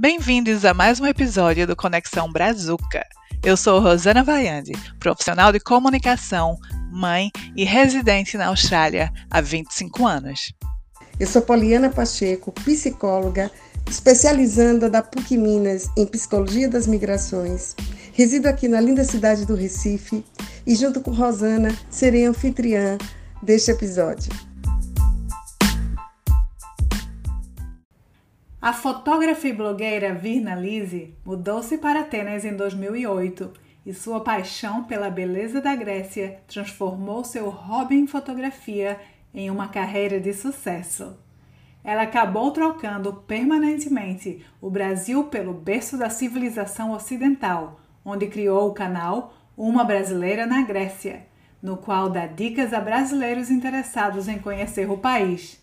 Bem-vindos 0.00 0.64
a 0.64 0.72
mais 0.72 0.98
um 0.98 1.04
episódio 1.04 1.66
do 1.66 1.76
Conexão 1.76 2.32
Brazuca. 2.32 3.04
Eu 3.44 3.54
sou 3.54 3.80
Rosana 3.80 4.24
Vaiande, 4.24 4.72
profissional 4.98 5.52
de 5.52 5.60
comunicação, 5.60 6.56
mãe 6.90 7.30
e 7.54 7.64
residente 7.64 8.38
na 8.38 8.46
Austrália 8.46 9.12
há 9.30 9.42
25 9.42 10.06
anos. 10.06 10.54
Eu 11.18 11.26
sou 11.26 11.42
Poliana 11.42 11.90
Pacheco, 11.90 12.50
psicóloga, 12.50 13.50
especializanda 13.90 14.88
da 14.88 15.02
PUC 15.02 15.36
Minas 15.36 15.90
em 15.94 16.06
Psicologia 16.06 16.66
das 16.66 16.86
Migrações. 16.86 17.76
Resido 18.14 18.48
aqui 18.48 18.68
na 18.68 18.80
linda 18.80 19.04
cidade 19.04 19.44
do 19.44 19.54
Recife 19.54 20.24
e, 20.66 20.74
junto 20.76 21.02
com 21.02 21.10
Rosana, 21.10 21.76
serei 21.90 22.24
anfitriã 22.24 22.96
deste 23.42 23.70
episódio. 23.70 24.32
A 28.62 28.74
fotógrafa 28.74 29.48
e 29.48 29.54
blogueira 29.54 30.12
Virna 30.12 30.54
Lise 30.54 31.14
mudou-se 31.24 31.78
para 31.78 32.00
Atenas 32.00 32.44
em 32.44 32.54
2008 32.54 33.50
e 33.86 33.94
sua 33.94 34.20
paixão 34.20 34.84
pela 34.84 35.08
beleza 35.08 35.62
da 35.62 35.74
Grécia 35.74 36.42
transformou 36.46 37.24
seu 37.24 37.48
hobby 37.48 37.94
em 37.94 38.06
fotografia 38.06 39.00
em 39.32 39.50
uma 39.50 39.68
carreira 39.68 40.20
de 40.20 40.34
sucesso. 40.34 41.16
Ela 41.82 42.02
acabou 42.02 42.50
trocando 42.50 43.14
permanentemente 43.26 44.44
o 44.60 44.68
Brasil 44.68 45.24
pelo 45.24 45.54
berço 45.54 45.96
da 45.96 46.10
civilização 46.10 46.92
ocidental, 46.92 47.80
onde 48.04 48.26
criou 48.26 48.68
o 48.68 48.74
canal 48.74 49.32
Uma 49.56 49.84
Brasileira 49.84 50.44
na 50.44 50.60
Grécia, 50.60 51.26
no 51.62 51.78
qual 51.78 52.10
dá 52.10 52.26
dicas 52.26 52.74
a 52.74 52.80
brasileiros 52.80 53.50
interessados 53.50 54.28
em 54.28 54.38
conhecer 54.38 54.90
o 54.90 54.98
país 54.98 55.59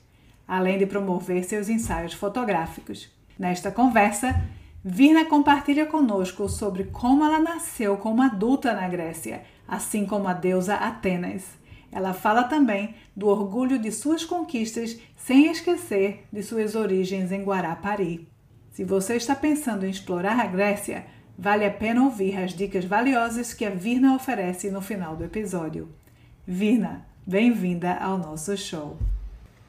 além 0.47 0.77
de 0.77 0.85
promover 0.85 1.43
seus 1.43 1.69
ensaios 1.69 2.13
fotográficos. 2.13 3.11
Nesta 3.37 3.71
conversa, 3.71 4.41
Virna 4.83 5.25
compartilha 5.25 5.85
conosco 5.85 6.47
sobre 6.47 6.85
como 6.85 7.25
ela 7.25 7.39
nasceu 7.39 7.97
como 7.97 8.21
adulta 8.21 8.73
na 8.73 8.87
Grécia, 8.87 9.43
assim 9.67 10.05
como 10.05 10.27
a 10.27 10.33
deusa 10.33 10.75
Atenas. 10.75 11.43
Ela 11.91 12.13
fala 12.13 12.43
também 12.43 12.95
do 13.15 13.27
orgulho 13.27 13.77
de 13.79 13.91
suas 13.91 14.23
conquistas, 14.23 14.97
sem 15.15 15.47
esquecer 15.51 16.25
de 16.31 16.41
suas 16.41 16.75
origens 16.75 17.31
em 17.31 17.43
Guarapari. 17.43 18.27
Se 18.71 18.83
você 18.83 19.15
está 19.15 19.35
pensando 19.35 19.85
em 19.85 19.89
explorar 19.89 20.39
a 20.39 20.45
Grécia, 20.45 21.05
vale 21.37 21.65
a 21.65 21.71
pena 21.71 22.03
ouvir 22.03 22.37
as 22.37 22.53
dicas 22.53 22.85
valiosas 22.85 23.53
que 23.53 23.65
a 23.65 23.69
Virna 23.69 24.15
oferece 24.15 24.69
no 24.69 24.81
final 24.81 25.15
do 25.15 25.23
episódio. 25.23 25.89
Virna, 26.45 27.05
bem-vinda 27.25 27.95
ao 27.95 28.17
nosso 28.17 28.55
show. 28.55 28.97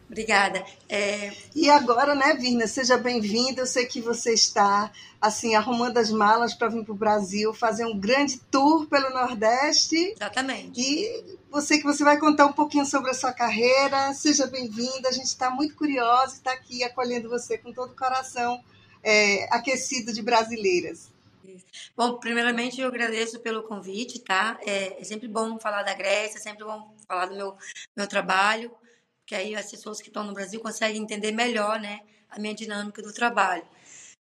Obrigada. 0.09 0.65
É... 0.89 1.33
E 1.55 1.69
agora, 1.69 2.15
né, 2.15 2.35
Virna, 2.35 2.67
seja 2.67 2.97
bem-vinda. 2.97 3.61
Eu 3.61 3.67
sei 3.67 3.85
que 3.85 4.01
você 4.01 4.33
está 4.33 4.91
assim 5.21 5.55
arrumando 5.55 5.99
as 5.99 6.11
malas 6.11 6.55
para 6.55 6.69
vir 6.69 6.83
para 6.83 6.93
o 6.93 6.97
Brasil, 6.97 7.53
fazer 7.53 7.85
um 7.85 7.99
grande 7.99 8.39
tour 8.51 8.87
pelo 8.87 9.11
Nordeste. 9.11 10.15
Exatamente. 10.17 10.81
E 10.81 11.39
você 11.51 11.77
que 11.77 11.85
você 11.85 12.03
vai 12.03 12.19
contar 12.19 12.47
um 12.47 12.53
pouquinho 12.53 12.87
sobre 12.87 13.11
a 13.11 13.15
sua 13.15 13.33
carreira. 13.33 14.15
Seja 14.15 14.47
bem-vinda. 14.47 15.11
A 15.11 15.13
gente 15.13 15.27
está 15.27 15.51
muito 15.51 15.75
curiosa 15.75 16.35
e 16.35 16.39
está 16.39 16.53
aqui 16.53 16.83
acolhendo 16.83 17.29
você 17.29 17.59
com 17.59 17.71
todo 17.71 17.93
o 17.93 17.97
coração 17.97 18.65
é, 19.03 19.47
aquecido 19.55 20.13
de 20.13 20.23
brasileiras. 20.23 21.11
Bom, 21.95 22.19
primeiramente 22.19 22.81
eu 22.81 22.89
agradeço 22.89 23.41
pelo 23.41 23.63
convite, 23.63 24.21
tá? 24.21 24.59
É, 24.65 25.01
é 25.01 25.05
sempre 25.05 25.29
bom 25.29 25.59
falar 25.59 25.83
da 25.83 25.93
Grécia, 25.93 26.39
é 26.39 26.41
sempre 26.41 26.65
bom 26.65 26.95
falar 27.07 27.27
do 27.27 27.35
meu, 27.35 27.57
meu 27.97 28.07
trabalho 28.07 28.71
que 29.29 29.35
aí 29.35 29.55
as 29.55 29.71
pessoas 29.71 30.01
que 30.01 30.09
estão 30.09 30.25
no 30.25 30.33
Brasil 30.33 30.59
conseguem 30.59 31.03
entender 31.03 31.33
melhor, 31.33 31.79
né, 31.79 32.01
a 32.31 32.41
minha 32.41 32.55
dinâmica 32.55 33.03
do 33.03 33.13
trabalho. 33.13 33.63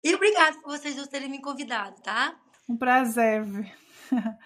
E 0.04 0.14
obrigado 0.14 0.62
por 0.62 0.78
vocês 0.78 1.08
terem 1.08 1.30
me 1.30 1.42
convidado, 1.42 2.02
tá? 2.02 2.36
Um 2.68 2.76
prazer. 2.76 3.46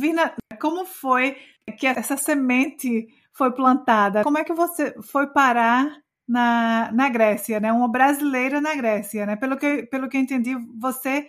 Vina, 0.00 0.34
como 0.60 0.84
foi 0.84 1.36
que 1.78 1.86
essa 1.86 2.16
semente 2.16 3.06
foi 3.32 3.52
plantada? 3.52 4.24
Como 4.24 4.36
é 4.36 4.42
que 4.42 4.52
você 4.52 4.94
foi 5.00 5.28
parar 5.28 5.96
na, 6.26 6.90
na 6.92 7.08
Grécia, 7.08 7.60
né? 7.60 7.72
Uma 7.72 7.88
brasileira 7.88 8.60
na 8.60 8.74
Grécia, 8.74 9.26
né? 9.26 9.36
Pelo 9.36 9.56
que, 9.56 9.84
pelo 9.84 10.08
que 10.08 10.16
eu 10.16 10.20
entendi, 10.20 10.56
você 10.76 11.28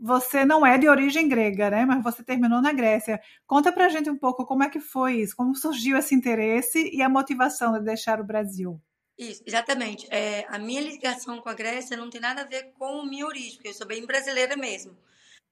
você 0.00 0.44
não 0.44 0.64
é 0.64 0.78
de 0.78 0.88
origem 0.88 1.28
grega, 1.28 1.70
né? 1.70 1.84
Mas 1.84 2.02
você 2.02 2.22
terminou 2.22 2.62
na 2.62 2.72
Grécia. 2.72 3.20
Conta 3.46 3.72
pra 3.72 3.88
gente 3.88 4.08
um 4.08 4.16
pouco 4.16 4.46
como 4.46 4.62
é 4.62 4.68
que 4.68 4.80
foi 4.80 5.20
isso, 5.20 5.36
como 5.36 5.54
surgiu 5.54 5.96
esse 5.96 6.14
interesse 6.14 6.90
e 6.92 7.02
a 7.02 7.08
motivação 7.08 7.72
de 7.72 7.84
deixar 7.84 8.20
o 8.20 8.24
Brasil. 8.24 8.80
Isso, 9.18 9.42
exatamente. 9.44 10.06
É, 10.10 10.46
a 10.48 10.58
minha 10.58 10.80
ligação 10.80 11.40
com 11.40 11.48
a 11.48 11.54
Grécia 11.54 11.96
não 11.96 12.08
tem 12.08 12.20
nada 12.20 12.42
a 12.42 12.46
ver 12.46 12.72
com 12.78 13.00
a 13.00 13.06
minha 13.06 13.26
origem, 13.26 13.54
porque 13.54 13.68
eu 13.68 13.74
sou 13.74 13.86
bem 13.86 14.06
brasileira 14.06 14.56
mesmo. 14.56 14.96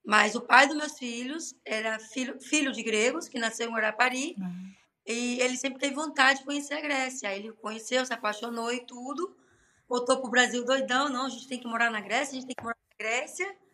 Mas 0.05 0.37
o 0.37 0.41
pai 0.41 0.69
dos 0.69 0.77
meus 0.77 0.97
filhos 0.97 1.53
era 1.65 1.99
filho, 1.99 2.41
filho 2.41 2.71
de 2.71 2.81
gregos, 2.85 3.29
que 3.29 3.41
nasceu 3.41 3.69
em 3.69 3.73
Guarapari, 3.73 4.37
uhum. 4.39 4.73
e 5.05 5.41
ele 5.41 5.57
sempre 5.57 5.81
teve 5.81 5.97
vontade 5.97 6.39
de 6.39 6.45
conhecer 6.45 6.75
a 6.75 6.81
Grécia. 6.81 7.35
Ele 7.35 7.51
conheceu, 7.55 8.07
se 8.07 8.13
apaixonou 8.13 8.73
e 8.73 8.87
tudo, 8.87 9.37
voltou 9.89 10.21
pro 10.21 10.31
Brasil 10.31 10.65
doidão, 10.65 11.09
não, 11.09 11.27
a 11.27 11.29
gente 11.29 11.49
tem 11.49 11.59
que 11.59 11.67
morar 11.67 11.91
na 11.91 12.01
Grécia, 12.01 12.31
a 12.31 12.35
gente 12.35 12.47
tem 12.47 12.55
que 12.55 12.63
morar 12.63 12.79
na 12.89 13.05
Grécia. 13.05 13.66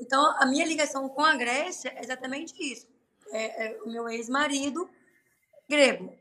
Então, 0.00 0.24
a 0.38 0.46
minha 0.46 0.64
ligação 0.64 1.08
com 1.08 1.22
a 1.22 1.36
Grécia 1.36 1.92
é 1.96 2.02
exatamente 2.02 2.54
isso. 2.60 2.86
É, 3.30 3.66
é 3.66 3.82
o 3.82 3.88
meu 3.88 4.08
ex-marido, 4.08 4.88
grego, 5.68 6.16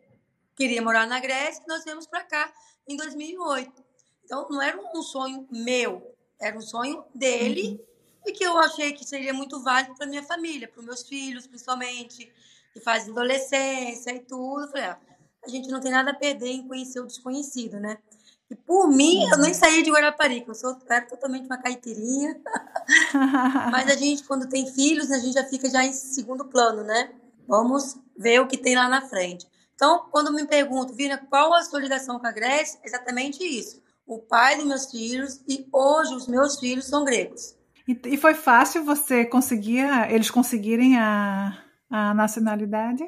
queria 0.55 0.81
morar 0.81 1.07
na 1.07 1.19
Grécia 1.19 1.63
e 1.63 1.67
nós 1.67 1.83
viemos 1.83 2.07
para 2.07 2.23
cá 2.23 2.51
em 2.87 2.97
2008. 2.97 3.83
Então, 4.25 4.47
não 4.49 4.61
era 4.61 4.77
um 4.93 5.01
sonho 5.01 5.47
meu, 5.51 6.15
era 6.39 6.57
um 6.57 6.61
sonho 6.61 7.05
dele 7.13 7.69
uhum. 7.69 7.79
e 8.25 8.31
que 8.33 8.43
eu 8.43 8.57
achei 8.57 8.91
que 8.91 9.05
seria 9.05 9.33
muito 9.33 9.61
válido 9.63 9.95
para 9.95 10.05
minha 10.05 10.23
família, 10.23 10.67
para 10.67 10.79
os 10.79 10.85
meus 10.85 11.07
filhos, 11.07 11.47
principalmente, 11.47 12.31
que 12.73 12.81
fazem 12.81 13.11
adolescência 13.11 14.11
e 14.11 14.19
tudo. 14.19 14.63
Eu 14.63 14.67
falei, 14.69 14.85
ah, 14.85 14.99
a 15.45 15.49
gente 15.49 15.69
não 15.69 15.79
tem 15.79 15.91
nada 15.91 16.11
a 16.11 16.15
perder 16.15 16.49
em 16.49 16.67
conhecer 16.67 16.99
o 16.99 17.07
desconhecido, 17.07 17.79
né? 17.79 17.97
E 18.49 18.55
por 18.55 18.87
mim, 18.87 19.27
eu 19.29 19.37
nem 19.39 19.53
saí 19.53 19.83
de 19.83 19.91
Guarapari, 19.91 20.41
que 20.41 20.49
eu 20.49 20.55
sou 20.55 20.77
era 20.89 21.05
totalmente 21.05 21.45
uma 21.45 21.57
caipirinha. 21.57 22.39
Mas 23.71 23.89
a 23.89 23.95
gente, 23.95 24.23
quando 24.23 24.47
tem 24.47 24.65
filhos, 24.73 25.11
a 25.11 25.19
gente 25.19 25.33
já 25.33 25.43
fica 25.43 25.69
já 25.69 25.83
em 25.83 25.91
segundo 25.91 26.45
plano, 26.45 26.83
né? 26.83 27.11
Vamos 27.47 27.97
ver 28.17 28.39
o 28.39 28.47
que 28.47 28.57
tem 28.57 28.75
lá 28.75 28.87
na 28.87 29.01
frente. 29.01 29.45
Então, 29.75 30.07
quando 30.11 30.33
me 30.33 30.45
perguntam, 30.45 30.95
Vina, 30.95 31.17
qual 31.17 31.53
a 31.53 31.61
sua 31.61 31.79
ligação 31.79 32.19
com 32.19 32.27
a 32.27 32.31
Grécia? 32.31 32.79
Exatamente 32.83 33.43
isso. 33.43 33.81
O 34.05 34.19
pai 34.19 34.55
dos 34.55 34.65
meus 34.65 34.89
filhos 34.89 35.41
e 35.47 35.67
hoje 35.71 36.15
os 36.15 36.27
meus 36.27 36.57
filhos 36.57 36.85
são 36.85 37.03
gregos. 37.03 37.55
E, 37.87 37.99
e 38.05 38.17
foi 38.17 38.33
fácil 38.33 38.83
você 38.83 39.25
conseguir, 39.25 39.85
eles 40.09 40.31
conseguirem 40.31 40.97
a, 40.97 41.57
a 41.89 42.13
nacionalidade? 42.13 43.03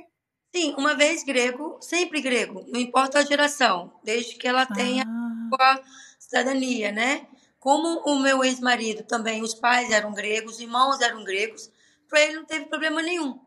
Sim, 0.55 0.73
uma 0.77 0.95
vez 0.95 1.23
grego, 1.23 1.77
sempre 1.81 2.21
grego, 2.21 2.65
não 2.67 2.79
importa 2.79 3.19
a 3.19 3.25
geração, 3.25 3.93
desde 4.03 4.35
que 4.35 4.47
ela 4.47 4.65
tenha 4.65 5.03
ah. 5.07 5.18
A 5.59 5.81
cidadania, 6.19 6.91
né? 6.91 7.27
Como 7.59 7.99
o 8.05 8.19
meu 8.19 8.43
ex-marido 8.43 9.03
também, 9.03 9.41
os 9.41 9.53
pais 9.53 9.91
eram 9.91 10.13
gregos, 10.13 10.55
os 10.55 10.59
irmãos 10.59 11.01
eram 11.01 11.23
gregos, 11.23 11.69
para 12.07 12.21
ele 12.21 12.35
não 12.35 12.45
teve 12.45 12.65
problema 12.65 13.01
nenhum. 13.01 13.39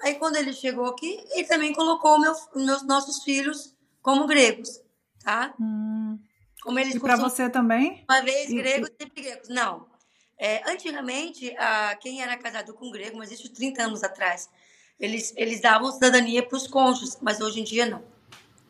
Aí 0.00 0.14
quando 0.14 0.36
ele 0.36 0.52
chegou 0.52 0.86
aqui, 0.86 1.22
ele 1.32 1.46
também 1.46 1.72
colocou 1.72 2.18
meu, 2.18 2.32
meus 2.56 2.82
nossos 2.82 3.22
filhos 3.22 3.74
como 4.00 4.26
gregos, 4.26 4.80
tá? 5.22 5.54
Hum. 5.60 6.18
Como 6.62 6.78
eles 6.78 6.94
e 6.94 7.00
para 7.00 7.16
você 7.16 7.48
também? 7.48 8.04
Uma 8.08 8.22
vez 8.22 8.50
grego, 8.50 8.86
e... 8.86 9.02
sempre 9.02 9.22
gregos. 9.22 9.48
Não. 9.48 9.86
É, 10.38 10.70
antigamente, 10.70 11.54
a, 11.58 11.94
quem 11.96 12.22
era 12.22 12.36
casado 12.36 12.72
com 12.72 12.90
grego, 12.90 13.18
mas 13.18 13.30
isso 13.30 13.52
30 13.52 13.82
anos 13.82 14.02
atrás, 14.02 14.48
eles, 14.98 15.34
eles 15.36 15.60
davam 15.60 15.92
cidadania 15.92 16.42
para 16.42 16.56
os 16.56 16.66
cônjuges, 16.66 17.18
mas 17.20 17.40
hoje 17.40 17.60
em 17.60 17.64
dia 17.64 17.84
não. 17.84 18.02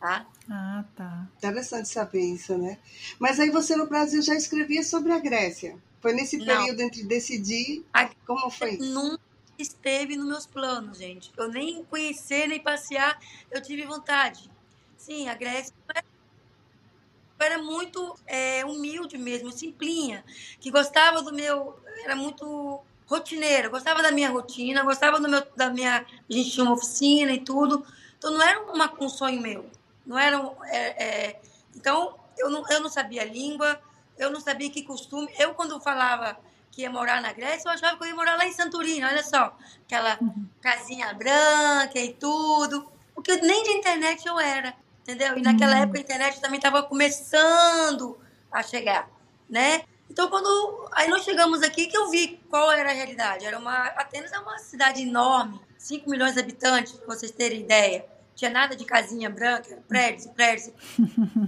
Tá? 0.00 0.26
Ah, 0.49 0.82
tá. 0.97 1.29
Interessante 1.37 1.87
saber 1.88 2.23
isso, 2.23 2.56
né? 2.56 2.79
Mas 3.19 3.38
aí 3.38 3.50
você 3.50 3.76
no 3.76 3.87
Brasil 3.87 4.23
já 4.23 4.35
escrevia 4.35 4.82
sobre 4.82 5.12
a 5.12 5.19
Grécia. 5.19 5.76
Foi 6.00 6.14
nesse 6.14 6.38
não. 6.38 6.47
período 6.47 6.81
entre 6.81 7.05
decidir. 7.05 7.85
A... 7.93 8.08
Como 8.26 8.50
foi 8.50 8.76
isso? 8.76 8.94
Nunca 8.94 9.20
esteve 9.58 10.17
nos 10.17 10.26
meus 10.26 10.47
planos, 10.47 10.97
gente. 10.97 11.31
Eu 11.37 11.49
nem 11.49 11.85
conhecer, 11.85 12.49
nem 12.49 12.58
passear, 12.58 13.20
eu 13.50 13.61
tive 13.61 13.85
vontade. 13.85 14.50
Sim, 14.97 15.29
a 15.29 15.35
Grécia 15.35 15.75
era 17.38 17.58
muito 17.58 18.19
é, 18.26 18.64
humilde 18.64 19.19
mesmo, 19.19 19.52
simplinha, 19.52 20.25
que 20.58 20.70
gostava 20.70 21.23
do 21.23 21.32
meu. 21.32 21.79
Era 22.05 22.17
muito 22.17 22.81
rotineira, 23.06 23.69
gostava 23.69 24.02
da 24.02 24.11
minha 24.11 24.31
rotina, 24.31 24.82
gostava 24.82 25.20
do 25.20 25.29
meu, 25.29 25.47
da 25.55 25.69
minha. 25.69 25.99
A 25.99 26.32
gente 26.32 26.52
tinha 26.52 26.64
uma 26.64 26.73
oficina 26.73 27.32
e 27.32 27.41
tudo. 27.41 27.85
Então 28.17 28.31
não 28.31 28.43
era 28.43 28.62
uma, 28.62 28.93
um 28.99 29.08
sonho 29.11 29.43
meu. 29.43 29.70
Não 30.11 30.19
era. 30.19 30.41
Um, 30.41 30.65
é, 30.65 31.05
é, 31.05 31.41
então 31.77 32.19
eu 32.37 32.51
não, 32.51 32.65
eu 32.69 32.81
não 32.81 32.89
sabia 32.89 33.23
a 33.23 33.25
língua, 33.25 33.81
eu 34.19 34.29
não 34.29 34.41
sabia 34.41 34.69
que 34.69 34.83
costume. 34.83 35.33
Eu, 35.39 35.55
quando 35.55 35.81
falava 35.81 36.37
que 36.73 36.83
ia 36.83 36.91
morar 36.91 37.23
na 37.23 37.33
Grécia, 37.33 37.69
eu 37.69 37.73
achava 37.73 37.97
que 37.97 38.03
eu 38.03 38.09
ia 38.09 38.15
morar 38.17 38.37
lá 38.37 38.45
em 38.45 38.53
Santorini, 38.53 39.05
olha 39.05 39.23
só. 39.23 39.57
Aquela 39.85 40.19
casinha 40.61 41.15
branca 41.15 41.97
e 41.97 42.12
tudo. 42.15 42.91
Porque 43.15 43.37
nem 43.37 43.62
de 43.62 43.71
internet 43.71 44.27
eu 44.27 44.41
era, 44.41 44.75
entendeu? 45.03 45.39
E 45.39 45.43
naquela 45.43 45.77
uhum. 45.77 45.83
época 45.83 45.99
a 45.99 46.03
internet 46.03 46.41
também 46.41 46.57
estava 46.57 46.83
começando 46.83 48.19
a 48.51 48.65
chegar, 48.65 49.09
né? 49.49 49.85
Então, 50.11 50.29
quando 50.29 50.89
aí 50.91 51.09
nós 51.09 51.23
chegamos 51.23 51.62
aqui, 51.62 51.87
que 51.87 51.97
eu 51.97 52.11
vi 52.11 52.41
qual 52.51 52.73
era 52.73 52.91
a 52.91 52.93
realidade. 52.93 53.47
Era 53.47 53.57
uma 53.57 53.87
Atenas 53.91 54.33
é 54.33 54.39
uma 54.41 54.59
cidade 54.59 55.03
enorme, 55.03 55.61
5 55.79 56.11
milhões 56.11 56.35
de 56.35 56.41
habitantes, 56.41 56.95
para 56.95 57.07
vocês 57.07 57.31
terem 57.31 57.61
ideia. 57.61 58.05
Tinha 58.41 58.51
nada 58.51 58.75
de 58.75 58.87
casinha 58.87 59.29
branca, 59.29 59.83
prédios, 59.87 60.27
prédios. 60.29 60.73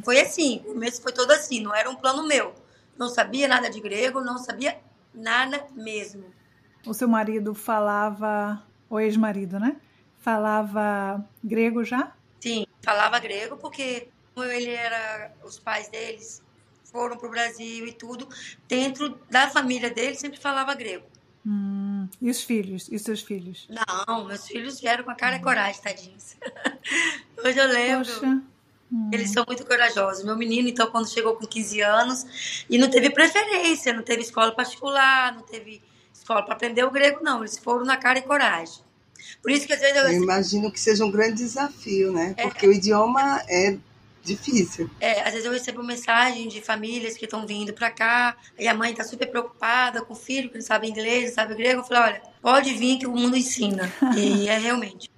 Foi 0.04 0.20
assim, 0.20 0.58
o 0.66 0.74
começo 0.74 1.00
foi 1.00 1.10
todo 1.10 1.30
assim, 1.30 1.62
não 1.62 1.74
era 1.74 1.88
um 1.88 1.96
plano 1.96 2.22
meu. 2.22 2.54
Não 2.98 3.08
sabia 3.08 3.48
nada 3.48 3.70
de 3.70 3.80
grego, 3.80 4.20
não 4.20 4.36
sabia 4.36 4.78
nada 5.14 5.66
mesmo. 5.74 6.26
O 6.86 6.92
seu 6.92 7.08
marido 7.08 7.54
falava, 7.54 8.62
o 8.90 9.00
ex-marido, 9.00 9.58
né? 9.58 9.80
Falava 10.18 11.24
grego 11.42 11.82
já? 11.82 12.12
Sim, 12.38 12.66
falava 12.82 13.18
grego 13.18 13.56
porque 13.56 14.08
ele 14.36 14.68
era, 14.68 15.32
os 15.44 15.58
pais 15.58 15.88
deles 15.88 16.42
foram 16.84 17.16
para 17.16 17.26
o 17.26 17.30
Brasil 17.30 17.86
e 17.86 17.92
tudo, 17.94 18.28
dentro 18.68 19.18
da 19.30 19.48
família 19.48 19.88
dele 19.88 20.14
sempre 20.14 20.38
falava 20.38 20.74
grego. 20.74 21.06
Hum, 21.44 22.08
e 22.20 22.30
os 22.30 22.42
filhos? 22.42 22.88
E 22.90 22.98
seus 22.98 23.22
filhos? 23.22 23.68
Não, 23.68 24.24
meus 24.26 24.46
filhos 24.46 24.80
vieram 24.80 25.04
com 25.04 25.10
a 25.10 25.14
cara 25.14 25.36
e 25.36 25.40
coragem, 25.40 25.82
tadinhos. 25.82 26.36
Hoje 27.44 27.58
eu 27.58 27.68
lembro. 27.68 28.12
Poxa. 28.12 28.42
Eles 29.10 29.30
são 29.30 29.44
muito 29.46 29.64
corajosos. 29.64 30.22
Meu 30.22 30.36
menino, 30.36 30.68
então, 30.68 30.86
quando 30.90 31.08
chegou 31.08 31.34
com 31.34 31.46
15 31.46 31.80
anos, 31.80 32.64
e 32.68 32.76
não 32.76 32.90
teve 32.90 33.08
preferência, 33.10 33.92
não 33.92 34.02
teve 34.02 34.20
escola 34.20 34.52
particular, 34.52 35.34
não 35.34 35.42
teve 35.42 35.82
escola 36.12 36.42
para 36.42 36.54
aprender 36.54 36.84
o 36.84 36.90
grego, 36.90 37.20
não. 37.22 37.40
Eles 37.40 37.58
foram 37.58 37.84
na 37.86 37.96
cara 37.96 38.18
e 38.18 38.22
coragem. 38.22 38.82
Por 39.40 39.50
isso 39.50 39.66
que 39.66 39.72
às 39.72 39.80
vezes 39.80 39.96
eu. 39.96 40.04
Eu 40.04 40.22
imagino 40.22 40.70
que 40.70 40.78
seja 40.78 41.04
um 41.04 41.10
grande 41.10 41.36
desafio, 41.36 42.12
né? 42.12 42.34
É, 42.36 42.42
Porque 42.42 42.66
é, 42.66 42.68
o 42.68 42.72
idioma 42.72 43.42
é 43.48 43.78
difícil. 44.22 44.88
É, 45.00 45.22
às 45.22 45.32
vezes 45.32 45.44
eu 45.44 45.52
recebo 45.52 45.82
mensagem 45.82 46.48
de 46.48 46.60
famílias 46.60 47.16
que 47.16 47.24
estão 47.24 47.46
vindo 47.46 47.72
para 47.72 47.90
cá 47.90 48.36
e 48.58 48.68
a 48.68 48.74
mãe 48.74 48.92
está 48.92 49.04
super 49.04 49.28
preocupada 49.28 50.02
com 50.02 50.12
o 50.12 50.16
filho 50.16 50.48
que 50.48 50.56
não 50.56 50.64
sabe 50.64 50.88
inglês, 50.88 51.26
não 51.26 51.34
sabe 51.34 51.54
grego. 51.54 51.80
Eu 51.80 51.84
falo, 51.84 52.04
olha, 52.04 52.22
pode 52.40 52.72
vir 52.74 52.98
que 52.98 53.06
o 53.06 53.12
mundo 53.12 53.36
ensina. 53.36 53.92
e 54.16 54.48
é 54.48 54.58
realmente. 54.58 55.10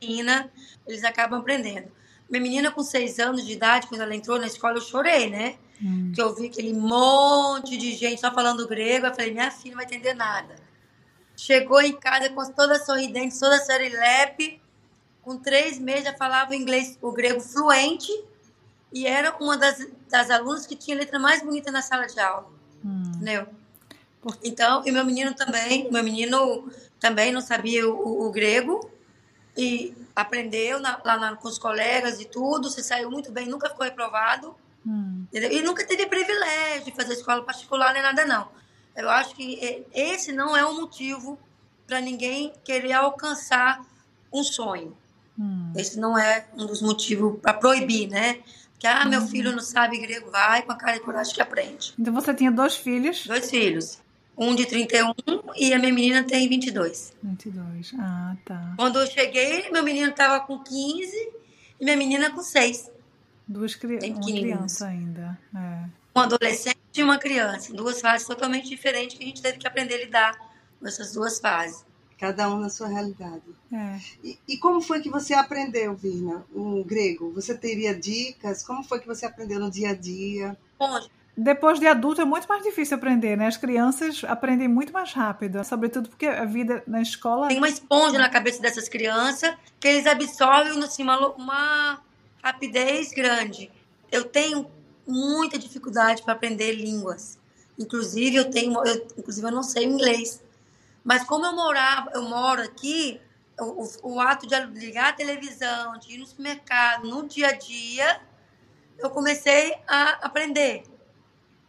Ensina, 0.00 0.50
eles 0.86 1.04
acabam 1.04 1.40
aprendendo. 1.40 1.88
Minha 2.28 2.42
menina 2.42 2.70
com 2.70 2.82
seis 2.82 3.18
anos 3.18 3.44
de 3.44 3.52
idade, 3.52 3.86
quando 3.88 4.00
ela 4.00 4.14
entrou 4.14 4.38
na 4.38 4.46
escola, 4.46 4.76
eu 4.76 4.82
chorei, 4.82 5.28
né? 5.28 5.56
Hum. 5.82 6.12
Que 6.14 6.22
eu 6.22 6.34
vi 6.34 6.46
aquele 6.46 6.72
monte 6.72 7.76
de 7.76 7.92
gente 7.94 8.20
só 8.20 8.32
falando 8.32 8.66
grego. 8.68 9.06
Eu 9.06 9.14
falei, 9.14 9.32
minha 9.32 9.50
filha 9.50 9.72
não 9.72 9.76
vai 9.76 9.84
entender 9.84 10.14
nada. 10.14 10.56
Chegou 11.36 11.80
em 11.80 11.92
casa 11.92 12.30
com 12.30 12.44
toda 12.52 12.78
sorridente, 12.78 13.38
toda 13.38 13.58
serelepe. 13.58 14.60
Com 15.22 15.36
três 15.36 15.78
meses 15.78 16.04
já 16.04 16.14
falava 16.14 16.52
o 16.52 16.54
inglês, 16.54 16.98
o 17.02 17.12
grego 17.12 17.40
fluente 17.40 18.10
e 18.92 19.06
era 19.06 19.36
uma 19.40 19.56
das, 19.56 19.86
das 20.08 20.30
alunas 20.30 20.66
que 20.66 20.74
tinha 20.74 20.96
letra 20.96 21.18
mais 21.18 21.42
bonita 21.42 21.70
na 21.70 21.82
sala 21.82 22.06
de 22.06 22.18
aula. 22.18 22.48
Hum. 22.84 23.12
Entendeu? 23.14 23.46
Então, 24.42 24.82
e 24.84 24.90
meu 24.90 25.04
menino 25.04 25.34
também, 25.34 25.90
meu 25.90 26.02
menino 26.02 26.70
também 26.98 27.32
não 27.32 27.40
sabia 27.40 27.88
o, 27.88 28.26
o, 28.26 28.30
grego 28.30 28.90
e 29.56 29.94
aprendeu 30.14 30.78
na, 30.78 31.00
lá 31.04 31.16
na, 31.16 31.36
com 31.36 31.48
os 31.48 31.58
colegas 31.58 32.20
e 32.20 32.26
tudo, 32.26 32.68
se 32.68 32.82
saiu 32.82 33.10
muito 33.10 33.32
bem, 33.32 33.48
nunca 33.48 33.70
ficou 33.70 33.84
reprovado. 33.84 34.54
Hum. 34.86 35.26
E 35.32 35.62
nunca 35.62 35.86
teve 35.86 36.06
privilégio 36.06 36.84
de 36.84 36.92
fazer 36.92 37.14
escola 37.14 37.42
particular 37.42 37.92
nem 37.92 38.02
nada, 38.02 38.26
não. 38.26 38.48
Eu 38.94 39.08
acho 39.08 39.34
que 39.34 39.86
esse 39.94 40.32
não 40.32 40.56
é 40.56 40.66
um 40.66 40.80
motivo 40.80 41.38
para 41.86 42.00
ninguém 42.00 42.52
querer 42.64 42.92
alcançar 42.92 43.84
um 44.32 44.42
sonho. 44.42 44.96
Hum. 45.38 45.72
Esse 45.74 45.98
não 45.98 46.18
é 46.18 46.46
um 46.54 46.66
dos 46.66 46.82
motivos 46.82 47.38
para 47.40 47.54
proibir, 47.54 48.08
né? 48.08 48.40
Que, 48.80 48.86
ah, 48.86 49.04
meu 49.04 49.20
uhum. 49.20 49.28
filho 49.28 49.52
não 49.52 49.60
sabe 49.60 49.98
grego, 49.98 50.30
vai 50.30 50.62
com 50.62 50.72
a 50.72 50.74
cara 50.74 50.96
e 50.96 51.00
coragem 51.00 51.34
que 51.34 51.42
aprende. 51.42 51.92
Então 51.98 52.14
você 52.14 52.32
tinha 52.32 52.50
dois 52.50 52.76
filhos? 52.76 53.26
Dois 53.26 53.50
filhos. 53.50 54.00
Um 54.36 54.54
de 54.54 54.64
31 54.64 55.12
e 55.54 55.74
a 55.74 55.78
minha 55.78 55.92
menina 55.92 56.24
tem 56.24 56.48
22. 56.48 57.12
22, 57.22 57.92
ah, 57.98 58.34
tá. 58.42 58.72
Quando 58.78 58.98
eu 58.98 59.06
cheguei, 59.06 59.70
meu 59.70 59.84
menino 59.84 60.08
estava 60.08 60.40
com 60.40 60.58
15 60.58 61.14
e 61.78 61.84
minha 61.84 61.96
menina 61.96 62.30
com 62.30 62.40
6. 62.40 62.90
Duas 63.46 63.74
cri 63.74 63.98
uma 63.98 64.20
criança 64.24 64.86
ainda. 64.86 65.38
É. 65.54 65.84
Um 66.16 66.20
adolescente 66.20 66.78
e 66.96 67.02
uma 67.02 67.18
criança. 67.18 67.74
Duas 67.74 68.00
fases 68.00 68.26
totalmente 68.26 68.66
diferentes 68.66 69.18
que 69.18 69.22
a 69.22 69.26
gente 69.26 69.42
teve 69.42 69.58
que 69.58 69.66
aprender 69.66 69.96
a 69.96 69.98
lidar 69.98 70.38
com 70.80 70.86
essas 70.86 71.12
duas 71.12 71.38
fases. 71.38 71.84
Cada 72.20 72.50
um 72.50 72.58
na 72.58 72.68
sua 72.68 72.86
realidade. 72.86 73.42
É. 73.72 73.98
E, 74.22 74.38
e, 74.46 74.58
como 74.58 74.82
foi 74.82 75.00
que 75.00 75.08
você 75.08 75.32
aprendeu, 75.32 75.94
Virna, 75.94 76.44
o 76.54 76.84
grego? 76.84 77.32
Você 77.32 77.54
teria 77.54 77.94
dicas? 77.94 78.62
Como 78.62 78.84
foi 78.84 79.00
que 79.00 79.06
você 79.06 79.24
aprendeu 79.24 79.58
no 79.58 79.70
dia 79.70 79.90
a 79.90 79.94
dia? 79.94 80.54
Bom, 80.78 81.00
depois 81.34 81.80
de 81.80 81.86
adulto 81.86 82.20
é 82.20 82.24
muito 82.26 82.46
mais 82.46 82.62
difícil 82.62 82.98
aprender, 82.98 83.34
né? 83.34 83.46
As 83.46 83.56
crianças 83.56 84.22
aprendem 84.24 84.68
muito 84.68 84.92
mais 84.92 85.14
rápido, 85.14 85.64
sobretudo 85.64 86.10
porque 86.10 86.26
a 86.26 86.44
vida 86.44 86.82
na 86.86 87.00
escola. 87.00 87.48
Tem 87.48 87.56
uma 87.56 87.68
esponja 87.70 88.18
na 88.18 88.28
cabeça 88.28 88.60
dessas 88.60 88.90
crianças 88.90 89.54
que 89.80 89.88
eles 89.88 90.06
absorvem 90.06 90.82
assim, 90.82 91.02
uma, 91.02 91.28
uma 91.28 92.02
rapidez 92.42 93.12
grande. 93.12 93.70
Eu 94.12 94.24
tenho 94.24 94.66
muita 95.06 95.58
dificuldade 95.58 96.22
para 96.22 96.34
aprender 96.34 96.72
línguas. 96.72 97.38
Inclusive, 97.78 98.36
eu 98.36 98.50
tenho, 98.50 98.74
eu, 98.84 99.06
inclusive 99.16 99.46
eu 99.46 99.52
não 99.52 99.62
sei 99.62 99.84
inglês. 99.84 100.42
Mas 101.04 101.24
como 101.24 101.46
eu 101.46 101.54
morava, 101.54 102.10
eu 102.14 102.22
moro 102.22 102.62
aqui, 102.62 103.20
o, 103.58 103.88
o, 104.02 104.20
ato 104.20 104.46
de 104.46 104.58
ligar 104.78 105.10
a 105.10 105.12
televisão, 105.12 105.98
de 105.98 106.14
ir 106.14 106.18
no 106.18 106.26
supermercado, 106.26 107.06
no 107.06 107.26
dia 107.26 107.48
a 107.48 107.52
dia, 107.52 108.20
eu 108.98 109.10
comecei 109.10 109.74
a 109.86 110.26
aprender. 110.26 110.84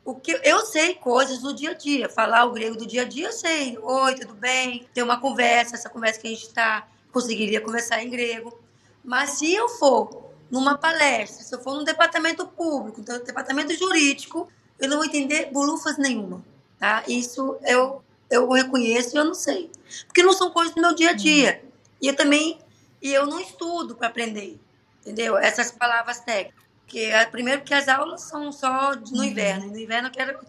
O 0.04 0.16
que 0.16 0.40
eu 0.44 0.62
sei 0.62 0.96
coisas 0.96 1.40
do 1.40 1.54
dia 1.54 1.72
a 1.72 1.74
dia, 1.74 2.10
falar 2.10 2.46
o 2.46 2.52
grego 2.52 2.76
do 2.76 2.88
dia 2.88 3.04
a 3.04 3.06
dia, 3.06 3.28
eu 3.28 3.32
sei. 3.32 3.78
Oi, 3.78 4.16
tudo 4.16 4.34
bem? 4.34 4.88
Ter 4.94 5.04
uma 5.04 5.20
conversa, 5.20 5.76
essa 5.76 5.90
conversa 5.90 6.20
que 6.20 6.28
a 6.28 6.32
gente 6.32 6.48
está, 6.48 6.88
conseguiria 7.12 7.62
conversar 7.62 8.02
em 8.04 8.10
grego. 8.10 8.60
Mas 9.04 9.32
se 9.32 9.54
eu 9.54 9.70
for 9.70 10.32
numa 10.50 10.78
palestra, 10.78 11.44
se 11.44 11.54
eu 11.54 11.62
for 11.62 11.76
num 11.76 11.84
departamento 11.84 12.46
público, 12.48 13.02
no 13.02 13.24
departamento 13.24 13.74
jurídico, 13.76 14.52
eu 14.80 14.90
não 14.90 14.98
vou 14.98 15.06
entender 15.06 15.52
bolufas 15.52 15.98
nenhuma, 15.98 16.44
tá? 16.80 17.04
Isso 17.08 17.58
eu 17.64 18.04
eu 18.32 18.50
reconheço 18.50 19.16
e 19.16 19.20
eu 19.20 19.26
não 19.26 19.34
sei. 19.34 19.70
Porque 20.08 20.24
não 20.24 20.34
são 20.34 20.50
coisas 20.50 20.74
do 20.74 20.82
meu 20.82 20.96
dia 20.96 21.12
a 21.12 21.14
dia. 21.14 21.64
E 22.02 22.08
eu 22.08 22.16
também, 22.16 22.58
e 23.02 23.14
eu 23.14 23.28
não 23.28 23.40
estudo 23.40 23.96
para 23.96 24.08
aprender, 24.08 24.60
entendeu? 25.02 25.38
Essas 25.38 25.72
palavras 25.72 26.22
técnicas. 26.22 26.62
Porque, 26.82 27.10
primeiro 27.32 27.62
que 27.62 27.74
as 27.74 27.88
aulas 27.88 28.22
são 28.22 28.52
só 28.52 28.96
no 28.96 29.18
uhum. 29.18 29.24
inverno. 29.24 29.66
E 29.68 29.70
no 29.70 29.80
inverno 29.80 30.08
eu 30.08 30.12
quero 30.12 30.40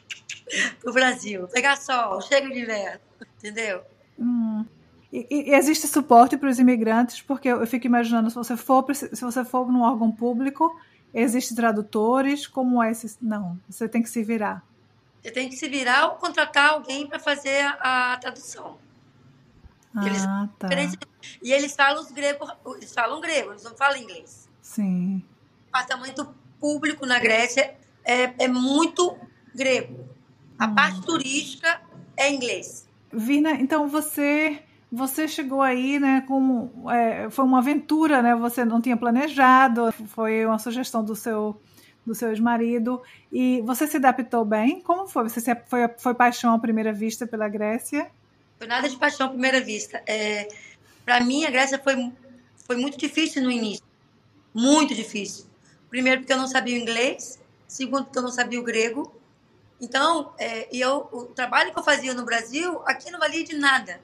pro 0.80 0.92
Brasil. 0.92 1.48
Pegar 1.48 1.76
sol, 1.76 2.20
chega 2.22 2.48
de 2.48 2.60
inverno, 2.60 3.00
entendeu? 3.38 3.82
Hum. 4.18 4.64
E, 5.12 5.26
e, 5.30 5.54
existe 5.54 5.86
suporte 5.86 6.36
para 6.36 6.50
os 6.50 6.58
imigrantes, 6.58 7.22
porque 7.22 7.48
eu 7.48 7.66
fico 7.66 7.86
imaginando, 7.86 8.30
se 8.30 8.36
você 8.36 8.56
for 8.56 8.84
se 8.94 9.24
você 9.24 9.44
for 9.44 9.70
num 9.70 9.82
órgão 9.82 10.10
público, 10.10 10.76
existe 11.14 11.54
tradutores, 11.54 12.46
como 12.46 12.82
é 12.82 12.90
esse? 12.90 13.16
Não, 13.22 13.58
você 13.68 13.88
tem 13.88 14.02
que 14.02 14.10
se 14.10 14.22
virar. 14.22 14.64
Você 15.22 15.30
tem 15.30 15.48
que 15.48 15.56
se 15.56 15.68
virar 15.68 16.06
ou 16.06 16.16
contratar 16.16 16.70
alguém 16.70 17.06
para 17.06 17.18
fazer 17.18 17.64
a, 17.80 18.12
a 18.12 18.16
tradução. 18.18 18.78
Ah, 19.94 20.06
eles, 20.06 20.22
tá. 20.58 20.68
E 21.42 21.52
eles 21.52 21.74
falam 21.74 22.02
os 22.02 22.10
grego, 22.10 22.46
eles 22.76 22.92
falam 22.92 23.20
grego, 23.20 23.50
eles 23.50 23.64
não 23.64 23.74
falam 23.74 23.96
inglês. 23.96 24.48
Sim. 24.60 25.22
O 25.62 25.64
departamento 25.66 26.34
público 26.60 27.06
na 27.06 27.18
Grécia 27.18 27.74
é, 28.04 28.44
é 28.44 28.48
muito 28.48 29.16
grego. 29.54 30.08
A 30.58 30.66
hum. 30.66 30.74
parte 30.74 31.00
turística 31.02 31.80
é 32.16 32.32
inglês. 32.32 32.88
Vina, 33.12 33.52
então 33.52 33.88
você 33.88 34.62
você 34.90 35.26
chegou 35.26 35.62
aí, 35.62 35.98
né, 35.98 36.22
com 36.28 36.70
é, 36.90 37.28
foi 37.28 37.44
uma 37.44 37.58
aventura, 37.58 38.22
né? 38.22 38.34
Você 38.36 38.64
não 38.64 38.80
tinha 38.80 38.96
planejado, 38.96 39.92
foi 40.08 40.46
uma 40.46 40.58
sugestão 40.58 41.04
do 41.04 41.16
seu 41.16 41.60
do 42.06 42.14
seu 42.14 42.30
ex-marido. 42.30 43.02
E 43.32 43.60
você 43.62 43.86
se 43.86 43.96
adaptou 43.96 44.44
bem? 44.44 44.80
Como 44.80 45.08
foi? 45.08 45.24
Você 45.28 45.54
foi, 45.66 45.88
foi 45.98 46.14
paixão 46.14 46.54
à 46.54 46.58
primeira 46.58 46.92
vista 46.92 47.26
pela 47.26 47.48
Grécia? 47.48 48.10
Foi 48.56 48.66
nada 48.66 48.88
de 48.88 48.96
paixão 48.96 49.26
à 49.26 49.28
primeira 49.30 49.60
vista. 49.60 50.00
É, 50.06 50.48
Para 51.04 51.20
mim, 51.20 51.44
a 51.44 51.50
Grécia 51.50 51.78
foi, 51.78 52.12
foi 52.64 52.76
muito 52.76 52.96
difícil 52.96 53.42
no 53.42 53.50
início. 53.50 53.84
Muito 54.54 54.94
difícil. 54.94 55.46
Primeiro, 55.90 56.20
porque 56.20 56.32
eu 56.32 56.38
não 56.38 56.46
sabia 56.46 56.76
o 56.76 56.80
inglês. 56.80 57.38
Segundo, 57.66 58.04
porque 58.04 58.18
eu 58.18 58.22
não 58.22 58.30
sabia 58.30 58.60
o 58.60 58.62
grego. 58.62 59.12
Então, 59.80 60.32
é, 60.38 60.68
eu, 60.72 61.08
o 61.12 61.24
trabalho 61.26 61.72
que 61.72 61.78
eu 61.78 61.82
fazia 61.82 62.14
no 62.14 62.24
Brasil, 62.24 62.80
aqui 62.86 63.10
não 63.10 63.18
valia 63.18 63.44
de 63.44 63.56
nada. 63.56 64.00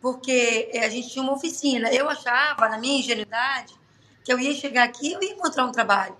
Porque 0.00 0.68
é, 0.72 0.84
a 0.84 0.88
gente 0.88 1.08
tinha 1.08 1.22
uma 1.22 1.32
oficina. 1.32 1.90
Eu 1.90 2.10
achava, 2.10 2.68
na 2.68 2.78
minha 2.78 2.98
ingenuidade, 2.98 3.74
que 4.22 4.32
eu 4.32 4.38
ia 4.38 4.52
chegar 4.52 4.84
aqui 4.84 5.08
e 5.08 5.12
eu 5.12 5.22
ia 5.22 5.32
encontrar 5.32 5.64
um 5.64 5.72
trabalho. 5.72 6.16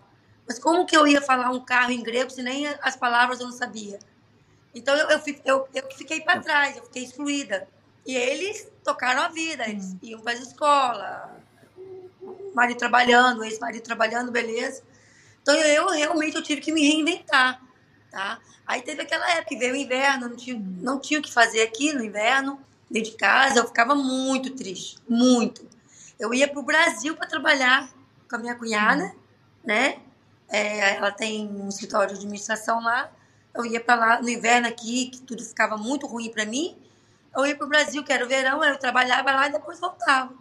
Mas 0.47 0.59
como 0.59 0.87
que 0.87 0.97
eu 0.97 1.07
ia 1.07 1.21
falar 1.21 1.51
um 1.51 1.61
carro 1.61 1.91
em 1.91 2.03
grego 2.03 2.31
se 2.31 2.43
nem 2.43 2.67
as 2.81 2.97
palavras 2.97 3.41
eu 3.41 3.47
não 3.47 3.53
sabia? 3.53 3.99
Então 4.75 4.95
eu, 4.95 5.09
eu, 5.11 5.21
eu, 5.45 5.69
eu 5.75 5.91
fiquei 5.93 6.21
para 6.21 6.41
trás, 6.41 6.77
eu 6.77 6.85
fiquei 6.85 7.05
excluída. 7.05 7.67
E 8.07 8.15
eles 8.15 8.69
tocaram 8.85 9.23
a 9.23 9.29
vida, 9.29 9.69
eles 9.69 9.93
hum. 9.93 9.99
iam 10.03 10.21
para 10.21 10.33
a 10.33 10.37
escola, 10.37 11.41
marido 12.55 12.79
trabalhando, 12.79 13.45
ex-marido 13.45 13.83
trabalhando, 13.83 14.31
beleza. 14.31 14.83
Então 15.43 15.55
eu 15.55 15.89
realmente 15.89 16.37
eu 16.37 16.43
tive 16.43 16.61
que 16.61 16.73
me 16.73 16.87
reinventar. 16.87 17.61
tá? 18.11 18.39
Aí 18.67 18.83
teve 18.83 19.03
aquela 19.03 19.29
época 19.31 19.49
que 19.49 19.57
veio 19.57 19.75
o 19.75 19.77
inverno, 19.77 20.29
não 20.29 20.37
tinha, 20.37 20.59
não 20.59 21.01
tinha 21.01 21.21
o 21.21 21.23
que 21.23 21.33
fazer 21.33 21.63
aqui 21.63 21.93
no 21.93 22.05
inverno, 22.05 22.61
dentro 22.91 23.11
de 23.11 23.17
casa, 23.17 23.61
eu 23.61 23.67
ficava 23.67 23.95
muito 23.95 24.51
triste, 24.51 24.99
muito. 25.09 25.67
Eu 26.19 26.33
ia 26.33 26.49
para 26.49 26.61
o 26.61 26.63
Brasil 26.63 27.15
para 27.17 27.27
trabalhar 27.27 27.89
com 28.29 28.37
a 28.37 28.39
minha 28.39 28.55
cunhada, 28.55 29.15
né? 29.65 30.01
É, 30.49 30.97
ela 30.97 31.11
tem 31.11 31.49
um 31.49 31.69
escritório 31.69 32.11
de 32.11 32.17
administração 32.17 32.83
lá. 32.83 33.11
Eu 33.55 33.65
ia 33.65 33.81
para 33.81 33.95
lá 33.95 34.23
no 34.23 34.29
inverno 34.29 34.69
aqui, 34.69 35.07
que 35.07 35.21
tudo 35.23 35.43
ficava 35.43 35.77
muito 35.77 36.07
ruim 36.07 36.31
para 36.31 36.45
mim. 36.45 36.77
Eu 37.35 37.47
ia 37.47 37.57
para 37.57 37.67
o 37.67 37.69
Brasil, 37.69 38.03
que 38.05 38.13
era 38.13 38.25
o 38.25 38.29
verão, 38.29 38.65
eu 38.65 38.79
trabalhava 38.79 39.31
lá 39.33 39.49
e 39.49 39.53
depois 39.53 39.79
voltava. 39.79 40.33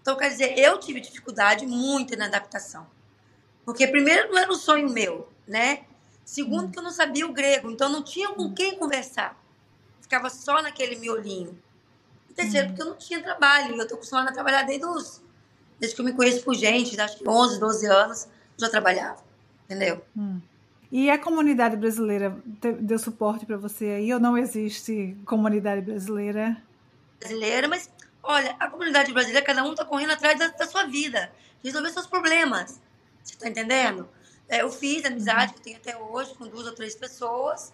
Então, 0.00 0.16
quer 0.16 0.30
dizer, 0.30 0.58
eu 0.58 0.78
tive 0.78 1.00
dificuldade 1.00 1.66
muito 1.66 2.16
na 2.16 2.26
adaptação. 2.26 2.86
Porque, 3.64 3.86
primeiro, 3.86 4.30
não 4.30 4.38
era 4.38 4.50
um 4.50 4.54
sonho 4.54 4.88
meu, 4.88 5.28
né? 5.46 5.84
Segundo, 6.24 6.66
hum. 6.66 6.70
que 6.70 6.78
eu 6.78 6.82
não 6.82 6.90
sabia 6.90 7.26
o 7.26 7.32
grego, 7.32 7.70
então 7.70 7.88
não 7.88 8.02
tinha 8.02 8.30
com 8.30 8.52
quem 8.54 8.78
conversar. 8.78 9.36
Ficava 10.00 10.30
só 10.30 10.62
naquele 10.62 10.96
miolinho. 10.96 11.60
E 12.28 12.32
terceiro, 12.32 12.68
hum. 12.68 12.70
porque 12.70 12.82
eu 12.82 12.86
não 12.86 12.96
tinha 12.96 13.22
trabalho. 13.22 13.76
Eu 13.76 13.82
estou 13.82 13.96
acostumada 13.96 14.30
a 14.30 14.32
trabalhar 14.32 14.62
desde, 14.62 14.86
os, 14.86 15.20
desde 15.78 15.94
que 15.94 16.00
eu 16.00 16.06
me 16.06 16.12
conheço 16.12 16.42
por 16.42 16.54
gente, 16.54 16.98
acho 16.98 17.18
que 17.18 17.28
11, 17.28 17.60
12 17.60 17.86
anos, 17.86 18.28
já 18.56 18.70
trabalhava. 18.70 19.29
Entendeu? 19.70 20.04
Hum. 20.16 20.40
E 20.90 21.08
a 21.08 21.16
comunidade 21.16 21.76
brasileira 21.76 22.36
deu 22.80 22.98
suporte 22.98 23.46
para 23.46 23.56
você 23.56 23.84
aí 23.84 24.12
ou 24.12 24.18
não 24.18 24.36
existe 24.36 25.16
comunidade 25.24 25.80
brasileira? 25.82 26.60
Brasileira, 27.20 27.68
mas 27.68 27.88
olha, 28.20 28.56
a 28.58 28.68
comunidade 28.68 29.12
brasileira, 29.12 29.46
cada 29.46 29.62
um 29.62 29.70
está 29.70 29.84
correndo 29.84 30.10
atrás 30.10 30.36
da, 30.36 30.48
da, 30.48 30.66
sua 30.66 30.86
vida, 30.86 31.30
resolver 31.62 31.90
seus 31.90 32.08
problemas. 32.08 32.80
Você 33.22 33.34
está 33.34 33.48
entendendo? 33.48 34.08
É, 34.48 34.62
eu 34.62 34.72
fiz 34.72 35.04
amizade, 35.04 35.54
que 35.54 35.60
tenho 35.60 35.76
até 35.76 35.96
hoje, 35.96 36.34
com 36.34 36.48
duas 36.48 36.66
ou 36.66 36.74
três 36.74 36.96
pessoas, 36.96 37.72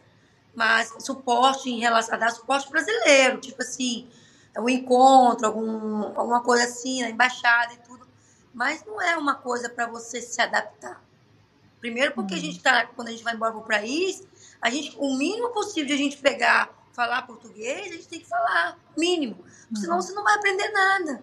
mas 0.55 0.93
suporte 0.99 1.71
em 1.71 1.81
relação 1.81 2.17
a 2.17 2.19
dar 2.19 2.31
suporte 2.31 2.69
brasileiro, 2.69 3.41
tipo 3.41 3.63
assim, 3.63 4.07
o 4.59 4.69
encontro, 4.69 5.47
algum, 5.47 6.03
alguma 6.19 6.43
coisa 6.43 6.65
assim, 6.65 7.03
a 7.03 7.09
embaixada 7.09 7.73
e 7.73 7.79
tudo. 7.79 8.07
Mas 8.53 8.85
não 8.85 9.01
é 9.01 9.17
uma 9.17 9.37
coisa 9.37 9.71
para 9.71 9.87
você 9.87 10.21
se 10.21 10.43
adaptar. 10.43 11.06
Primeiro 11.87 12.15
porque 12.15 12.35
a 12.35 12.39
gente 12.39 12.59
tá, 12.61 12.85
quando 12.85 13.09
a 13.09 13.11
gente 13.13 13.23
vai 13.23 13.33
embora 13.33 13.53
para 13.53 13.61
o 13.61 13.65
país, 13.65 14.21
a 14.61 14.69
gente, 14.69 14.97
o 14.99 15.17
mínimo 15.17 15.51
possível 15.51 15.87
de 15.87 15.93
a 15.93 15.97
gente 15.97 16.17
pegar, 16.17 16.69
falar 16.93 17.23
português, 17.23 17.93
a 17.93 17.95
gente 17.95 18.09
tem 18.09 18.19
que 18.19 18.27
falar, 18.27 18.77
mínimo. 18.99 19.45
Senão 19.73 20.03
você 20.03 20.13
não 20.13 20.25
vai 20.25 20.35
aprender 20.35 20.69
nada. 20.71 21.23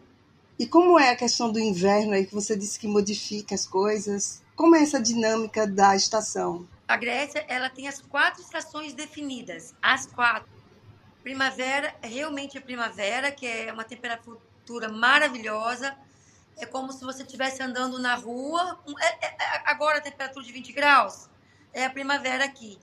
E 0.57 0.65
como 0.65 0.97
é 0.97 1.09
a 1.09 1.17
questão 1.17 1.51
do 1.51 1.59
inverno 1.59 2.13
aí 2.13 2.25
que 2.25 2.33
você 2.33 2.55
disse 2.55 2.79
que 2.79 2.87
modifica 2.87 3.53
as 3.53 3.67
coisas? 3.67 4.41
Como 4.55 4.73
é 4.73 4.81
essa 4.81 5.01
dinâmica 5.01 5.67
da 5.67 5.97
estação? 5.97 6.65
A 6.87 6.95
Grécia, 6.95 7.43
ela 7.49 7.69
tem 7.69 7.89
as 7.89 7.99
quatro 7.99 8.41
estações 8.41 8.93
definidas, 8.93 9.75
as 9.81 10.05
quatro. 10.05 10.49
Primavera, 11.23 11.93
realmente 12.01 12.57
é 12.57 12.61
primavera, 12.61 13.33
que 13.33 13.45
é 13.45 13.69
uma 13.73 13.83
temperatura 13.83 14.87
maravilhosa, 14.87 15.93
é 16.57 16.65
como 16.65 16.91
se 16.91 17.03
você 17.03 17.23
estivesse 17.23 17.61
andando 17.61 17.99
na 17.99 18.15
rua. 18.15 18.79
É, 18.99 19.25
é, 19.25 19.27
é, 19.27 19.63
agora 19.65 19.97
a 19.97 20.01
temperatura 20.01 20.45
de 20.45 20.51
20 20.51 20.71
graus. 20.73 21.29
É 21.73 21.85
a 21.85 21.89
primavera 21.89 22.45
aqui. 22.45 22.79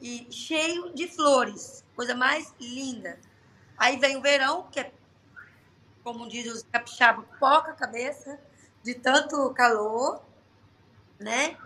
E 0.00 0.26
cheio 0.30 0.92
de 0.94 1.06
flores. 1.08 1.84
Coisa 1.94 2.14
mais 2.14 2.52
linda. 2.58 3.18
Aí 3.76 3.98
vem 3.98 4.16
o 4.16 4.22
verão, 4.22 4.68
que 4.70 4.80
é, 4.80 4.92
como 6.02 6.28
diz 6.28 6.52
os 6.52 6.62
capixabas, 6.62 7.24
poca 7.38 7.72
cabeça, 7.74 8.38
de 8.82 8.94
tanto 8.94 9.52
calor, 9.54 10.22
né? 11.18 11.56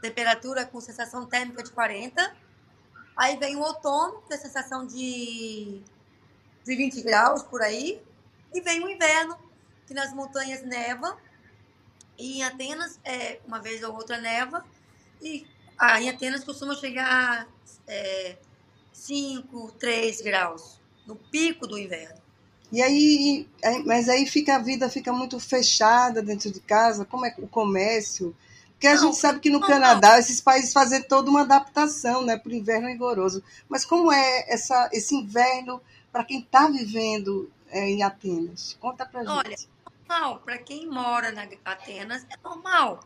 Temperatura 0.00 0.66
com 0.66 0.80
sensação 0.80 1.26
térmica 1.26 1.62
de 1.62 1.70
40. 1.70 2.36
Aí 3.16 3.36
vem 3.36 3.56
o 3.56 3.60
outono, 3.60 4.22
que 4.22 4.32
é 4.32 4.36
a 4.36 4.40
sensação 4.40 4.86
de, 4.86 5.82
de 6.64 6.76
20 6.76 7.02
graus 7.02 7.42
por 7.42 7.62
aí. 7.62 8.02
E 8.52 8.60
vem 8.60 8.84
o 8.84 8.88
inverno, 8.88 9.36
que 9.88 9.94
nas 9.94 10.12
montanhas 10.12 10.62
neva, 10.62 11.16
e 12.18 12.38
em 12.38 12.44
Atenas, 12.44 13.00
é, 13.04 13.40
uma 13.46 13.58
vez 13.58 13.82
ou 13.82 13.94
outra 13.94 14.20
neva, 14.20 14.64
e 15.20 15.46
ah, 15.78 16.00
em 16.00 16.10
Atenas 16.10 16.44
costuma 16.44 16.74
chegar 16.74 17.48
é, 17.86 18.36
5, 18.92 19.72
3 19.78 20.20
graus, 20.20 20.78
no 21.06 21.16
pico 21.16 21.66
do 21.66 21.78
inverno. 21.78 22.18
E 22.70 22.82
aí, 22.82 23.48
mas 23.86 24.10
aí 24.10 24.26
fica 24.26 24.56
a 24.56 24.58
vida 24.58 24.90
fica 24.90 25.10
muito 25.10 25.40
fechada 25.40 26.20
dentro 26.20 26.50
de 26.50 26.60
casa, 26.60 27.04
como 27.06 27.24
é 27.24 27.34
o 27.38 27.48
comércio? 27.48 28.36
Porque 28.72 28.86
a 28.86 28.94
não, 28.94 29.04
gente 29.04 29.16
sabe 29.16 29.40
que 29.40 29.50
no 29.50 29.58
não, 29.58 29.66
Canadá 29.66 30.12
não. 30.12 30.18
esses 30.18 30.40
países 30.40 30.72
fazem 30.72 31.02
toda 31.02 31.30
uma 31.30 31.40
adaptação, 31.40 32.22
né, 32.22 32.36
para 32.36 32.52
o 32.52 32.54
inverno 32.54 32.88
rigoroso. 32.88 33.42
Mas 33.68 33.84
como 33.84 34.12
é 34.12 34.44
essa, 34.52 34.88
esse 34.92 35.14
inverno 35.16 35.80
para 36.12 36.24
quem 36.24 36.40
está 36.40 36.68
vivendo 36.68 37.50
é, 37.70 37.88
em 37.88 38.02
Atenas? 38.02 38.76
Conta 38.78 39.06
para 39.06 39.20
gente. 39.20 39.30
Olha, 39.30 39.56
normal. 40.08 40.40
Para 40.40 40.58
quem 40.58 40.86
mora 40.86 41.30
na 41.30 41.46
Atenas, 41.64 42.26
é 42.30 42.36
normal. 42.42 43.00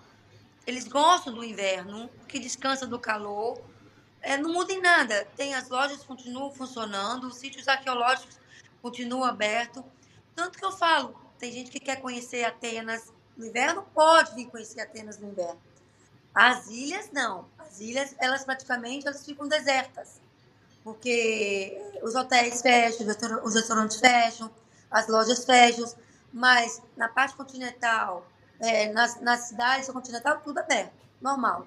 Eles 0.65 0.87
gostam 0.87 1.35
do 1.35 1.43
inverno, 1.43 2.09
que 2.29 2.39
descansa 2.39 2.87
do 2.87 2.99
calor. 2.99 3.61
É, 4.21 4.37
não 4.39 4.53
muda 4.53 4.73
em 4.73 4.81
nada. 4.81 5.27
Tem 5.37 5.55
as 5.55 5.69
lojas 5.69 6.05
continuam 6.05 6.53
funcionando, 6.53 7.27
os 7.27 7.37
sítios 7.37 7.67
arqueológicos 7.67 8.39
continuam 8.81 9.25
abertos. 9.25 9.83
Tanto 10.35 10.57
que 10.57 10.65
eu 10.65 10.71
falo, 10.71 11.15
tem 11.39 11.51
gente 11.53 11.71
que 11.71 11.81
quer 11.81 12.01
conhecer 12.01 12.45
Atenas 12.45 13.13
no 13.37 13.47
inverno, 13.47 13.83
pode 13.93 14.35
vir 14.37 14.47
conhecer 14.47 14.81
Atenas 14.81 15.19
no 15.19 15.29
inverno. 15.29 15.61
As 16.33 16.69
ilhas 16.69 17.11
não. 17.11 17.47
As 17.59 17.81
ilhas, 17.81 18.15
elas 18.19 18.45
praticamente 18.45 19.07
elas 19.07 19.25
ficam 19.25 19.49
desertas. 19.49 20.21
Porque 20.85 21.81
os 22.03 22.15
hotéis 22.15 22.63
fecham, 22.63 23.07
os 23.45 23.55
restaurantes 23.55 23.99
fecham, 23.99 24.51
as 24.91 25.09
lojas 25.09 25.45
fecham. 25.45 25.93
Mas 26.33 26.83
na 26.97 27.09
parte 27.09 27.37
continental, 27.37 28.27
é, 28.59 28.93
nas, 28.93 29.21
nas 29.21 29.49
cidades 29.49 29.89
continental, 29.91 30.41
tudo 30.43 30.59
aberto, 30.59 30.93
normal. 31.21 31.67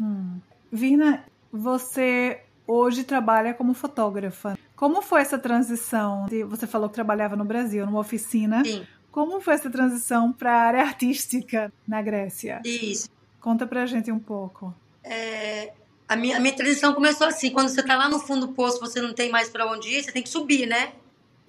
Hum. 0.00 0.38
Vina, 0.70 1.24
você 1.52 2.42
hoje 2.66 3.04
trabalha 3.04 3.54
como 3.54 3.74
fotógrafa. 3.74 4.58
Como 4.74 5.00
foi 5.00 5.22
essa 5.22 5.38
transição? 5.38 6.26
Você 6.48 6.66
falou 6.66 6.88
que 6.88 6.94
trabalhava 6.94 7.36
no 7.36 7.44
Brasil, 7.44 7.86
numa 7.86 8.00
oficina. 8.00 8.64
Sim. 8.64 8.86
Como 9.10 9.40
foi 9.40 9.54
essa 9.54 9.70
transição 9.70 10.32
para 10.32 10.52
a 10.52 10.62
área 10.62 10.82
artística 10.82 11.72
na 11.88 12.02
Grécia? 12.02 12.60
Isso. 12.64 13.08
Conta 13.40 13.66
pra 13.66 13.86
gente 13.86 14.12
um 14.12 14.18
pouco. 14.18 14.74
É, 15.02 15.72
a, 16.08 16.16
minha, 16.16 16.36
a 16.36 16.40
minha 16.40 16.54
transição 16.54 16.92
começou 16.92 17.26
assim: 17.26 17.50
quando 17.50 17.68
você 17.68 17.80
está 17.80 17.96
lá 17.96 18.08
no 18.08 18.18
fundo 18.18 18.48
do 18.48 18.52
poço, 18.52 18.78
você 18.78 19.00
não 19.00 19.14
tem 19.14 19.30
mais 19.30 19.48
para 19.48 19.66
onde 19.70 19.88
ir, 19.88 20.02
você 20.02 20.12
tem 20.12 20.22
que 20.22 20.28
subir, 20.28 20.66
né? 20.66 20.92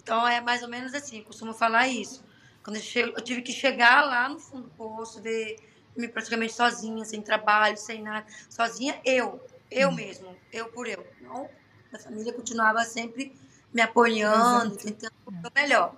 Então 0.01 0.25
é 0.25 0.39
mais 0.39 0.63
ou 0.63 0.69
menos 0.69 0.93
assim, 0.93 1.21
costumo 1.23 1.53
falar 1.53 1.87
isso. 1.89 2.23
Quando 2.67 2.75
eu, 2.75 2.83
chego, 2.83 3.13
eu 3.15 3.23
tive 3.23 3.41
que 3.41 3.53
chegar 3.53 4.05
lá 4.05 4.27
no 4.27 4.37
fundo 4.39 4.63
do 4.63 4.69
poço, 4.71 5.21
ver 5.21 5.55
me 5.95 6.05
praticamente 6.05 6.51
sozinha, 6.51 7.05
sem 7.05 7.21
trabalho, 7.21 7.77
sem 7.77 8.03
nada. 8.03 8.27
Sozinha, 8.49 8.99
eu. 9.05 9.41
Eu 9.71 9.87
hum. 9.87 9.95
mesmo. 9.95 10.35
Eu 10.51 10.67
por 10.67 10.85
eu. 10.85 11.07
Não, 11.21 11.49
a 11.93 11.97
família 11.97 12.33
continuava 12.33 12.83
sempre 12.83 13.33
me 13.73 13.81
apoiando, 13.81 14.75
tentando 14.75 15.13
o 15.25 15.31
melhor. 15.55 15.95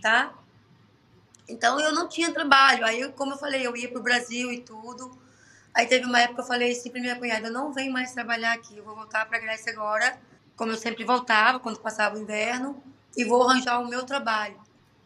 Tá? 0.00 0.32
Então, 1.46 1.78
eu 1.78 1.92
não 1.92 2.08
tinha 2.08 2.32
trabalho. 2.32 2.86
Aí, 2.86 3.06
como 3.12 3.34
eu 3.34 3.38
falei, 3.38 3.66
eu 3.66 3.76
ia 3.76 3.90
para 3.90 4.00
o 4.00 4.02
Brasil 4.02 4.50
e 4.50 4.62
tudo. 4.62 5.10
Aí 5.74 5.86
teve 5.86 6.06
uma 6.06 6.20
época 6.20 6.36
que 6.36 6.40
eu 6.40 6.46
falei 6.46 6.72
assim 6.72 6.90
para 6.90 7.02
minha 7.02 7.16
cunhada, 7.16 7.48
eu 7.48 7.52
não 7.52 7.70
venho 7.70 7.92
mais 7.92 8.12
trabalhar 8.12 8.54
aqui, 8.54 8.78
eu 8.78 8.84
vou 8.84 8.94
voltar 8.94 9.26
para 9.26 9.36
a 9.36 9.40
Grécia 9.40 9.72
agora, 9.72 10.18
como 10.56 10.72
eu 10.72 10.76
sempre 10.78 11.04
voltava 11.04 11.60
quando 11.60 11.80
passava 11.80 12.16
o 12.16 12.18
inverno, 12.18 12.82
e 13.14 13.24
vou 13.24 13.42
arranjar 13.42 13.78
o 13.78 13.88
meu 13.88 14.04
trabalho 14.04 14.61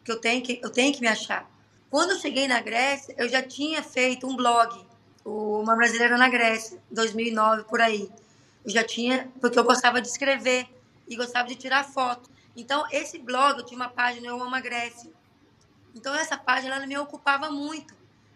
que 0.07 0.13
eu 0.13 0.21
tenho 0.21 0.41
que, 0.41 0.61
eu 0.63 0.71
tenho 0.71 0.95
que 0.95 1.01
me 1.01 1.09
achar. 1.09 1.51
Quando 1.91 2.13
eu 2.13 2.19
cheguei 2.19 2.47
na 2.47 2.61
Grécia, 2.61 3.13
eu 3.19 3.29
já 3.29 3.43
tinha 3.43 3.83
feito 3.83 4.25
um 4.25 4.37
blog, 4.37 4.87
Uma 5.25 5.75
Brasileira 5.75 6.17
na 6.17 6.29
Grécia, 6.29 6.81
2009, 6.93 7.65
por 7.65 7.81
aí. 7.81 8.09
Eu 8.65 8.71
já 8.71 8.85
tinha, 8.85 9.29
porque 9.41 9.59
eu 9.59 9.65
gostava 9.65 10.01
de 10.01 10.07
escrever 10.07 10.69
e 11.09 11.17
gostava 11.17 11.49
de 11.49 11.57
tirar 11.57 11.83
foto. 11.83 12.31
Então, 12.57 12.87
esse 12.93 13.19
blog, 13.19 13.59
eu 13.59 13.67
tinha 13.67 13.81
uma 13.81 13.89
página, 13.89 14.29
Eu 14.29 14.41
Amo 14.41 14.55
a 14.55 14.61
Grécia. 14.61 15.11
Então, 15.93 16.15
essa 16.15 16.37
página, 16.37 16.77
ela 16.77 16.87
me 16.87 16.97
ocupava 16.97 17.51
muito. 17.51 17.93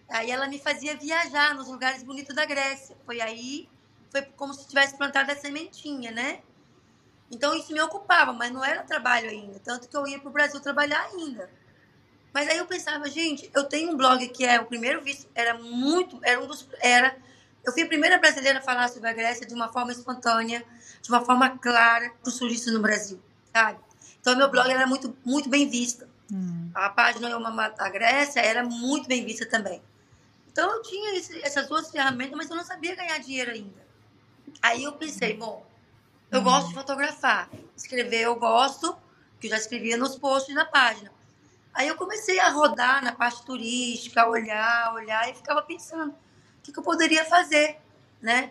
Aí, 0.08 0.28
ela 0.28 0.48
me 0.48 0.58
fazia 0.58 0.96
viajar 0.96 1.54
nos 1.54 1.68
lugares 1.68 2.02
bonitos 2.02 2.34
da 2.34 2.44
Grécia. 2.44 2.96
Foi 3.06 3.20
aí, 3.20 3.68
foi 4.10 4.22
como 4.22 4.52
se 4.52 4.66
tivesse 4.66 4.96
plantado 4.96 5.30
a 5.30 5.36
sementinha, 5.36 6.10
né? 6.10 6.40
Então, 7.30 7.54
isso 7.54 7.72
me 7.72 7.80
ocupava, 7.80 8.32
mas 8.32 8.50
não 8.50 8.64
era 8.64 8.82
trabalho 8.82 9.28
ainda. 9.28 9.60
Tanto 9.60 9.88
que 9.88 9.96
eu 9.96 10.06
ia 10.06 10.18
para 10.18 10.28
o 10.28 10.32
Brasil 10.32 10.60
trabalhar 10.60 11.00
ainda. 11.12 11.48
Mas 12.32 12.48
aí 12.48 12.58
eu 12.58 12.66
pensava, 12.66 13.08
gente, 13.08 13.50
eu 13.54 13.64
tenho 13.64 13.92
um 13.92 13.96
blog 13.96 14.26
que 14.28 14.44
é 14.44 14.60
o 14.60 14.66
primeiro 14.66 15.02
visto, 15.02 15.28
era 15.34 15.54
muito, 15.54 16.18
era 16.22 16.40
um 16.40 16.46
dos, 16.46 16.66
era, 16.80 17.16
eu 17.64 17.72
fui 17.72 17.82
a 17.82 17.86
primeira 17.86 18.18
brasileira 18.18 18.60
a 18.60 18.62
falar 18.62 18.88
sobre 18.88 19.08
a 19.08 19.12
Grécia 19.12 19.46
de 19.46 19.52
uma 19.52 19.72
forma 19.72 19.90
espontânea, 19.90 20.64
de 21.02 21.08
uma 21.08 21.24
forma 21.24 21.58
clara 21.58 22.12
para 22.20 22.28
os 22.28 22.38
turistas 22.38 22.72
no 22.72 22.80
Brasil, 22.80 23.20
sabe? 23.52 23.80
Então 24.20 24.36
meu 24.36 24.48
blog 24.48 24.70
era 24.70 24.86
muito, 24.86 25.16
muito 25.24 25.48
bem 25.48 25.68
vista. 25.68 26.08
Hum. 26.32 26.70
A 26.72 26.88
página 26.90 27.28
Eu 27.28 27.44
Amo 27.44 27.60
a 27.60 27.88
Grécia 27.88 28.40
era 28.40 28.62
muito 28.62 29.08
bem 29.08 29.24
vista 29.24 29.44
também. 29.46 29.82
Então 30.52 30.70
eu 30.70 30.82
tinha 30.82 31.16
esse, 31.16 31.42
essas 31.42 31.66
duas 31.66 31.90
ferramentas, 31.90 32.36
mas 32.36 32.48
eu 32.48 32.56
não 32.56 32.64
sabia 32.64 32.94
ganhar 32.94 33.18
dinheiro 33.18 33.50
ainda. 33.50 33.80
Aí 34.62 34.84
eu 34.84 34.92
pensei, 34.92 35.34
bom, 35.36 35.66
eu 36.30 36.42
gosto 36.42 36.68
de 36.68 36.74
fotografar. 36.74 37.50
Escrever 37.76 38.22
eu 38.22 38.36
gosto, 38.36 38.96
que 39.40 39.46
eu 39.46 39.50
já 39.50 39.56
escrevia 39.56 39.96
nos 39.96 40.16
posts 40.16 40.54
na 40.54 40.64
página. 40.64 41.10
Aí 41.72 41.88
eu 41.88 41.96
comecei 41.96 42.38
a 42.40 42.50
rodar 42.50 43.02
na 43.02 43.12
parte 43.12 43.44
turística, 43.44 44.28
olhar, 44.28 44.92
olhar, 44.94 45.28
e 45.30 45.34
ficava 45.34 45.62
pensando, 45.62 46.10
o 46.10 46.62
que, 46.62 46.72
que 46.72 46.78
eu 46.78 46.82
poderia 46.82 47.24
fazer, 47.24 47.78
né? 48.20 48.50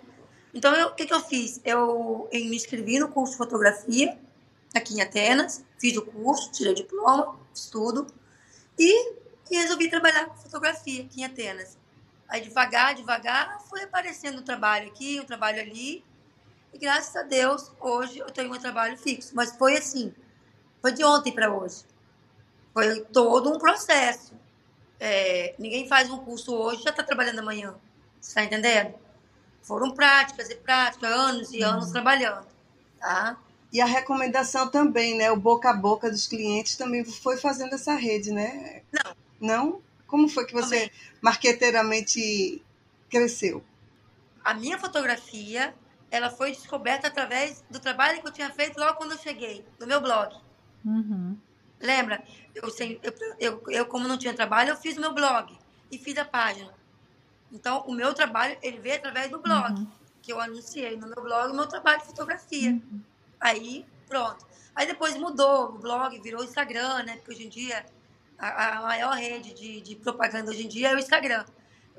Então, 0.53 0.73
eu, 0.73 0.87
o 0.87 0.95
que, 0.95 1.05
que 1.05 1.13
eu 1.13 1.21
fiz? 1.21 1.61
Eu, 1.63 2.27
eu 2.31 2.45
me 2.45 2.55
inscrevi 2.55 2.97
no 2.97 3.09
curso 3.09 3.33
de 3.33 3.37
fotografia, 3.37 4.17
aqui 4.75 4.95
em 4.95 5.01
Atenas, 5.01 5.63
fiz 5.77 5.95
o 5.97 6.01
curso, 6.01 6.51
tirei 6.51 6.71
o 6.71 6.75
diploma, 6.75 7.39
estudo, 7.53 8.07
e, 8.77 9.13
e 9.51 9.57
resolvi 9.57 9.89
trabalhar 9.89 10.25
com 10.25 10.35
fotografia 10.37 11.03
aqui 11.03 11.21
em 11.21 11.25
Atenas. 11.25 11.77
Aí, 12.27 12.41
devagar, 12.41 12.95
devagar, 12.95 13.61
foi 13.69 13.83
aparecendo 13.83 14.39
um 14.39 14.43
trabalho 14.43 14.87
aqui, 14.87 15.19
um 15.19 15.25
trabalho 15.25 15.61
ali, 15.61 16.03
e 16.73 16.77
graças 16.77 17.15
a 17.15 17.23
Deus, 17.23 17.71
hoje 17.79 18.19
eu 18.19 18.27
tenho 18.27 18.53
um 18.53 18.59
trabalho 18.59 18.97
fixo. 18.97 19.35
Mas 19.35 19.55
foi 19.55 19.77
assim, 19.77 20.13
foi 20.81 20.91
de 20.91 21.03
ontem 21.03 21.31
para 21.31 21.53
hoje. 21.53 21.83
Foi 22.73 23.01
todo 23.05 23.51
um 23.53 23.57
processo. 23.57 24.33
É, 24.99 25.55
ninguém 25.57 25.87
faz 25.87 26.09
um 26.09 26.17
curso 26.19 26.53
hoje 26.53 26.83
já 26.83 26.89
está 26.89 27.03
trabalhando 27.03 27.39
amanhã. 27.39 27.75
Você 28.19 28.29
está 28.29 28.43
entendendo? 28.43 28.93
Foram 29.61 29.91
práticas 29.91 30.49
e 30.49 30.55
práticas, 30.55 31.11
anos 31.11 31.51
e 31.51 31.61
anos 31.61 31.85
uhum. 31.87 31.91
trabalhando. 31.93 32.47
Tá? 32.99 33.37
E 33.71 33.79
a 33.79 33.85
recomendação 33.85 34.67
também, 34.67 35.15
né? 35.15 35.31
O 35.31 35.37
boca 35.37 35.69
a 35.69 35.73
boca 35.73 36.09
dos 36.09 36.27
clientes 36.27 36.75
também 36.75 37.05
foi 37.05 37.37
fazendo 37.37 37.75
essa 37.75 37.93
rede, 37.93 38.31
né? 38.31 38.81
Não. 38.91 39.15
Não? 39.39 39.81
Como 40.07 40.27
foi 40.27 40.45
que 40.45 40.53
você 40.53 40.75
também. 40.75 40.91
marqueteiramente 41.21 42.63
cresceu? 43.09 43.63
A 44.43 44.53
minha 44.53 44.79
fotografia, 44.79 45.73
ela 46.11 46.29
foi 46.29 46.51
descoberta 46.51 47.07
através 47.07 47.63
do 47.69 47.79
trabalho 47.79 48.21
que 48.21 48.27
eu 48.27 48.31
tinha 48.31 48.49
feito 48.49 48.79
logo 48.79 48.97
quando 48.97 49.11
eu 49.11 49.17
cheguei, 49.17 49.65
no 49.79 49.87
meu 49.87 50.01
blog. 50.01 50.35
Uhum. 50.83 51.37
Lembra? 51.79 52.23
Eu, 52.53 52.63
eu, 53.01 53.13
eu, 53.39 53.63
eu, 53.69 53.85
como 53.85 54.07
não 54.07 54.17
tinha 54.17 54.33
trabalho, 54.33 54.69
eu 54.69 54.77
fiz 54.77 54.97
o 54.97 55.01
meu 55.01 55.13
blog 55.13 55.57
e 55.91 55.97
fiz 55.97 56.17
a 56.17 56.25
página. 56.25 56.73
Então, 57.51 57.83
o 57.87 57.93
meu 57.93 58.13
trabalho, 58.13 58.57
ele 58.61 58.79
veio 58.79 58.95
através 58.95 59.29
do 59.31 59.39
blog, 59.39 59.79
uhum. 59.79 59.87
que 60.21 60.31
eu 60.31 60.39
anunciei 60.39 60.95
no 60.97 61.07
meu 61.07 61.21
blog 61.21 61.51
o 61.51 61.55
meu 61.55 61.67
trabalho 61.67 61.99
de 62.01 62.07
fotografia. 62.07 62.71
Uhum. 62.71 63.01
Aí, 63.39 63.85
pronto. 64.07 64.45
Aí 64.75 64.85
depois 64.85 65.17
mudou, 65.17 65.69
o 65.69 65.77
blog 65.77 66.19
virou 66.19 66.43
Instagram, 66.43 67.03
né? 67.03 67.15
Porque 67.17 67.31
hoje 67.31 67.45
em 67.45 67.49
dia, 67.49 67.85
a, 68.37 68.77
a 68.77 68.81
maior 68.81 69.13
rede 69.13 69.53
de, 69.53 69.81
de, 69.81 69.95
propaganda 69.95 70.51
hoje 70.51 70.65
em 70.65 70.67
dia 70.67 70.89
é 70.89 70.95
o 70.95 70.99
Instagram. 70.99 71.45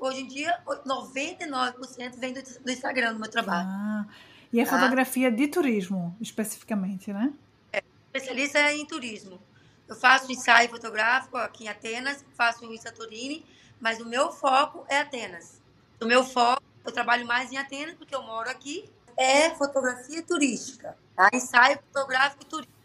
Hoje 0.01 0.21
em 0.21 0.27
dia, 0.27 0.59
99% 0.65 2.17
vem 2.17 2.33
do, 2.33 2.41
do, 2.41 2.71
Instagram 2.71 3.13
no 3.13 3.19
meu 3.19 3.29
trabalho. 3.29 3.69
Ah, 3.69 4.07
e 4.51 4.59
é 4.59 4.65
tá? 4.65 4.71
fotografia 4.71 5.31
de 5.31 5.47
turismo, 5.47 6.17
especificamente, 6.19 7.13
né? 7.13 7.31
É, 7.71 7.83
especialista 8.07 8.73
em 8.73 8.83
turismo. 8.83 9.39
Eu 9.87 9.95
faço 9.95 10.31
ensaio 10.31 10.67
fotográfico 10.69 11.37
aqui 11.37 11.65
em 11.65 11.67
Atenas, 11.67 12.25
faço 12.33 12.65
em 12.65 12.77
Santorini, 12.77 13.45
mas 13.79 13.99
o 13.99 14.05
meu 14.05 14.31
foco 14.31 14.83
é 14.89 15.01
Atenas. 15.01 15.61
O 16.01 16.05
meu 16.07 16.23
foco, 16.23 16.63
eu 16.83 16.91
trabalho 16.91 17.27
mais 17.27 17.51
em 17.51 17.57
Atenas 17.57 17.93
porque 17.93 18.15
eu 18.15 18.23
moro 18.23 18.49
aqui, 18.49 18.89
é 19.15 19.51
fotografia 19.51 20.23
turística, 20.23 20.97
tá? 21.15 21.29
ensaio 21.31 21.77
fotográfico 21.93 22.43
turístico. 22.45 22.81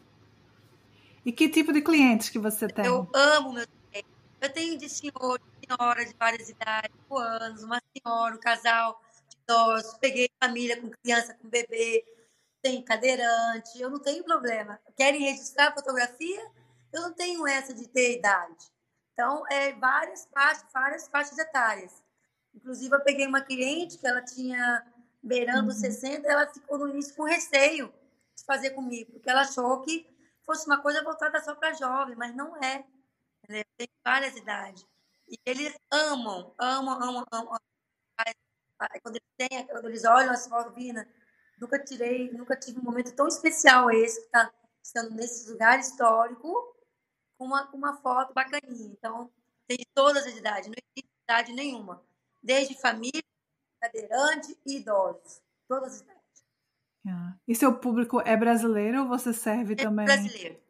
E 1.25 1.33
que 1.33 1.49
tipo 1.49 1.73
de 1.73 1.81
clientes 1.81 2.29
que 2.29 2.39
você 2.39 2.69
tem? 2.69 2.85
Eu 2.85 3.09
amo 3.15 3.55
meus. 3.55 3.76
Eu 4.41 4.53
tenho 4.53 4.79
de 4.79 4.89
senhor, 4.89 5.41
senhora 5.65 6.05
de 6.05 6.15
várias 6.15 6.49
idades, 6.49 6.97
anos, 7.11 7.63
uma 7.63 7.81
senhora, 7.93 8.35
um 8.35 8.41
casal 8.41 9.01
de 9.29 9.37
idosos, 9.43 9.99
peguei 9.99 10.29
família 10.43 10.81
com 10.81 10.91
criança, 10.91 11.35
com 11.35 11.49
bebê, 11.49 12.05
tem 12.63 12.83
cadeirante, 12.83 13.81
eu 13.81 13.91
não 13.91 14.01
tenho 14.01 14.25
problema. 14.25 14.79
Querem 14.97 15.21
registrar 15.21 15.73
fotografia? 15.73 16.51
Eu 16.93 17.03
não 17.03 17.13
tenho 17.13 17.47
essa 17.47 17.73
de 17.73 17.89
ter 17.89 18.19
idade. 18.19 18.57
Então, 19.13 19.45
é 19.51 19.73
várias 19.73 20.29
faixas, 20.33 20.65
várias 20.73 21.09
faixas 21.09 21.39
etárias. 21.39 22.05
Inclusive, 22.55 22.95
eu 22.95 23.01
peguei 23.01 23.27
uma 23.27 23.41
cliente 23.41 23.99
que 23.99 24.07
ela 24.07 24.23
tinha 24.23 24.85
beirando 25.23 25.71
uhum. 25.71 25.77
60, 25.79 26.27
ela 26.27 26.47
ficou 26.47 26.79
no 26.79 26.89
início 26.89 27.15
com 27.15 27.25
receio 27.25 27.93
de 28.37 28.45
fazer 28.45 28.71
comigo, 28.71 29.13
porque 29.13 29.29
ela 29.29 29.41
achou 29.41 29.81
que 29.83 30.07
fosse 30.43 30.67
uma 30.67 30.81
coisa 30.81 31.03
voltada 31.03 31.43
só 31.43 31.55
para 31.55 31.73
jovem, 31.73 32.15
mas 32.15 32.35
não 32.35 32.57
é. 32.63 32.85
Entendeu? 33.47 33.65
Tem 33.79 33.89
várias 34.05 34.37
idades. 34.37 34.85
E 35.29 35.39
eles 35.47 35.73
amam, 35.91 36.53
amam, 36.59 37.01
amam, 37.01 37.25
amam. 37.33 37.57
Quando 39.03 39.17
eles, 39.17 39.29
têm, 39.39 39.67
quando 39.69 39.87
eles 39.87 40.05
olham 40.05 40.33
as 40.33 40.47
fotos, 40.47 40.75
Vina, 40.75 41.09
nunca 41.59 41.83
tirei, 41.83 42.31
nunca 42.33 42.57
tive 42.57 42.79
um 42.81 42.83
momento 42.83 43.15
tão 43.15 43.27
especial 43.29 43.91
esse, 43.91 44.21
que 44.21 44.27
está 44.27 44.53
estando 44.83 45.15
nesse 45.15 45.51
lugar 45.51 45.79
histórico, 45.79 46.77
com 47.39 47.47
uma, 47.47 47.71
uma 47.73 47.97
foto 48.03 48.35
bacaninha. 48.35 48.93
Então, 48.93 49.33
tem 49.67 49.79
de 49.79 49.87
todas 49.95 50.27
as 50.27 50.37
idades, 50.37 50.69
não 50.69 50.75
existe 50.75 51.11
idade 51.25 51.53
nenhuma. 51.53 52.03
Desde 52.43 52.79
família, 52.81 53.23
cadeirante 53.81 54.59
e 54.67 54.79
idosos. 54.79 55.41
Todas 55.69 55.95
as 55.95 56.01
idades. 56.01 56.45
Ah. 57.09 57.37
E 57.47 57.55
seu 57.55 57.79
público 57.79 58.21
é 58.21 58.37
brasileiro 58.37 59.03
ou 59.03 59.09
você 59.09 59.33
serve 59.33 59.75
é 59.75 59.77
também? 59.77 60.05
Brasileiro. 60.05 60.61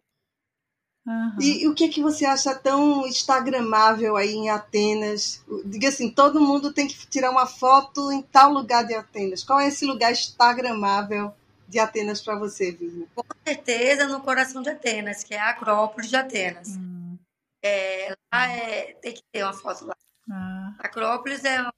Uhum. 1.06 1.36
E, 1.40 1.62
e, 1.62 1.68
o 1.68 1.74
que, 1.74 1.84
é 1.84 1.88
que 1.88 2.02
você 2.02 2.24
acha 2.24 2.54
tão 2.54 3.06
instagramável 3.06 4.16
aí 4.16 4.32
em 4.32 4.50
Atenas? 4.50 5.44
Diga 5.64 5.88
assim, 5.88 6.10
todo 6.10 6.40
mundo 6.40 6.72
tem 6.72 6.88
que 6.88 7.06
tirar 7.06 7.30
uma 7.30 7.46
foto 7.46 8.10
em 8.10 8.22
tal 8.22 8.52
lugar 8.52 8.84
de 8.84 8.94
Atenas. 8.94 9.44
Qual 9.44 9.60
é 9.60 9.68
esse 9.68 9.86
lugar 9.86 10.10
instagramável 10.10 11.32
de 11.68 11.78
Atenas 11.78 12.20
para 12.20 12.36
você, 12.36 12.72
Virna? 12.72 13.06
Com 13.14 13.22
certeza 13.46 14.08
no 14.08 14.20
coração 14.20 14.62
de 14.62 14.70
Atenas, 14.70 15.22
que 15.22 15.34
é 15.34 15.38
a 15.38 15.50
Acrópole 15.50 16.08
de 16.08 16.16
Atenas. 16.16 16.76
Hum. 16.76 17.16
É, 17.64 18.12
lá 18.32 18.48
é, 18.48 18.94
tem 18.94 19.14
que 19.14 19.22
ter 19.32 19.44
uma 19.44 19.52
foto 19.52 19.86
lá. 19.86 19.96
Ah. 20.30 20.74
Acrópolis 20.80 21.44
é 21.44 21.60
uma 21.60 21.72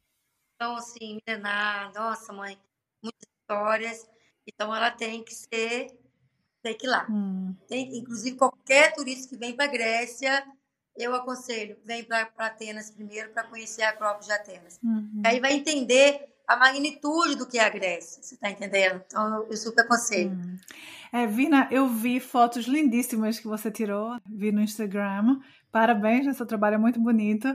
então 0.60 0.74
assim, 0.76 1.20
milenar, 1.24 1.92
nossa 1.94 2.32
mãe, 2.32 2.58
muitas 3.00 3.28
histórias. 3.40 4.10
Então 4.44 4.74
ela 4.74 4.90
tem 4.90 5.22
que 5.22 5.32
ser, 5.32 5.86
tem 6.62 6.76
que 6.76 6.86
ir 6.86 6.90
lá. 6.90 7.06
Hum. 7.08 7.54
Tem, 7.68 7.96
inclusive, 7.96 8.36
qualquer 8.36 8.92
turista 8.94 9.28
que 9.28 9.36
vem 9.36 9.54
para 9.54 9.66
a 9.66 9.68
Grécia, 9.68 10.44
eu 10.96 11.14
aconselho, 11.14 11.76
vem 11.84 12.04
para 12.04 12.28
Atenas 12.38 12.90
primeiro 12.90 13.30
para 13.30 13.44
conhecer 13.44 13.82
a 13.82 13.90
Acrópole 13.90 14.26
de 14.26 14.32
Atenas. 14.32 14.78
Uhum. 14.82 15.22
Aí 15.24 15.40
vai 15.40 15.52
entender 15.52 16.34
a 16.46 16.56
magnitude 16.56 17.36
do 17.36 17.46
que 17.46 17.58
é 17.58 17.64
a 17.64 17.68
Grécia, 17.68 18.22
você 18.22 18.34
está 18.34 18.50
entendendo? 18.50 19.02
Então, 19.06 19.46
eu 19.48 19.56
super 19.56 19.82
aconselho. 19.82 20.30
Hum. 20.30 20.56
É, 21.12 21.26
Vina, 21.26 21.68
eu 21.70 21.88
vi 21.88 22.20
fotos 22.20 22.66
lindíssimas 22.66 23.38
que 23.38 23.46
você 23.46 23.70
tirou, 23.70 24.18
vi 24.26 24.50
no 24.50 24.60
Instagram. 24.60 25.40
Parabéns, 25.70 26.36
seu 26.36 26.46
trabalho 26.46 26.74
é 26.74 26.78
muito 26.78 27.00
bonito. 27.00 27.54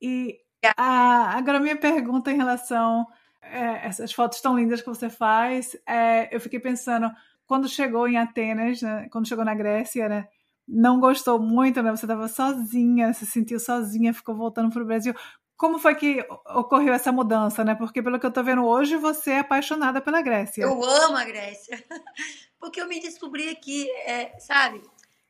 E 0.00 0.38
a, 0.76 1.36
agora, 1.36 1.60
minha 1.60 1.76
pergunta 1.76 2.30
em 2.30 2.36
relação 2.36 3.06
a 3.10 3.20
é, 3.42 3.86
essas 3.86 4.12
fotos 4.12 4.40
tão 4.40 4.56
lindas 4.56 4.80
que 4.80 4.88
você 4.88 5.08
faz, 5.08 5.76
é, 5.86 6.34
eu 6.34 6.40
fiquei 6.40 6.60
pensando, 6.60 7.10
quando 7.50 7.68
chegou 7.68 8.06
em 8.06 8.16
Atenas, 8.16 8.80
né, 8.80 9.08
quando 9.10 9.26
chegou 9.26 9.44
na 9.44 9.56
Grécia, 9.56 10.08
né, 10.08 10.28
não 10.68 11.00
gostou 11.00 11.36
muito, 11.40 11.82
né? 11.82 11.90
Você 11.90 12.04
estava 12.04 12.28
sozinha, 12.28 13.12
se 13.12 13.26
sentiu 13.26 13.58
sozinha, 13.58 14.14
ficou 14.14 14.36
voltando 14.36 14.70
para 14.72 14.80
o 14.80 14.86
Brasil. 14.86 15.12
Como 15.56 15.76
foi 15.80 15.96
que 15.96 16.24
ocorreu 16.46 16.94
essa 16.94 17.10
mudança, 17.10 17.64
né? 17.64 17.74
Porque 17.74 18.00
pelo 18.00 18.20
que 18.20 18.26
eu 18.26 18.30
tô 18.30 18.44
vendo 18.44 18.64
hoje, 18.64 18.96
você 18.96 19.32
é 19.32 19.38
apaixonada 19.40 20.00
pela 20.00 20.22
Grécia. 20.22 20.62
Eu 20.62 20.80
amo 20.84 21.16
a 21.16 21.24
Grécia. 21.24 21.84
Porque 22.60 22.80
eu 22.80 22.86
me 22.86 23.00
descobri 23.00 23.48
aqui, 23.48 23.90
é, 24.06 24.38
sabe? 24.38 24.80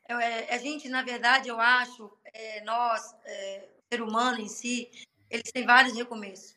É, 0.06 0.54
a 0.54 0.58
gente, 0.58 0.90
na 0.90 1.02
verdade, 1.02 1.48
eu 1.48 1.58
acho, 1.58 2.12
é, 2.34 2.62
nós, 2.64 3.14
é, 3.24 3.68
ser 3.90 4.02
humano 4.02 4.40
em 4.40 4.48
si, 4.48 4.90
eles 5.30 5.50
têm 5.50 5.64
vários 5.64 5.96
recomeços. 5.96 6.54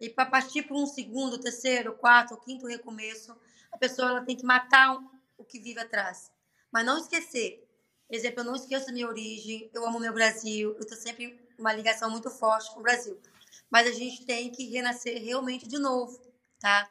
E 0.00 0.08
para 0.10 0.26
partir 0.26 0.62
para 0.62 0.76
um 0.76 0.86
segundo, 0.86 1.38
terceiro, 1.38 1.92
quarto, 1.92 2.36
quinto 2.38 2.66
recomeço, 2.66 3.32
a 3.72 3.78
pessoa 3.78 4.08
ela 4.08 4.24
tem 4.24 4.36
que 4.36 4.44
matar 4.44 4.96
o 5.38 5.44
que 5.44 5.58
vive 5.58 5.80
atrás. 5.80 6.30
Mas 6.70 6.84
não 6.84 6.98
esquecer. 6.98 7.68
Por 8.06 8.14
exemplo, 8.14 8.40
eu 8.40 8.44
não 8.44 8.54
esqueço 8.54 8.90
a 8.90 8.92
minha 8.92 9.08
origem, 9.08 9.70
eu 9.72 9.86
amo 9.86 9.98
meu 9.98 10.12
Brasil, 10.12 10.72
eu 10.74 10.80
estou 10.80 10.96
sempre 10.96 11.40
uma 11.58 11.72
ligação 11.72 12.10
muito 12.10 12.30
forte 12.30 12.72
com 12.72 12.80
o 12.80 12.82
Brasil. 12.82 13.18
Mas 13.70 13.86
a 13.86 13.92
gente 13.92 14.26
tem 14.26 14.50
que 14.50 14.68
renascer 14.68 15.22
realmente 15.22 15.66
de 15.66 15.78
novo, 15.78 16.20
tá? 16.60 16.90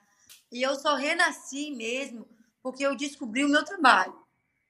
E 0.51 0.61
eu 0.61 0.75
só 0.75 0.95
renasci 0.95 1.71
mesmo 1.71 2.27
porque 2.63 2.85
eu 2.85 2.95
descobri 2.95 3.45
o 3.45 3.49
meu 3.49 3.63
trabalho. 3.63 4.19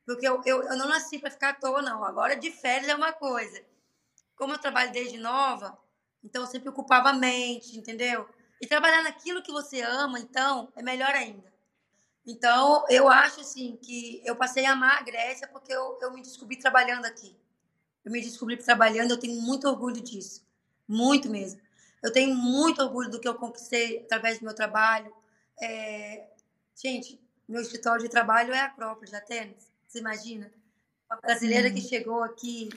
Porque 0.06 0.28
eu, 0.28 0.42
eu, 0.46 0.64
eu 0.64 0.78
não 0.78 0.88
nasci 0.90 1.20
para 1.20 1.32
ficar 1.32 1.50
à 1.50 1.54
toa, 1.54 1.82
não. 1.82 2.04
Agora, 2.04 2.36
de 2.36 2.52
férias 2.52 2.90
é 2.90 2.96
uma 2.96 3.14
coisa. 3.14 3.64
Como 4.36 4.54
eu 4.54 4.58
trabalho 4.58 4.92
desde 4.92 5.18
nova, 5.18 5.78
então 6.24 6.42
eu 6.42 6.48
sempre 6.48 6.70
ocupava 6.70 7.10
a 7.10 7.14
mente, 7.14 7.78
entendeu? 7.78 8.28
E 8.62 8.68
trabalhar 8.68 9.04
naquilo 9.04 9.42
que 9.42 9.52
você 9.52 9.82
ama, 9.82 10.20
então, 10.20 10.72
é 10.76 10.82
melhor 10.82 11.12
ainda. 11.12 11.51
Então, 12.26 12.86
eu 12.90 13.10
acho, 13.10 13.42
assim, 13.42 13.78
que 13.82 14.22
eu 14.26 14.36
passei 14.36 14.66
a 14.66 14.74
amar 14.74 15.00
a 15.00 15.04
Grécia 15.04 15.48
porque 15.48 15.74
eu, 15.74 15.98
eu 16.02 16.12
me 16.14 16.22
descobri 16.22 16.56
trabalhando 16.56 17.06
aqui. 17.06 17.36
Eu 18.06 18.12
me 18.12 18.22
descobri 18.22 18.58
trabalhando, 18.58 19.12
eu 19.12 19.20
tenho 19.20 19.42
muito 19.42 19.68
orgulho 19.68 20.02
disso. 20.02 20.46
Muito 20.88 21.30
mesmo. 21.30 21.60
Eu 22.02 22.12
tenho 22.12 22.36
muito 22.36 22.82
orgulho 22.82 23.10
do 23.10 23.20
que 23.20 23.28
eu 23.28 23.36
conquistei 23.36 24.04
através 24.04 24.40
do 24.40 24.46
meu 24.46 24.56
trabalho. 24.56 25.14
é... 25.62 26.28
gente, 26.76 27.20
meu 27.48 27.62
escritório 27.62 28.04
de 28.04 28.10
trabalho 28.10 28.54
é 28.54 28.60
a 28.60 28.66
Acrópole 28.66 29.10
de 29.10 29.16
Atenas. 29.16 29.70
Você 29.88 30.00
imagina? 30.00 30.52
Uma 31.10 31.20
brasileira 31.20 31.70
hum. 31.70 31.74
que 31.74 31.82
chegou 31.82 32.24
aqui 32.24 32.70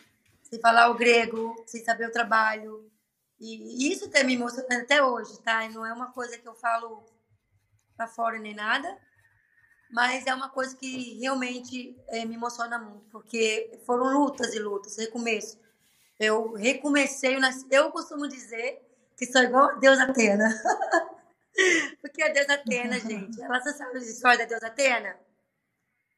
sem 0.42 0.60
falar 0.60 0.90
o 0.90 0.94
grego, 0.94 1.62
sem 1.66 1.84
saber 1.84 2.08
o 2.08 2.12
trabalho. 2.12 2.90
E 3.38 3.92
isso 3.92 4.08
tem 4.08 4.24
me 4.24 4.34
emocionando 4.34 4.82
até 4.82 5.02
hoje, 5.02 5.38
tá? 5.42 5.64
E 5.64 5.72
não 5.72 5.86
é 5.86 5.92
uma 5.92 6.10
coisa 6.12 6.36
que 6.36 6.46
eu 6.46 6.54
falo 6.54 7.04
para 7.96 8.08
fora 8.08 8.38
nem 8.38 8.54
nada, 8.54 8.98
mas 9.94 10.26
é 10.26 10.34
uma 10.34 10.48
coisa 10.48 10.76
que 10.76 11.20
realmente 11.20 11.96
é, 12.08 12.24
me 12.24 12.34
emociona 12.34 12.76
muito, 12.80 13.08
porque 13.12 13.78
foram 13.86 14.06
lutas 14.18 14.52
e 14.52 14.58
lutas, 14.58 14.96
recomeço. 14.96 15.56
Eu 16.18 16.52
recomecei, 16.54 17.36
eu 17.70 17.92
costumo 17.92 18.26
dizer 18.26 18.82
que 19.16 19.24
sou 19.24 19.42
igual 19.42 19.70
a 19.70 19.74
Deus 19.74 20.00
Atena. 20.00 20.48
porque 22.02 22.24
a 22.24 22.28
Deus 22.32 22.48
Atena, 22.48 22.98
gente, 22.98 23.40
ela 23.40 23.60
sabe 23.60 23.98
a 23.98 24.00
história 24.00 24.38
da 24.38 24.46
Deus 24.46 24.64
Atena? 24.64 25.16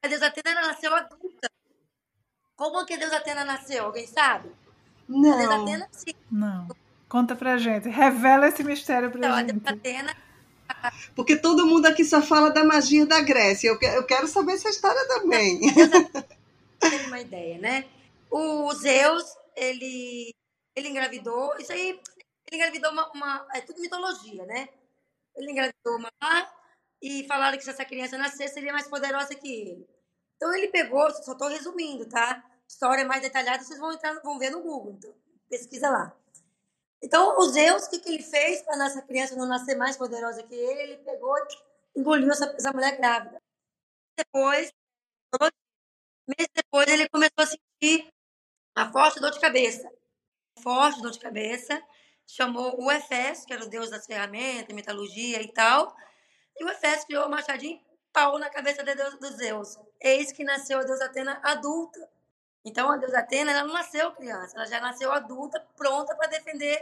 A 0.03 0.09
Deus 0.09 0.23
Atena 0.23 0.63
nasceu 0.63 0.95
adulta. 0.95 1.51
Como 2.57 2.87
que 2.87 2.95
a 2.95 2.97
Deus 2.97 3.13
Atena 3.13 3.45
nasceu? 3.45 3.85
Alguém 3.85 4.07
sabe? 4.07 4.51
Não. 5.07 5.35
A 5.35 5.37
Deus 5.37 5.51
Atena, 5.51 5.89
sim. 5.93 6.15
Não. 6.33 6.69
Conta 7.11 7.37
pra 7.37 7.59
gente. 7.59 7.91
Revela 7.91 8.49
esse 8.49 8.65
mistério 8.65 9.11
pra 9.11 9.19
então, 9.19 9.37
gente. 9.37 9.51
A 9.51 9.53
Deus 9.53 9.67
Atena 9.67 10.26
porque 11.15 11.37
todo 11.37 11.67
mundo 11.67 11.87
aqui 11.87 12.05
só 12.05 12.23
fala 12.23 12.51
da 12.51 12.65
magia 12.65 13.07
da 13.07 13.21
Grécia. 13.21 13.69
Eu, 13.69 13.79
eu 13.81 14.05
quero 14.05 14.27
saber 14.27 14.53
essa 14.53 14.69
história 14.69 15.07
também. 15.09 15.61
Tem 16.81 17.07
uma 17.07 17.21
ideia, 17.21 17.59
né? 17.59 17.87
O 18.31 18.73
Zeus, 18.75 19.25
ele, 19.57 20.35
ele 20.75 20.89
engravidou. 20.89 21.57
Isso 21.59 21.73
aí, 21.73 22.01
ele 22.47 22.57
engravidou 22.57 22.93
uma, 22.93 23.11
uma. 23.13 23.47
É 23.55 23.61
tudo 23.61 23.81
mitologia, 23.81 24.45
né? 24.47 24.69
Ele 25.37 25.51
engravidou 25.53 25.97
uma 25.97 26.11
e 27.03 27.27
falaram 27.27 27.57
que 27.59 27.65
se 27.65 27.71
essa 27.71 27.85
criança 27.85 28.17
nascer, 28.19 28.49
seria 28.49 28.73
mais 28.73 28.89
poderosa 28.89 29.35
que 29.35 29.49
ele. 29.49 29.89
Então 30.37 30.55
ele 30.55 30.69
pegou, 30.69 31.11
só 31.11 31.33
estou 31.33 31.49
resumindo, 31.49 32.09
tá? 32.09 32.45
História 32.69 33.05
mais 33.05 33.23
detalhada, 33.23 33.63
vocês 33.63 33.79
vão 33.79 33.93
entrar, 33.93 34.15
vão 34.23 34.39
ver 34.39 34.51
no 34.51 34.63
Google. 34.63 34.95
Então, 34.99 35.15
pesquisa 35.49 35.89
lá. 35.89 36.17
Então, 37.03 37.39
o 37.39 37.43
Zeus, 37.49 37.85
o 37.85 37.91
que, 37.91 37.99
que 37.99 38.09
ele 38.09 38.23
fez 38.23 38.63
para 38.63 38.77
nossa 38.77 39.03
criança 39.03 39.37
não 39.37 39.47
nascer 39.47 39.77
mais 39.77 39.97
poderosa 39.97 40.43
que 40.43 40.55
ele? 40.55 40.83
Ele 40.83 40.97
pegou 40.99 41.37
e 41.37 42.01
engoliu 42.01 42.31
essa, 42.31 42.47
essa 42.57 42.73
mulher 42.73 42.97
grávida. 42.97 43.41
Depois, 44.17 44.73
meses 46.27 46.51
depois, 46.55 46.89
ele 46.89 47.09
começou 47.09 47.41
a 47.41 47.47
sentir 47.47 48.09
a 48.75 48.91
forte 48.91 49.21
dor 49.21 49.31
de 49.31 49.41
cabeça. 49.41 49.91
Forte 50.63 51.03
dor 51.03 51.11
de 51.11 51.19
cabeça. 51.19 51.83
Chamou 52.27 52.83
o 52.83 52.91
Efésio, 52.91 53.47
que 53.47 53.53
era 53.53 53.65
o 53.65 53.69
deus 53.69 53.91
das 53.91 54.07
ferramentas, 54.07 54.75
metalurgia 54.75 55.41
e 55.43 55.53
tal. 55.53 55.95
E 56.59 56.65
o 56.65 56.69
Efésio 56.69 57.07
criou 57.07 57.27
o 57.27 57.31
machadinho 57.31 57.81
pau 58.17 58.39
na 58.39 58.49
cabeça 58.49 58.83
de 58.83 58.95
Deus, 58.95 59.19
do 59.19 59.29
Zeus. 59.37 59.79
Eis 60.01 60.33
que 60.33 60.43
nasceu 60.43 60.79
a 60.79 60.83
deusa 60.83 61.05
Atena 61.05 61.39
adulta. 61.45 62.09
Então, 62.67 62.91
a 62.91 62.97
deusa 62.97 63.21
Atena, 63.21 63.53
ela 63.53 63.63
não 63.63 63.75
nasceu 63.75 64.11
criança, 64.11 64.57
ela 64.57 64.67
já 64.67 64.81
nasceu 64.81 65.13
adulta, 65.13 65.65
pronta 65.77 66.17
para 66.17 66.27
defender 66.27 66.77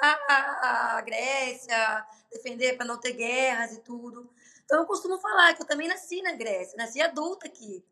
a, 0.00 0.10
a, 0.10 0.96
a, 0.96 1.00
Grécia, 1.00 2.06
defender 2.30 2.76
para 2.76 2.86
não 2.86 3.00
ter 3.00 3.14
guerras 3.14 3.72
e 3.72 3.80
tudo. 3.80 4.30
Então, 4.64 4.78
eu 4.78 4.86
costumo 4.86 5.18
falar 5.18 5.54
que 5.54 5.62
eu 5.62 5.66
também 5.66 5.88
nasci 5.88 6.22
na 6.22 6.34
Grécia, 6.34 6.76
nasci 6.76 7.00
adulta 7.00 7.48
aqui, 7.48 7.84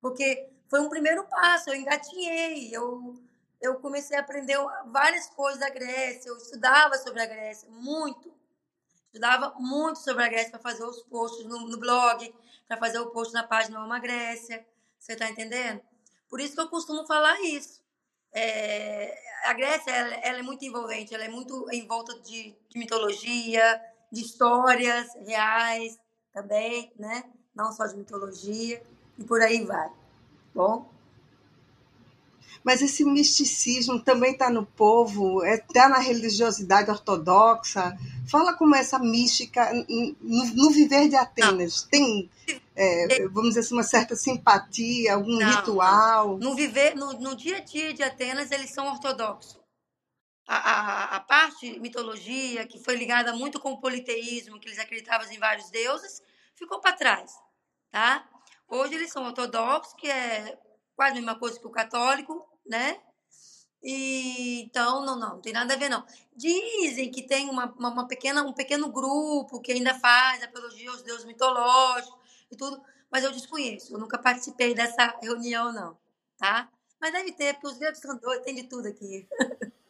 porque 0.00 0.50
foi 0.68 0.80
um 0.80 0.88
primeiro 0.88 1.22
passo, 1.28 1.70
eu 1.70 1.76
engatinhei, 1.76 2.74
eu, 2.74 3.14
eu 3.60 3.76
comecei 3.76 4.16
a 4.16 4.20
aprender 4.20 4.58
várias 4.86 5.28
coisas 5.28 5.60
da 5.60 5.70
Grécia, 5.70 6.28
eu 6.28 6.36
estudava 6.36 6.98
sobre 6.98 7.22
a 7.22 7.26
Grécia, 7.26 7.68
muito. 7.70 8.34
Estudava 9.06 9.54
muito 9.60 10.00
sobre 10.00 10.24
a 10.24 10.28
Grécia 10.28 10.50
para 10.50 10.58
fazer 10.58 10.82
os 10.82 11.04
posts 11.04 11.46
no, 11.46 11.68
no 11.68 11.78
blog, 11.78 12.34
para 12.66 12.76
fazer 12.78 12.98
o 12.98 13.10
post 13.10 13.32
na 13.32 13.44
página 13.44 13.78
Uma 13.78 14.00
Grécia. 14.00 14.66
Você 14.98 15.12
está 15.12 15.30
entendendo? 15.30 15.80
Por 16.34 16.40
isso 16.40 16.56
que 16.56 16.60
eu 16.60 16.68
costumo 16.68 17.06
falar 17.06 17.40
isso. 17.42 17.80
É, 18.32 19.16
a 19.44 19.52
Grécia 19.52 19.88
ela, 19.92 20.14
ela, 20.16 20.38
é 20.40 20.42
muito 20.42 20.64
envolvente, 20.64 21.14
ela 21.14 21.22
é 21.22 21.28
muito 21.28 21.64
em 21.70 21.86
volta 21.86 22.12
de, 22.22 22.56
de, 22.68 22.76
mitologia, 22.76 23.80
de 24.10 24.22
histórias 24.22 25.14
reais 25.24 25.96
também, 26.32 26.92
né? 26.98 27.22
Não 27.54 27.70
só 27.70 27.86
de 27.86 27.96
mitologia, 27.96 28.82
e 29.16 29.22
por 29.22 29.40
aí 29.42 29.64
vai. 29.64 29.88
Bom? 30.52 30.90
Mas 32.64 32.82
esse 32.82 33.04
misticismo 33.04 34.00
também 34.00 34.32
está 34.32 34.50
no 34.50 34.66
povo, 34.66 35.44
está 35.44 35.84
é, 35.84 35.88
na 35.88 35.98
religiosidade 36.00 36.90
ortodoxa. 36.90 37.96
Fala 38.28 38.54
como 38.54 38.74
é 38.74 38.80
essa 38.80 38.98
mística 38.98 39.72
no, 39.72 40.44
no 40.46 40.70
viver 40.72 41.08
de 41.08 41.14
Atenas. 41.14 41.82
Não. 41.84 41.90
Tem 41.90 42.30
é, 42.76 43.28
vamos 43.28 43.50
dizer 43.50 43.60
assim, 43.60 43.74
uma 43.74 43.84
certa 43.84 44.16
simpatia, 44.16 45.14
algum 45.14 45.38
não, 45.38 45.56
ritual? 45.56 46.38
No 46.38 46.54
viver, 46.56 46.96
no, 46.96 47.12
no, 47.14 47.36
dia 47.36 47.58
a 47.58 47.60
dia 47.60 47.94
de 47.94 48.02
Atenas, 48.02 48.50
eles 48.50 48.70
são 48.70 48.86
ortodoxos. 48.88 49.60
A, 50.46 50.56
a, 50.56 51.16
a, 51.16 51.20
parte 51.20 51.78
mitologia, 51.78 52.66
que 52.66 52.78
foi 52.78 52.96
ligada 52.96 53.32
muito 53.32 53.60
com 53.60 53.72
o 53.72 53.80
politeísmo, 53.80 54.58
que 54.58 54.68
eles 54.68 54.78
acreditavam 54.78 55.30
em 55.30 55.38
vários 55.38 55.70
deuses, 55.70 56.20
ficou 56.54 56.80
para 56.80 56.92
trás. 56.96 57.32
Tá? 57.90 58.28
Hoje 58.68 58.94
eles 58.94 59.10
são 59.10 59.24
ortodoxos, 59.24 59.94
que 59.94 60.10
é 60.10 60.58
quase 60.96 61.12
a 61.12 61.14
mesma 61.14 61.38
coisa 61.38 61.58
que 61.58 61.66
o 61.66 61.70
católico, 61.70 62.44
né? 62.66 63.00
E, 63.82 64.62
então, 64.62 65.04
não, 65.04 65.18
não, 65.18 65.34
não 65.34 65.40
tem 65.40 65.52
nada 65.52 65.74
a 65.74 65.76
ver, 65.76 65.90
não. 65.90 66.04
Dizem 66.34 67.10
que 67.10 67.22
tem 67.22 67.50
uma, 67.50 67.66
uma, 67.78 67.90
uma 67.90 68.08
pequena, 68.08 68.42
um 68.42 68.52
pequeno 68.52 68.90
grupo 68.90 69.60
que 69.60 69.72
ainda 69.72 69.94
faz 69.94 70.42
apologia 70.42 70.90
aos 70.90 71.02
deuses 71.02 71.26
mitológicos, 71.26 72.23
e 72.54 72.56
tudo, 72.56 72.80
mas 73.10 73.24
eu 73.24 73.32
desconheço. 73.32 73.94
Eu 73.94 73.98
nunca 73.98 74.18
participei 74.18 74.74
dessa 74.74 75.18
reunião, 75.22 75.72
não, 75.72 75.96
tá? 76.38 76.68
Mas 77.00 77.12
deve 77.12 77.32
ter, 77.32 77.54
porque 77.54 77.66
os 77.66 77.78
gregos 77.78 77.98
são 77.98 78.16
doidos, 78.18 78.44
tem 78.44 78.54
de 78.54 78.64
tudo 78.64 78.88
aqui. 78.88 79.28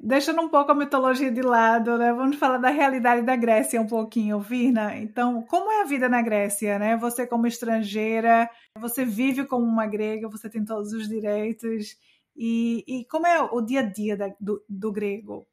Deixando 0.00 0.40
um 0.40 0.48
pouco 0.48 0.70
a 0.70 0.74
mitologia 0.76 1.30
de 1.30 1.42
lado, 1.42 1.98
né? 1.98 2.12
Vamos 2.12 2.36
falar 2.36 2.58
da 2.58 2.70
realidade 2.70 3.22
da 3.22 3.34
Grécia 3.34 3.80
um 3.80 3.86
pouquinho, 3.86 4.38
Virna. 4.38 4.96
Então, 4.96 5.42
como 5.42 5.72
é 5.72 5.82
a 5.82 5.84
vida 5.84 6.08
na 6.08 6.22
Grécia, 6.22 6.78
né? 6.78 6.96
Você 6.96 7.26
como 7.26 7.48
estrangeira, 7.48 8.48
você 8.78 9.04
vive 9.04 9.44
como 9.44 9.66
uma 9.66 9.86
grega, 9.86 10.28
você 10.28 10.48
tem 10.48 10.64
todos 10.64 10.92
os 10.92 11.08
direitos. 11.08 11.96
E, 12.36 12.84
e 12.86 13.04
como 13.06 13.26
é 13.26 13.42
o 13.42 13.60
dia 13.60 13.80
a 13.80 13.82
dia 13.82 14.16
da, 14.16 14.32
do, 14.38 14.64
do 14.68 14.92
grego? 14.92 15.48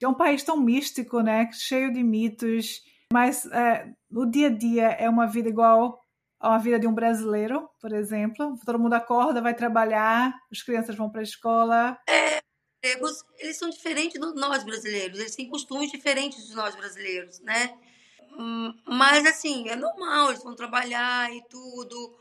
É 0.00 0.08
um 0.08 0.14
país 0.14 0.42
tão 0.42 0.58
místico, 0.58 1.20
né? 1.20 1.50
Cheio 1.52 1.92
de 1.92 2.02
mitos 2.02 2.80
mas 3.12 3.46
é, 3.46 3.92
no 4.10 4.30
dia 4.30 4.46
a 4.46 4.50
dia 4.50 4.88
é 4.92 5.08
uma 5.08 5.26
vida 5.26 5.48
igual 5.48 6.00
a 6.38 6.56
vida 6.56 6.78
de 6.78 6.86
um 6.86 6.94
brasileiro, 6.94 7.68
por 7.80 7.92
exemplo. 7.92 8.58
Todo 8.64 8.78
mundo 8.78 8.94
acorda, 8.94 9.42
vai 9.42 9.54
trabalhar, 9.54 10.34
as 10.50 10.62
crianças 10.62 10.96
vão 10.96 11.10
para 11.10 11.20
a 11.20 11.24
escola. 11.24 11.98
É, 12.08 12.40
eles 12.82 13.58
são 13.58 13.68
diferentes 13.68 14.18
de 14.18 14.40
nós 14.40 14.64
brasileiros, 14.64 15.18
eles 15.18 15.36
têm 15.36 15.50
costumes 15.50 15.90
diferentes 15.90 16.46
de 16.46 16.54
nós 16.54 16.74
brasileiros, 16.74 17.40
né? 17.40 17.78
Hum, 18.38 18.74
mas 18.86 19.26
assim, 19.26 19.68
é 19.68 19.76
normal, 19.76 20.30
eles 20.30 20.42
vão 20.42 20.54
trabalhar 20.54 21.30
e 21.34 21.42
tudo. 21.48 22.16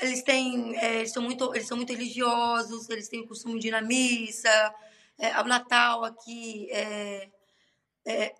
Eles 0.00 0.22
têm, 0.22 0.76
é, 0.76 0.96
eles 0.98 1.12
são 1.12 1.22
muito, 1.22 1.54
eles 1.54 1.66
são 1.66 1.76
muito 1.76 1.92
religiosos, 1.92 2.90
eles 2.90 3.08
têm 3.08 3.22
o 3.22 3.26
costume 3.26 3.58
de 3.58 3.68
ir 3.68 3.70
na 3.70 3.80
missa. 3.80 4.74
É, 5.16 5.40
o 5.40 5.44
Natal 5.44 6.04
aqui 6.04 6.68
é, 6.70 7.28
é, 8.06 8.34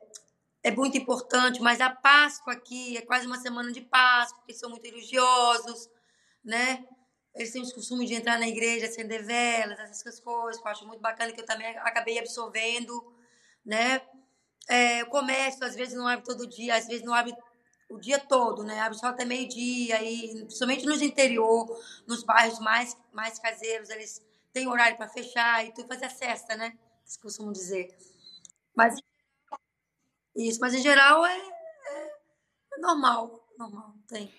é 0.63 0.71
muito 0.71 0.97
importante, 0.99 1.61
mas 1.61 1.81
a 1.81 1.91
Páscoa 1.91 2.53
aqui 2.53 2.97
é 2.97 3.03
quase 3.03 3.27
uma 3.27 3.39
semana 3.39 3.73
de 3.73 3.81
Páscoa, 3.81 4.39
porque 4.39 4.55
são 4.55 4.71
muito 4.71 4.85
religiosos, 4.85 5.89
né? 6.45 6.85
Eles 7.35 7.53
têm 7.53 7.63
o 7.63 7.75
costume 7.75 8.07
de 8.07 8.15
entrar 8.15 8.39
na 8.39 8.49
igreja, 8.49 8.87
acender 8.87 9.25
velas, 9.25 9.79
essas 9.79 10.21
coisas, 10.21 10.61
que 10.61 10.67
eu 10.67 10.73
acho 10.73 10.87
muito 10.87 11.01
bacana, 11.01 11.33
que 11.33 11.41
eu 11.41 11.47
também 11.47 11.67
acabei 11.79 12.19
absorvendo, 12.19 13.15
né? 13.65 14.01
É, 14.69 15.03
o 15.05 15.07
comércio, 15.07 15.65
às 15.65 15.75
vezes, 15.75 15.95
não 15.95 16.07
abre 16.07 16.25
todo 16.25 16.47
dia, 16.47 16.75
às 16.75 16.87
vezes 16.87 17.05
não 17.05 17.15
abre 17.15 17.35
o 17.89 17.99
dia 17.99 18.19
todo, 18.19 18.65
né? 18.65 18.81
Abre 18.81 18.99
só 18.99 19.07
até 19.07 19.25
meio-dia, 19.25 20.03
e 20.03 20.45
principalmente 20.45 20.85
nos 20.85 21.01
interior, 21.01 21.67
nos 22.07 22.25
bairros 22.25 22.59
mais, 22.59 22.97
mais 23.13 23.39
caseiros, 23.39 23.89
eles 23.91 24.21
têm 24.53 24.67
horário 24.67 24.97
para 24.97 25.09
fechar 25.09 25.65
e 25.65 25.73
tudo, 25.73 25.89
fazer 25.89 26.07
a 26.07 26.11
cesta, 26.11 26.57
né? 26.57 26.77
Eles 27.03 27.17
costumam 27.17 27.53
dizer. 27.53 27.97
Mas 28.75 28.97
isso, 30.39 30.61
mas 30.61 30.75
em 30.75 30.81
geral 30.81 31.27
é, 31.27 31.37
é, 31.37 32.81
normal, 32.81 33.45
normal, 33.59 33.95
tem. 34.07 34.33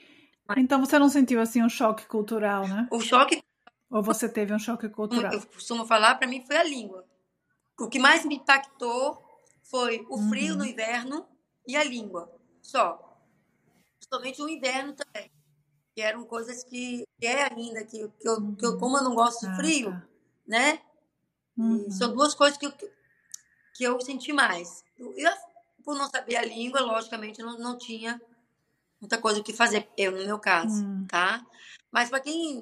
Então 0.58 0.80
você 0.80 0.98
não 0.98 1.10
sentiu 1.10 1.42
assim 1.42 1.62
um 1.62 1.70
choque 1.70 2.06
cultural, 2.08 2.68
né? 2.68 2.88
O 2.92 3.00
choque. 3.00 3.44
Ou 3.92 4.02
você 4.02 4.30
teve 4.30 4.54
um 4.54 4.60
choque 4.60 4.88
cultural? 4.88 5.34
Eu 5.34 5.46
costumo 5.48 5.86
falar, 5.86 6.16
para 6.16 6.28
mim 6.28 6.44
foi 6.46 6.58
a 6.58 6.64
língua. 6.64 7.06
O 7.80 7.88
que 7.88 8.00
mais 8.00 8.26
me 8.26 8.36
impactou 8.36 9.22
foi 9.64 10.06
o 10.10 10.18
frio 10.30 10.54
uhum. 10.54 10.60
no 10.60 10.66
inverno 10.66 11.28
e 11.68 11.76
a 11.76 11.84
língua, 11.84 12.32
só. 12.62 13.18
Principalmente 13.98 14.42
o 14.42 14.50
inverno 14.50 14.94
também. 14.94 15.32
Que 15.96 16.02
eram 16.02 16.24
coisas 16.26 16.64
que, 16.64 17.04
que 17.20 17.28
é 17.28 17.52
ainda, 17.52 17.84
que, 17.84 18.08
que, 18.20 18.28
eu, 18.28 18.56
que 18.56 18.66
eu, 18.66 18.78
como 18.78 18.98
eu 18.98 19.04
não 19.04 19.16
gosto 19.16 19.42
de 19.42 19.52
ah, 19.52 19.56
frio, 19.56 19.92
tá. 19.92 20.08
né? 20.48 20.82
Uhum. 21.58 21.90
São 21.92 22.14
duas 22.14 22.34
coisas 22.34 22.58
que 22.58 22.66
eu, 22.66 22.72
que 22.72 23.84
eu 23.84 24.00
senti 24.02 24.32
mais. 24.32 24.84
E 24.98 25.26
a 25.26 25.36
por 25.84 25.96
não 25.96 26.10
saber 26.10 26.36
a 26.36 26.46
língua, 26.46 26.82
logicamente, 26.82 27.42
não, 27.42 27.58
não 27.58 27.78
tinha 27.78 28.22
muita 29.00 29.18
coisa 29.18 29.40
o 29.40 29.44
que 29.44 29.54
fazer, 29.54 29.90
eu 29.98 30.12
no 30.12 30.26
meu 30.26 30.40
caso, 30.40 30.84
hum. 30.84 31.06
tá? 31.08 31.46
Mas 31.92 32.10
para 32.10 32.20
quem. 32.20 32.62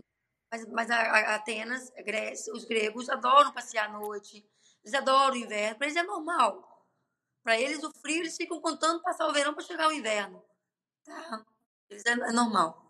Mas, 0.51 0.65
mas 0.67 0.89
a, 0.89 0.95
a 0.95 1.35
Atenas, 1.35 1.91
a 1.97 2.01
Grécia, 2.01 2.53
os 2.53 2.63
gregos 2.63 3.09
adoram 3.09 3.51
passear 3.51 3.89
à 3.89 3.91
noite, 3.91 4.45
eles 4.81 4.93
adoram 4.93 5.33
o 5.33 5.37
inverno, 5.37 5.77
para 5.77 5.87
eles 5.87 5.97
é 5.97 6.03
normal. 6.03 6.85
Para 7.43 7.59
eles, 7.59 7.83
o 7.83 7.91
frio, 7.91 8.19
eles 8.19 8.35
ficam 8.35 8.59
contando 8.61 9.01
passar 9.01 9.27
o 9.27 9.33
verão 9.33 9.53
para 9.53 9.63
chegar 9.63 9.87
o 9.87 9.93
inverno. 9.93 10.41
Tá? 11.03 11.45
Eles 11.89 12.05
é, 12.05 12.11
é 12.11 12.31
normal. 12.31 12.86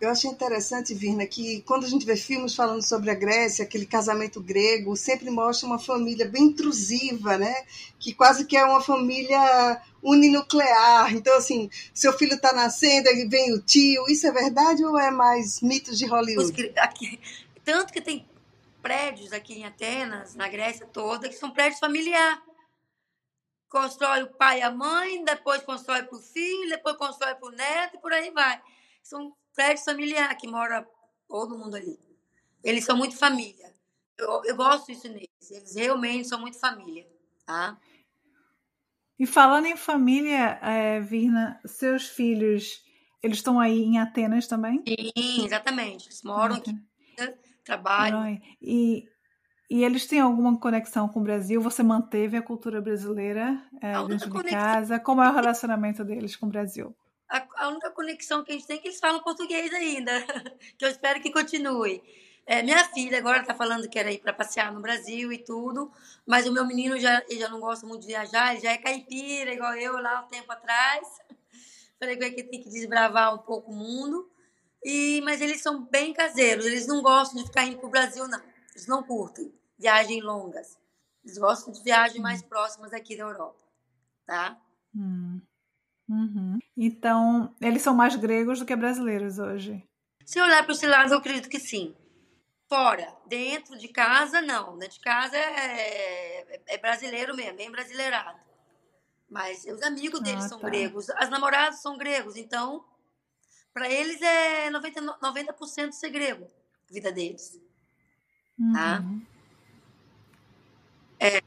Eu 0.00 0.10
achei 0.10 0.30
interessante, 0.30 0.94
Virna, 0.94 1.26
que 1.26 1.62
quando 1.62 1.84
a 1.84 1.88
gente 1.88 2.06
vê 2.06 2.16
filmes 2.16 2.54
falando 2.54 2.82
sobre 2.82 3.10
a 3.10 3.14
Grécia, 3.14 3.64
aquele 3.64 3.84
casamento 3.84 4.40
grego, 4.40 4.96
sempre 4.96 5.28
mostra 5.28 5.66
uma 5.66 5.78
família 5.78 6.28
bem 6.28 6.44
intrusiva, 6.44 7.36
né? 7.36 7.66
Que 7.98 8.14
quase 8.14 8.46
que 8.46 8.56
é 8.56 8.64
uma 8.64 8.80
família 8.80 9.82
uninuclear. 10.00 11.12
Então, 11.12 11.36
assim, 11.36 11.68
seu 11.92 12.12
filho 12.12 12.34
está 12.34 12.52
nascendo, 12.52 13.08
aí 13.08 13.26
vem 13.28 13.52
o 13.52 13.60
tio. 13.60 14.04
Isso 14.08 14.24
é 14.26 14.30
verdade 14.30 14.84
ou 14.84 14.96
é 14.96 15.10
mais 15.10 15.60
mitos 15.60 15.98
de 15.98 16.06
Hollywood? 16.06 16.72
Aqui, 16.78 17.18
tanto 17.64 17.92
que 17.92 18.00
tem 18.00 18.24
prédios 18.80 19.32
aqui 19.32 19.54
em 19.54 19.64
Atenas, 19.64 20.36
na 20.36 20.48
Grécia 20.48 20.86
toda, 20.86 21.28
que 21.28 21.34
são 21.34 21.50
prédios 21.50 21.80
familiares. 21.80 22.40
Constrói 23.68 24.22
o 24.22 24.28
pai 24.28 24.60
e 24.60 24.62
a 24.62 24.70
mãe, 24.70 25.24
depois 25.24 25.60
constrói 25.62 26.04
para 26.04 26.16
o 26.16 26.22
filho, 26.22 26.70
depois 26.70 26.96
constrói 26.96 27.34
para 27.34 27.48
o 27.48 27.52
neto 27.52 27.96
e 27.96 28.00
por 28.00 28.12
aí 28.12 28.30
vai. 28.30 28.62
São 29.02 29.34
prédio 29.58 29.84
familiar 29.84 30.36
que 30.36 30.46
mora 30.46 30.86
todo 31.26 31.58
mundo 31.58 31.74
ali. 31.74 31.98
Eles 32.62 32.84
são 32.84 32.96
muito 32.96 33.16
família. 33.16 33.74
Eu, 34.16 34.42
eu 34.44 34.54
gosto 34.54 34.86
disso 34.86 35.08
neles. 35.08 35.50
Eles 35.50 35.74
realmente 35.74 36.28
são 36.28 36.40
muito 36.40 36.60
família, 36.60 37.04
tá? 37.44 37.76
E 39.18 39.26
falando 39.26 39.66
em 39.66 39.76
família, 39.76 40.60
é, 40.62 41.00
Virna, 41.00 41.60
seus 41.66 42.08
filhos, 42.08 42.84
eles 43.20 43.38
estão 43.38 43.58
aí 43.58 43.82
em 43.82 43.98
Atenas 43.98 44.46
também? 44.46 44.80
Sim, 44.86 45.44
exatamente. 45.44 46.06
Eles 46.06 46.22
moram 46.22 46.54
aqui, 46.54 46.72
trabalham. 47.64 48.40
E, 48.62 49.08
e 49.68 49.82
eles 49.82 50.06
têm 50.06 50.20
alguma 50.20 50.56
conexão 50.56 51.08
com 51.08 51.18
o 51.18 51.24
Brasil? 51.24 51.60
Você 51.60 51.82
manteve 51.82 52.36
a 52.36 52.42
cultura 52.42 52.80
brasileira 52.80 53.60
é, 53.82 54.00
dentro 54.06 54.30
de 54.30 54.50
casa? 54.50 55.00
Como 55.00 55.20
é 55.20 55.28
o 55.28 55.34
relacionamento 55.34 56.04
deles 56.04 56.36
com 56.36 56.46
o 56.46 56.48
Brasil? 56.50 56.94
A, 57.28 57.46
a, 57.56 57.68
única 57.68 57.90
conexão 57.90 58.42
que 58.42 58.52
a 58.52 58.54
gente 58.54 58.66
tem 58.66 58.78
é 58.78 58.80
que 58.80 58.88
eles 58.88 59.00
falam 59.00 59.22
português 59.22 59.72
ainda, 59.72 60.12
que 60.76 60.84
eu 60.84 60.88
espero 60.88 61.20
que 61.20 61.30
continue. 61.30 62.02
É, 62.46 62.62
minha 62.62 62.82
filha 62.88 63.18
agora 63.18 63.42
está 63.42 63.54
falando 63.54 63.88
que 63.88 63.98
era 63.98 64.10
ir 64.10 64.20
para 64.20 64.32
passear 64.32 64.72
no 64.72 64.80
Brasil 64.80 65.30
e 65.30 65.38
tudo, 65.38 65.92
mas 66.26 66.46
o 66.46 66.52
meu 66.52 66.66
menino 66.66 66.98
já, 66.98 67.22
ele 67.28 67.40
já 67.40 67.48
não 67.48 67.60
gosta 67.60 67.86
muito 67.86 68.02
de 68.02 68.08
viajar, 68.08 68.52
ele 68.52 68.62
já 68.62 68.72
é 68.72 68.78
caipira, 68.78 69.52
igual 69.52 69.74
eu 69.74 70.00
lá 70.00 70.22
um 70.22 70.28
tempo 70.28 70.50
atrás. 70.50 71.06
Falei 72.00 72.16
que 72.16 72.24
ele 72.24 72.44
tem 72.44 72.62
que 72.62 72.70
desbravar 72.70 73.34
um 73.34 73.38
pouco 73.38 73.70
o 73.70 73.74
mundo. 73.74 74.30
E, 74.82 75.20
mas 75.24 75.42
eles 75.42 75.60
são 75.60 75.84
bem 75.84 76.14
caseiros, 76.14 76.64
eles 76.64 76.86
não 76.86 77.02
gostam 77.02 77.42
de 77.42 77.48
ficar 77.48 77.64
indo 77.64 77.78
para 77.78 77.86
o 77.86 77.90
Brasil, 77.90 78.26
não. 78.28 78.40
Eles 78.70 78.86
não 78.86 79.02
curtem 79.02 79.52
viagens 79.78 80.22
longas. 80.22 80.78
Eles 81.24 81.36
gostam 81.36 81.72
de 81.72 81.82
viagens 81.82 82.22
mais 82.22 82.40
próximas 82.40 82.92
aqui 82.94 83.16
da 83.16 83.24
Europa, 83.24 83.62
tá? 84.24 84.58
Hum. 84.94 85.42
Uhum. 86.08 86.58
Então, 86.80 87.52
eles 87.60 87.82
são 87.82 87.92
mais 87.92 88.14
gregos 88.14 88.60
do 88.60 88.64
que 88.64 88.76
brasileiros 88.76 89.40
hoje? 89.40 89.82
Se 90.24 90.40
olhar 90.40 90.62
para 90.62 90.72
esse 90.72 90.86
lado, 90.86 91.12
eu 91.12 91.18
acredito 91.18 91.48
que 91.48 91.58
sim. 91.58 91.92
Fora, 92.68 93.16
dentro 93.26 93.76
de 93.76 93.88
casa, 93.88 94.40
não. 94.40 94.78
Dentro 94.78 94.94
de 94.94 95.00
casa 95.00 95.36
é, 95.36 96.46
é, 96.52 96.62
é 96.68 96.78
brasileiro 96.78 97.34
mesmo, 97.34 97.56
bem 97.56 97.68
brasileirado. 97.68 98.38
Mas 99.28 99.64
os 99.64 99.82
amigos 99.82 100.20
deles 100.20 100.44
ah, 100.44 100.48
são 100.48 100.60
tá. 100.60 100.68
gregos, 100.68 101.10
as 101.10 101.28
namoradas 101.28 101.82
são 101.82 101.98
gregos, 101.98 102.36
então, 102.36 102.84
para 103.74 103.90
eles 103.90 104.22
é 104.22 104.70
90%, 104.70 105.16
90 105.20 105.92
ser 105.92 106.10
grego, 106.10 106.46
a 106.88 106.94
vida 106.94 107.10
deles. 107.10 107.60
Tá? 108.72 109.00
Uhum. 109.00 109.20
Tá? 111.18 111.26
É, 111.26 111.40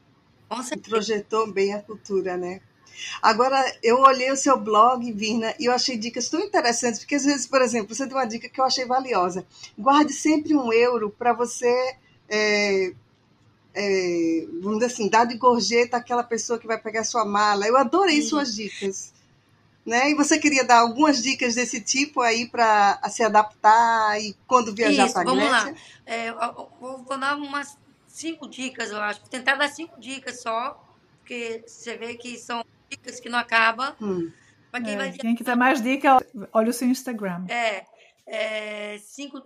Projetou 0.82 1.50
bem 1.50 1.72
a 1.72 1.82
cultura, 1.82 2.36
né? 2.36 2.60
Agora, 3.20 3.62
eu 3.82 4.00
olhei 4.00 4.30
o 4.30 4.36
seu 4.36 4.58
blog, 4.58 5.10
Virna, 5.12 5.54
e 5.58 5.66
eu 5.66 5.72
achei 5.72 5.96
dicas 5.96 6.28
tão 6.28 6.40
interessantes, 6.40 7.00
porque 7.00 7.14
às 7.14 7.24
vezes, 7.24 7.46
por 7.46 7.62
exemplo, 7.62 7.94
você 7.94 8.06
deu 8.06 8.16
uma 8.16 8.26
dica 8.26 8.48
que 8.48 8.60
eu 8.60 8.64
achei 8.64 8.84
valiosa. 8.84 9.46
Guarde 9.78 10.12
sempre 10.12 10.54
um 10.54 10.72
euro 10.72 11.10
para 11.10 11.32
você, 11.32 11.96
é, 12.28 12.92
é, 13.74 14.46
vamos 14.62 14.80
dizer 14.80 14.92
assim, 14.92 15.08
dar 15.08 15.24
de 15.24 15.36
gorjeta 15.36 15.96
àquela 15.96 16.22
pessoa 16.22 16.58
que 16.58 16.66
vai 16.66 16.78
pegar 16.78 17.04
sua 17.04 17.24
mala. 17.24 17.66
Eu 17.66 17.76
adorei 17.76 18.20
Sim. 18.22 18.28
suas 18.28 18.54
dicas. 18.54 19.12
Né? 19.84 20.10
E 20.10 20.14
você 20.14 20.38
queria 20.38 20.64
dar 20.64 20.78
algumas 20.78 21.20
dicas 21.20 21.56
desse 21.56 21.80
tipo 21.80 22.20
aí 22.20 22.48
para 22.48 23.00
se 23.10 23.22
adaptar 23.24 24.20
e 24.20 24.36
quando 24.46 24.72
viajar 24.72 25.12
para 25.12 25.22
a 25.22 25.24
Grécia? 25.24 25.50
Vamos 25.50 25.74
lá. 25.74 25.74
É, 26.06 26.28
eu 26.28 26.70
vou 26.80 27.18
dar 27.18 27.36
umas 27.36 27.76
cinco 28.06 28.48
dicas, 28.48 28.90
eu 28.90 29.00
acho. 29.00 29.20
Vou 29.20 29.28
tentar 29.28 29.56
dar 29.56 29.68
cinco 29.68 29.98
dicas 29.98 30.40
só, 30.40 30.80
porque 31.18 31.64
você 31.66 31.96
vê 31.96 32.14
que 32.14 32.38
são 32.38 32.64
dicas 32.92 33.20
que 33.20 33.28
não 33.28 33.38
acaba. 33.38 33.96
Hum. 34.00 34.30
quem, 34.84 34.94
é, 34.94 34.96
vai... 34.96 35.12
quem 35.12 35.34
quiser 35.34 35.56
mais 35.56 35.82
dicas, 35.82 36.22
olha 36.52 36.70
o 36.70 36.72
seu 36.72 36.88
Instagram. 36.88 37.46
É, 37.48 37.86
é 38.26 38.98
cinco, 38.98 39.42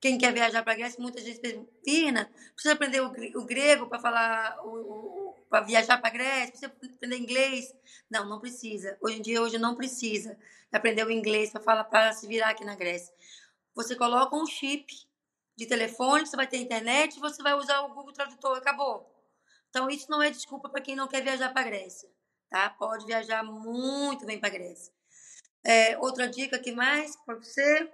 quem 0.00 0.18
quer 0.18 0.32
viajar 0.32 0.62
para 0.62 0.72
a 0.72 0.76
Grécia, 0.76 1.00
muita 1.00 1.20
gente 1.20 1.40
pergunta, 1.40 1.70
Pina, 1.84 2.30
precisa 2.52 2.74
aprender 2.74 3.00
o, 3.00 3.12
o 3.40 3.44
grego 3.44 3.86
para 3.86 3.98
falar, 3.98 4.56
para 5.48 5.60
viajar 5.62 5.98
para 5.98 6.08
a 6.08 6.12
Grécia, 6.12 6.68
precisa 6.68 6.94
aprender 6.96 7.16
inglês? 7.16 7.74
Não, 8.10 8.28
não 8.28 8.40
precisa. 8.40 8.96
Hoje 9.00 9.18
em 9.18 9.22
dia, 9.22 9.42
hoje 9.42 9.58
não 9.58 9.74
precisa 9.74 10.38
aprender 10.72 11.06
o 11.06 11.10
inglês 11.10 11.50
para 11.50 11.62
falar 11.62 11.84
para 11.84 12.12
se 12.12 12.26
virar 12.26 12.50
aqui 12.50 12.64
na 12.64 12.74
Grécia. 12.74 13.14
Você 13.74 13.94
coloca 13.94 14.34
um 14.36 14.46
chip 14.46 14.86
de 15.56 15.66
telefone, 15.66 16.26
você 16.26 16.36
vai 16.36 16.46
ter 16.46 16.58
internet, 16.58 17.18
você 17.18 17.42
vai 17.42 17.54
usar 17.54 17.80
o 17.80 17.94
Google 17.94 18.12
Tradutor, 18.12 18.56
acabou. 18.56 19.10
Então, 19.70 19.90
isso 19.90 20.10
não 20.10 20.22
é 20.22 20.30
desculpa 20.30 20.68
para 20.68 20.80
quem 20.80 20.96
não 20.96 21.08
quer 21.08 21.22
viajar 21.22 21.50
para 21.52 21.62
a 21.62 21.64
Grécia 21.64 22.08
tá? 22.50 22.70
Pode 22.70 23.06
viajar 23.06 23.42
muito 23.42 24.24
bem 24.26 24.38
para 24.38 24.48
Grécia. 24.48 24.92
É, 25.64 25.98
outra 25.98 26.28
dica 26.28 26.58
que 26.58 26.72
mais 26.72 27.16
para 27.24 27.34
você 27.34 27.90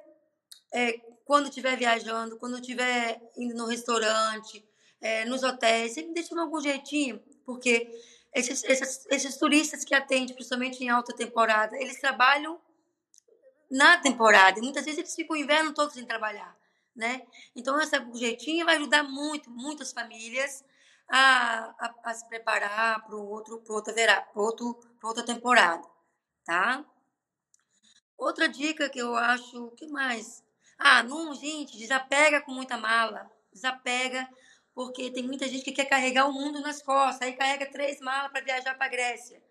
é 0.74 0.98
quando 1.24 1.48
estiver 1.48 1.76
viajando, 1.76 2.38
quando 2.38 2.58
estiver 2.58 3.20
indo 3.36 3.54
no 3.54 3.66
restaurante, 3.66 4.62
é, 5.00 5.24
nos 5.24 5.42
hotéis, 5.42 5.94
sempre 5.94 6.12
deixa 6.12 6.38
algum 6.38 6.60
jeitinho, 6.60 7.22
porque 7.44 7.90
esses, 8.34 8.62
esses, 8.64 9.06
esses 9.10 9.36
turistas 9.36 9.84
que 9.84 9.94
atendem, 9.94 10.34
principalmente 10.34 10.82
em 10.82 10.88
alta 10.88 11.14
temporada, 11.14 11.76
eles 11.76 12.00
trabalham 12.00 12.60
na 13.70 13.98
temporada. 13.98 14.58
E 14.58 14.62
muitas 14.62 14.84
vezes 14.84 14.98
eles 14.98 15.14
ficam 15.14 15.36
o 15.36 15.38
inverno 15.38 15.72
todo 15.72 15.92
sem 15.92 16.04
trabalhar, 16.04 16.56
né? 16.94 17.22
Então, 17.54 17.80
esse 17.80 17.96
jeitinho 18.14 18.64
vai 18.64 18.76
ajudar 18.76 19.02
muito, 19.02 19.50
muitas 19.50 19.92
famílias 19.92 20.64
a, 21.08 21.74
a, 21.78 21.94
a 22.04 22.14
se 22.14 22.26
preparar 22.28 23.04
para 23.04 23.16
outro, 23.16 23.60
para 23.60 23.74
outra 23.74 23.92
verá, 23.92 24.28
outro, 24.34 24.74
para 24.98 25.08
outra 25.08 25.24
temporada, 25.24 25.86
tá? 26.44 26.84
Outra 28.16 28.48
dica 28.48 28.88
que 28.88 28.98
eu 28.98 29.16
acho, 29.16 29.70
que 29.72 29.86
mais? 29.88 30.44
Ah, 30.78 31.02
não, 31.02 31.34
gente, 31.34 31.76
desapega 31.76 32.40
com 32.40 32.52
muita 32.52 32.76
mala, 32.76 33.30
desapega, 33.52 34.28
porque 34.74 35.10
tem 35.10 35.22
muita 35.22 35.48
gente 35.48 35.64
que 35.64 35.72
quer 35.72 35.86
carregar 35.86 36.26
o 36.26 36.32
mundo 36.32 36.60
nas 36.60 36.82
costas, 36.82 37.26
aí 37.26 37.36
carrega 37.36 37.70
três 37.70 38.00
malas 38.00 38.32
para 38.32 38.44
viajar 38.44 38.74
para 38.76 38.88
Grécia. 38.88 39.42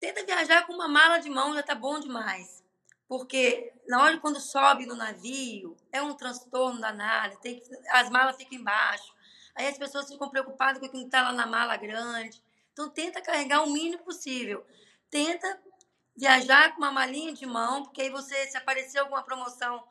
Tenta 0.00 0.24
viajar 0.24 0.66
com 0.66 0.72
uma 0.72 0.88
mala 0.88 1.18
de 1.18 1.28
mão, 1.28 1.54
já 1.54 1.62
tá 1.62 1.74
bom 1.74 1.98
demais. 1.98 2.64
Porque 3.08 3.72
na 3.88 4.02
hora 4.02 4.18
quando 4.18 4.38
sobe 4.38 4.84
no 4.84 4.94
navio, 4.94 5.76
é 5.90 6.02
um 6.02 6.14
transtorno 6.14 6.80
danado, 6.80 7.38
tem 7.38 7.58
que, 7.58 7.68
as 7.90 8.10
malas 8.10 8.36
ficam 8.36 8.58
embaixo. 8.58 9.14
Aí 9.58 9.66
as 9.66 9.76
pessoas 9.76 10.08
ficam 10.08 10.30
preocupadas 10.30 10.80
com 10.80 10.88
quem 10.88 11.04
está 11.04 11.20
lá 11.20 11.32
na 11.32 11.44
mala 11.44 11.76
grande. 11.76 12.40
Então 12.72 12.88
tenta 12.88 13.20
carregar 13.20 13.64
o 13.64 13.70
mínimo 13.70 14.04
possível. 14.04 14.64
Tenta 15.10 15.60
viajar 16.16 16.72
com 16.72 16.78
uma 16.78 16.92
malinha 16.92 17.32
de 17.32 17.44
mão, 17.44 17.82
porque 17.82 18.02
aí 18.02 18.10
você, 18.10 18.46
se 18.46 18.56
aparecer 18.56 18.98
alguma 18.98 19.20
promoção 19.24 19.82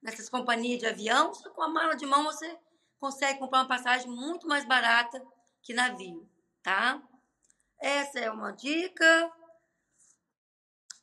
nessas 0.00 0.30
companhias 0.30 0.78
de 0.78 0.86
avião, 0.86 1.32
com 1.54 1.62
a 1.62 1.68
mala 1.68 1.94
de 1.94 2.06
mão 2.06 2.24
você 2.24 2.58
consegue 2.98 3.38
comprar 3.38 3.58
uma 3.58 3.68
passagem 3.68 4.10
muito 4.10 4.48
mais 4.48 4.64
barata 4.64 5.22
que 5.62 5.74
navio, 5.74 6.26
tá? 6.62 7.02
Essa 7.78 8.20
é 8.20 8.30
uma 8.30 8.52
dica. 8.52 9.30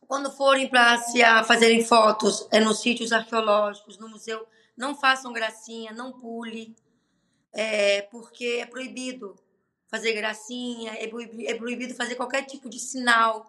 Quando 0.08 0.32
forem 0.32 0.68
para 0.68 0.98
se 1.02 1.20
fazerem 1.46 1.86
fotos 1.86 2.48
é 2.52 2.60
nos 2.60 2.82
sítios 2.82 3.12
arqueológicos, 3.12 4.00
no 4.00 4.10
museu, 4.10 4.48
não 4.76 4.96
façam 4.96 5.32
gracinha, 5.32 5.92
não 5.92 6.14
pule 6.14 6.76
é, 7.58 8.04
porque 8.04 8.60
é 8.62 8.68
proibido 8.68 9.36
fazer 9.88 10.14
gracinha, 10.14 10.94
é 10.94 11.08
proibido, 11.08 11.50
é 11.50 11.56
proibido 11.56 11.96
fazer 11.96 12.14
qualquer 12.14 12.46
tipo 12.46 12.70
de 12.70 12.78
sinal, 12.78 13.48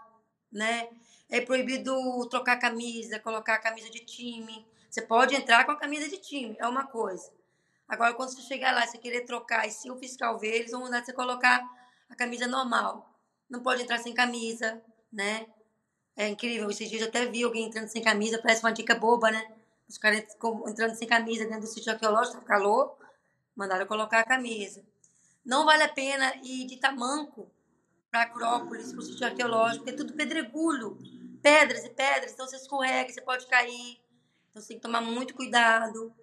né? 0.51 0.89
É 1.29 1.43
proibido 1.43 1.95
trocar 2.31 2.57
camisa, 2.57 3.21
colocar 3.21 3.57
a 3.57 3.59
camisa 3.59 3.91
de 3.91 4.01
time. 4.01 4.67
Você 4.89 5.03
pode 5.03 5.35
entrar 5.35 5.67
com 5.67 5.73
a 5.73 5.77
camisa 5.77 6.09
de 6.09 6.17
time, 6.17 6.57
é 6.59 6.67
uma 6.67 6.87
coisa. 6.87 7.31
Agora, 7.87 8.15
quando 8.15 8.31
você 8.31 8.41
chegar 8.41 8.73
lá, 8.75 8.87
você 8.87 8.97
querer 8.97 9.27
trocar, 9.27 9.67
e 9.69 9.71
se 9.71 9.91
o 9.91 9.99
fiscal 9.99 10.39
ver, 10.39 10.55
eles 10.55 10.71
vão 10.71 10.81
mandar 10.81 11.05
você 11.05 11.13
colocar 11.13 11.63
a 12.09 12.17
camisa 12.17 12.47
normal. 12.47 13.15
Não 13.49 13.61
pode 13.61 13.83
entrar 13.83 13.99
sem 13.99 14.15
camisa, 14.15 14.83
né? 15.13 15.47
É 16.17 16.29
incrível. 16.29 16.71
Esses 16.71 16.89
dias 16.89 17.03
eu 17.03 17.09
até 17.09 17.27
vi 17.27 17.43
alguém 17.43 17.67
entrando 17.67 17.89
sem 17.89 18.03
camisa, 18.03 18.41
parece 18.41 18.63
uma 18.65 18.73
dica 18.73 18.95
boba, 18.95 19.31
né? 19.31 19.53
Os 19.87 19.99
caras 19.99 20.25
entrando 20.67 20.95
sem 20.95 21.07
camisa 21.07 21.45
dentro 21.45 21.61
do 21.61 21.67
sítio 21.67 21.93
arqueológico, 21.93 22.41
tá 22.41 22.45
calor, 22.47 22.98
mandaram 23.59 23.87
colocar 23.87 24.21
a 24.21 24.25
camisa. 24.25 24.85
Não 25.45 25.67
vale 25.67 25.83
a 25.83 25.89
pena 25.89 26.33
ir 26.45 26.65
de 26.65 26.77
tamanco 26.77 27.51
para 28.09 28.23
Acrópolis, 28.23 28.93
para 28.93 29.01
o 29.01 29.03
sítio 29.03 29.27
arqueológico, 29.27 29.85
porque 29.85 29.91
é 29.91 29.97
tudo 29.97 30.15
pedregulho, 30.15 30.97
pedras 31.43 31.85
e 31.85 31.91
pedras, 31.91 32.33
então 32.33 32.47
você 32.47 32.57
escorrega, 32.57 33.13
você 33.13 33.21
pode 33.21 33.47
cair. 33.49 34.01
Então 34.49 34.63
você 34.63 34.69
tem 34.69 34.77
que 34.77 34.83
tomar 34.83 35.01
muito 35.01 35.35
cuidado. 35.35 36.15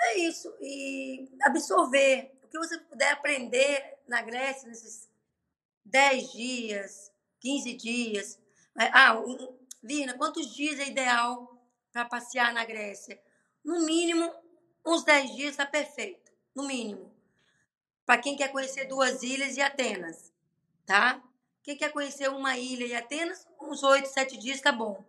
É 0.00 0.18
isso. 0.18 0.52
E 0.60 1.30
absorver 1.40 2.36
o 2.42 2.48
que 2.48 2.58
você 2.58 2.78
puder 2.78 3.12
aprender 3.12 3.98
na 4.08 4.20
Grécia 4.20 4.68
nesses 4.68 5.08
10 5.84 6.32
dias, 6.32 7.12
15 7.38 7.74
dias. 7.74 8.40
Ah, 8.76 9.16
Vina, 9.80 10.14
quantos 10.14 10.52
dias 10.52 10.80
é 10.80 10.88
ideal 10.88 11.64
para 11.92 12.04
passear 12.06 12.52
na 12.52 12.64
Grécia? 12.64 13.22
No 13.64 13.86
mínimo, 13.86 14.34
uns 14.84 15.04
10 15.04 15.36
dias 15.36 15.50
está 15.52 15.64
perfeito. 15.64 16.23
No 16.54 16.66
mínimo. 16.66 17.12
Para 18.06 18.20
quem 18.20 18.36
quer 18.36 18.52
conhecer 18.52 18.86
duas 18.86 19.22
ilhas 19.22 19.56
e 19.56 19.62
Atenas, 19.62 20.32
tá? 20.86 21.22
Quem 21.62 21.76
quer 21.76 21.90
conhecer 21.90 22.28
uma 22.28 22.58
ilha 22.58 22.86
e 22.86 22.94
Atenas, 22.94 23.46
uns 23.60 23.82
8, 23.82 24.06
7 24.06 24.36
dias 24.36 24.56
está 24.56 24.70
bom, 24.70 25.02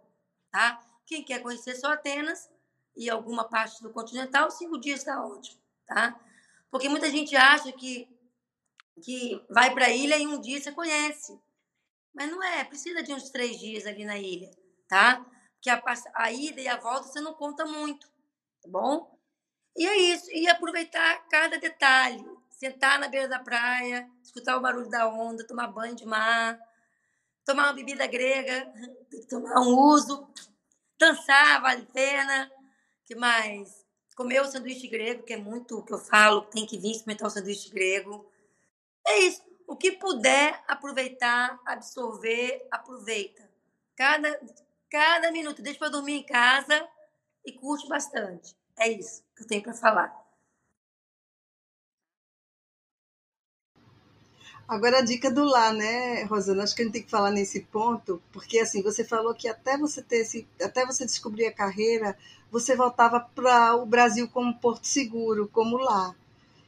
tá? 0.50 0.82
Quem 1.06 1.24
quer 1.24 1.42
conhecer 1.42 1.76
só 1.76 1.92
Atenas 1.92 2.50
e 2.96 3.10
alguma 3.10 3.44
parte 3.44 3.84
do 3.84 3.92
continental, 3.92 4.50
cinco 4.50 4.80
dias 4.80 5.00
está 5.00 5.24
ótimo, 5.24 5.60
tá? 5.86 6.20
Porque 6.72 6.88
muita 6.88 7.10
gente 7.10 7.36
acha 7.36 7.72
que, 7.74 8.08
que 9.04 9.44
vai 9.50 9.74
para 9.74 9.86
a 9.88 9.90
ilha 9.90 10.18
e 10.18 10.26
um 10.26 10.40
dia 10.40 10.60
você 10.60 10.72
conhece. 10.72 11.38
Mas 12.14 12.32
não 12.32 12.42
é, 12.42 12.64
precisa 12.64 13.04
de 13.04 13.14
uns 13.14 13.30
três 13.30 13.60
dias 13.60 13.86
ali 13.86 14.06
na 14.06 14.18
ilha, 14.18 14.50
tá? 14.88 15.26
Porque 15.56 15.70
a, 15.70 15.82
a 16.16 16.32
ida 16.32 16.62
e 16.62 16.68
a 16.68 16.78
volta 16.78 17.10
você 17.10 17.20
não 17.20 17.34
conta 17.34 17.66
muito, 17.66 18.08
tá 18.62 18.70
bom? 18.70 19.15
E 19.76 19.86
é 19.86 19.98
isso, 20.14 20.32
e 20.32 20.48
aproveitar 20.48 21.28
cada 21.28 21.60
detalhe. 21.60 22.24
Sentar 22.50 22.98
na 22.98 23.10
beira 23.10 23.28
da 23.28 23.40
praia, 23.40 24.10
escutar 24.24 24.56
o 24.56 24.62
barulho 24.62 24.90
da 24.90 25.10
onda, 25.10 25.46
tomar 25.46 25.68
banho 25.68 25.94
de 25.94 26.06
mar, 26.06 26.58
tomar 27.44 27.66
uma 27.66 27.74
bebida 27.74 28.08
grega, 28.08 28.72
tomar 29.30 29.60
um 29.60 29.78
uso, 29.78 30.26
dançar, 30.98 31.62
vale 31.62 31.82
a 31.82 31.94
pena. 31.94 32.52
que 33.06 33.16
mais? 33.16 33.84
Comer 34.16 34.40
o 34.42 34.46
sanduíche 34.46 34.88
grego, 34.88 35.24
que 35.24 35.34
é 35.34 35.38
muito 35.38 35.78
o 35.78 35.84
que 35.84 35.94
eu 35.94 36.00
falo, 36.00 36.44
tem 36.44 36.66
que 36.66 36.78
vir 36.78 36.92
experimentar 36.92 37.28
o 37.28 37.32
sanduíche 37.32 37.70
grego. 37.70 38.32
É 39.06 39.20
isso. 39.20 39.44
O 39.68 39.76
que 39.76 39.92
puder 39.92 40.64
aproveitar, 40.70 41.60
absorver, 41.66 42.66
aproveita. 42.72 43.52
Cada, 43.98 44.40
cada 44.90 45.32
minuto. 45.32 45.62
Deixa 45.62 45.80
para 45.80 45.90
dormir 45.90 46.14
em 46.14 46.26
casa 46.26 46.88
e 47.46 47.52
curte 47.52 47.90
bastante. 47.90 48.56
É 48.80 48.90
isso 48.90 49.25
que 49.36 49.44
eu 49.44 49.48
tenho 49.48 49.64
para 49.64 49.74
falar. 49.74 50.26
Agora 54.68 54.98
a 54.98 55.02
dica 55.02 55.30
do 55.30 55.44
lá, 55.44 55.72
né, 55.72 56.24
Rosana? 56.24 56.64
Acho 56.64 56.76
que 56.76 56.82
a 56.82 56.86
gente 56.86 56.94
tem 56.94 57.04
que 57.04 57.12
falar 57.12 57.30
nesse 57.30 57.62
ponto, 57.62 58.22
porque 58.32 58.58
assim, 58.58 58.82
você 58.82 59.04
falou 59.04 59.36
que 59.36 59.48
até 59.48 59.78
você 59.78 60.02
ter 60.02 60.22
esse, 60.22 60.48
até 60.60 60.84
você 60.86 61.06
descobrir 61.06 61.46
a 61.46 61.54
carreira, 61.54 62.18
você 62.52 62.76
voltava 62.76 63.20
para 63.20 63.76
o 63.76 63.86
Brasil 63.86 64.28
como 64.28 64.58
porto 64.58 64.86
seguro, 64.86 65.48
como 65.54 65.78
lá. 65.78 66.16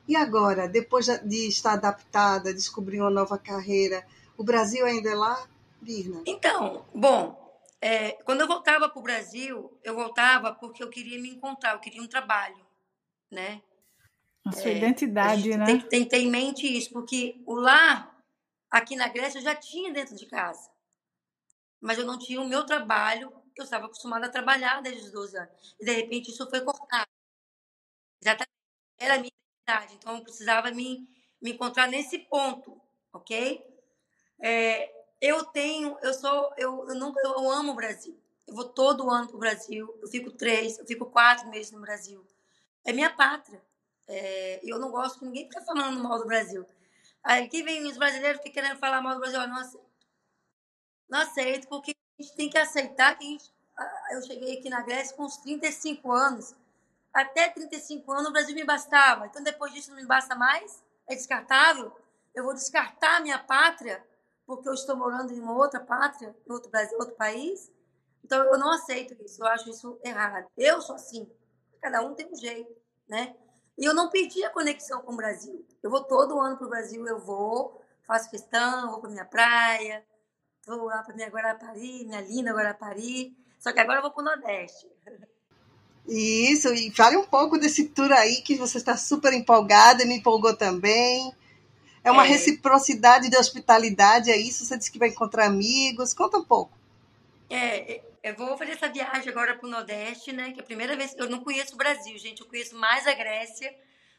E 0.08 0.16
agora, 0.16 0.68
depois 0.68 1.08
de 1.08 1.48
estar 1.48 1.74
adaptada, 1.74 2.54
descobrir 2.54 3.02
uma 3.02 3.10
nova 3.10 3.38
carreira, 3.38 4.06
o 4.38 4.44
Brasil 4.44 4.86
ainda 4.86 5.10
é 5.10 5.16
lá, 5.16 5.48
Birna? 5.82 6.22
Então, 6.26 6.86
bom, 6.94 7.47
é, 7.82 8.12
quando 8.24 8.42
eu 8.42 8.48
voltava 8.48 8.90
para 8.90 9.00
o 9.00 9.04
Brasil, 9.04 9.80
eu 9.84 9.96
voltava 9.96 10.54
porque 10.54 10.84
eu 10.84 10.90
queria 10.90 11.22
me 11.22 11.30
encontrar, 11.30 11.74
eu 11.74 11.80
queria 11.80 12.02
um 12.02 12.08
trabalho, 12.08 12.66
né? 13.32 13.62
A 14.46 14.52
sua 14.52 14.72
é, 14.72 14.78
identidade, 14.78 15.54
a 15.54 15.58
né? 15.58 15.66
Tem, 15.66 15.80
tem 15.82 16.08
ter 16.08 16.18
em 16.20 16.30
mente 16.30 16.66
isso, 16.66 16.92
porque 16.92 17.42
o 17.46 17.54
lar, 17.54 18.18
aqui 18.72 18.96
na 18.96 19.08
Grécia, 19.08 19.40
eu 19.40 19.44
já 19.44 19.56
tinha 19.56 19.94
dentro 19.94 20.16
de 20.16 20.26
casa. 20.26 20.72
Mas 21.80 22.00
eu 22.00 22.06
não 22.06 22.18
tinha 22.18 22.42
o 22.42 22.48
meu 22.48 22.66
trabalho, 22.66 23.30
que 23.54 23.62
eu 23.62 23.66
estava 23.66 23.86
acostumada 23.86 24.26
a 24.26 24.32
trabalhar 24.32 24.82
desde 24.82 25.04
os 25.04 25.12
12 25.12 25.38
anos. 25.38 25.76
E, 25.80 25.86
de 25.86 25.92
repente, 25.92 26.32
isso 26.32 26.50
foi 26.50 26.62
cortado. 26.62 27.08
Exatamente. 28.22 28.52
Era 29.00 29.16
a 29.16 29.20
minha 29.20 29.32
identidade. 29.32 29.96
Então, 29.96 30.16
eu 30.16 30.24
precisava 30.24 30.72
me, 30.72 31.08
me 31.40 31.52
encontrar 31.52 31.88
nesse 31.88 32.18
ponto, 32.20 32.82
ok? 33.14 33.64
É, 34.42 34.97
eu 35.22 35.44
tenho, 35.46 35.98
eu 36.02 36.14
sou, 36.14 36.54
eu, 36.58 36.88
eu, 36.90 37.14
eu 37.24 37.52
amo 37.52 37.72
o 37.72 37.76
Brasil. 37.76 38.18
Eu 38.48 38.56
vou 38.56 38.66
todo 38.66 39.10
ano 39.10 39.28
para 39.28 39.36
o 39.36 39.40
Brasil. 39.40 39.98
Eu 40.02 40.08
fico 40.08 40.32
três, 40.32 40.78
eu 40.78 40.86
fico 40.86 41.06
quatro 41.06 41.50
meses 41.50 41.72
no 41.72 41.82
Brasil. 41.82 42.26
É 42.86 42.94
minha 42.94 43.10
pátria. 43.10 43.62
É, 44.08 44.62
eu 44.64 44.80
não 44.80 44.90
gosto 44.90 45.20
que 45.20 45.26
ninguém 45.26 45.50
fique 45.50 45.66
falando 45.66 46.02
mal 46.02 46.18
do 46.18 46.26
Brasil. 46.26 46.66
Aí 47.24 47.44
aqui 47.44 47.62
vem 47.64 47.86
os 47.86 47.98
brasileiros 47.98 48.42
que 48.42 48.50
querendo 48.50 48.78
falar 48.80 49.02
mal 49.02 49.16
do 49.16 49.20
Brasil. 49.20 49.42
Eu 49.42 49.48
não 49.48 49.58
aceito. 49.58 49.88
Não 51.10 51.20
aceito, 51.20 51.68
porque 51.68 51.92
a 51.92 52.22
gente 52.22 52.36
tem 52.36 52.50
que 52.50 52.58
aceitar 52.58 53.18
que 53.18 53.26
a 53.26 53.28
gente, 53.28 53.52
eu 54.12 54.22
cheguei 54.22 54.58
aqui 54.58 54.70
na 54.70 54.82
Grécia 54.82 55.16
com 55.16 55.24
uns 55.24 55.38
35 55.38 56.12
anos. 56.12 56.56
Até 57.14 57.50
35 57.50 58.12
anos 58.12 58.28
o 58.28 58.32
Brasil 58.32 58.56
me 58.56 58.64
bastava. 58.64 59.26
Então 59.26 59.44
depois 59.44 59.74
disso 59.74 59.90
não 59.90 59.98
me 59.98 60.06
basta 60.06 60.36
mais? 60.36 60.84
É 61.08 61.16
descartável? 61.16 61.92
Eu 62.34 62.44
vou 62.44 62.54
descartar 62.54 63.18
a 63.18 63.20
minha 63.20 63.40
pátria 63.40 64.06
porque 64.48 64.70
eu 64.70 64.74
estou 64.74 64.96
morando 64.96 65.34
em 65.34 65.40
uma 65.42 65.54
outra 65.54 65.82
pátria, 65.82 66.34
em 66.48 66.52
outro, 66.52 66.72
Brasil, 66.72 66.98
outro 66.98 67.16
país? 67.16 67.70
Então 68.24 68.42
eu 68.46 68.58
não 68.58 68.72
aceito 68.72 69.14
isso. 69.24 69.44
Eu 69.44 69.48
acho 69.48 69.70
isso 69.70 70.00
errado. 70.04 70.48
Eu 70.58 70.82
sou 70.82 70.96
assim. 70.96 71.30
Cada 71.82 72.02
um 72.02 72.16
tem 72.16 72.32
um 72.32 72.36
jeito, 72.36 72.74
né? 73.08 73.36
E 73.78 73.86
eu 73.86 73.94
não 73.94 74.10
perdi 74.10 74.44
a 74.44 74.50
conexão 74.50 75.02
com 75.02 75.14
o 75.14 75.18
Brasil. 75.18 75.64
Eu 75.84 75.92
vou 75.92 76.04
todo 76.04 76.40
ano 76.40 76.58
para 76.58 76.66
o 76.66 76.70
Brasil, 76.70 77.06
eu 77.06 77.20
vou, 77.20 77.80
faço 78.08 78.32
questão, 78.32 78.90
vou 78.90 79.02
para 79.02 79.12
minha 79.12 79.26
praia, 79.26 80.04
vou 80.66 80.86
lá 80.86 81.04
para 81.04 81.14
minha 81.14 81.30
Guarapari, 81.30 82.06
minha 82.06 82.22
linda 82.22 82.54
Guarapari. 82.54 83.38
Só 83.60 83.72
que 83.72 83.80
agora 83.80 84.00
eu 84.00 84.02
vou 84.02 84.12
para 84.12 84.22
o 84.22 84.26
Nordeste. 84.26 84.90
Isso, 86.08 86.74
e 86.74 86.90
fale 86.90 87.18
um 87.18 87.26
pouco 87.26 87.60
desse 87.60 87.90
tour 87.90 88.12
aí 88.14 88.42
que 88.42 88.56
você 88.56 88.78
está 88.78 88.96
super 88.96 89.34
empolgada, 89.34 90.06
me 90.06 90.16
empolgou 90.16 90.56
também. 90.56 91.36
É 92.08 92.12
uma 92.12 92.26
é. 92.26 92.30
reciprocidade 92.30 93.30
de 93.30 93.36
hospitalidade, 93.36 94.32
é 94.32 94.38
isso? 94.38 94.64
Você 94.64 94.78
disse 94.78 94.90
que 94.90 94.98
vai 94.98 95.10
encontrar 95.10 95.46
amigos. 95.46 96.14
Conta 96.14 96.38
um 96.38 96.44
pouco. 96.46 96.72
É, 97.50 98.02
eu 98.24 98.34
vou 98.34 98.58
fazer 98.58 98.72
essa 98.72 98.88
viagem 98.88 99.28
agora 99.28 99.56
para 99.58 99.68
o 99.68 99.70
Nordeste, 99.70 100.32
né? 100.32 100.54
Que 100.54 100.62
é 100.62 100.64
a 100.64 100.66
primeira 100.66 100.96
vez. 100.96 101.14
Eu 101.18 101.30
não 101.30 101.44
conheço 101.44 101.74
o 101.74 101.78
Brasil, 101.78 102.18
gente. 102.18 102.40
Eu 102.40 102.48
conheço 102.48 102.78
mais 102.78 103.06
a 103.06 103.14
Grécia 103.14 103.76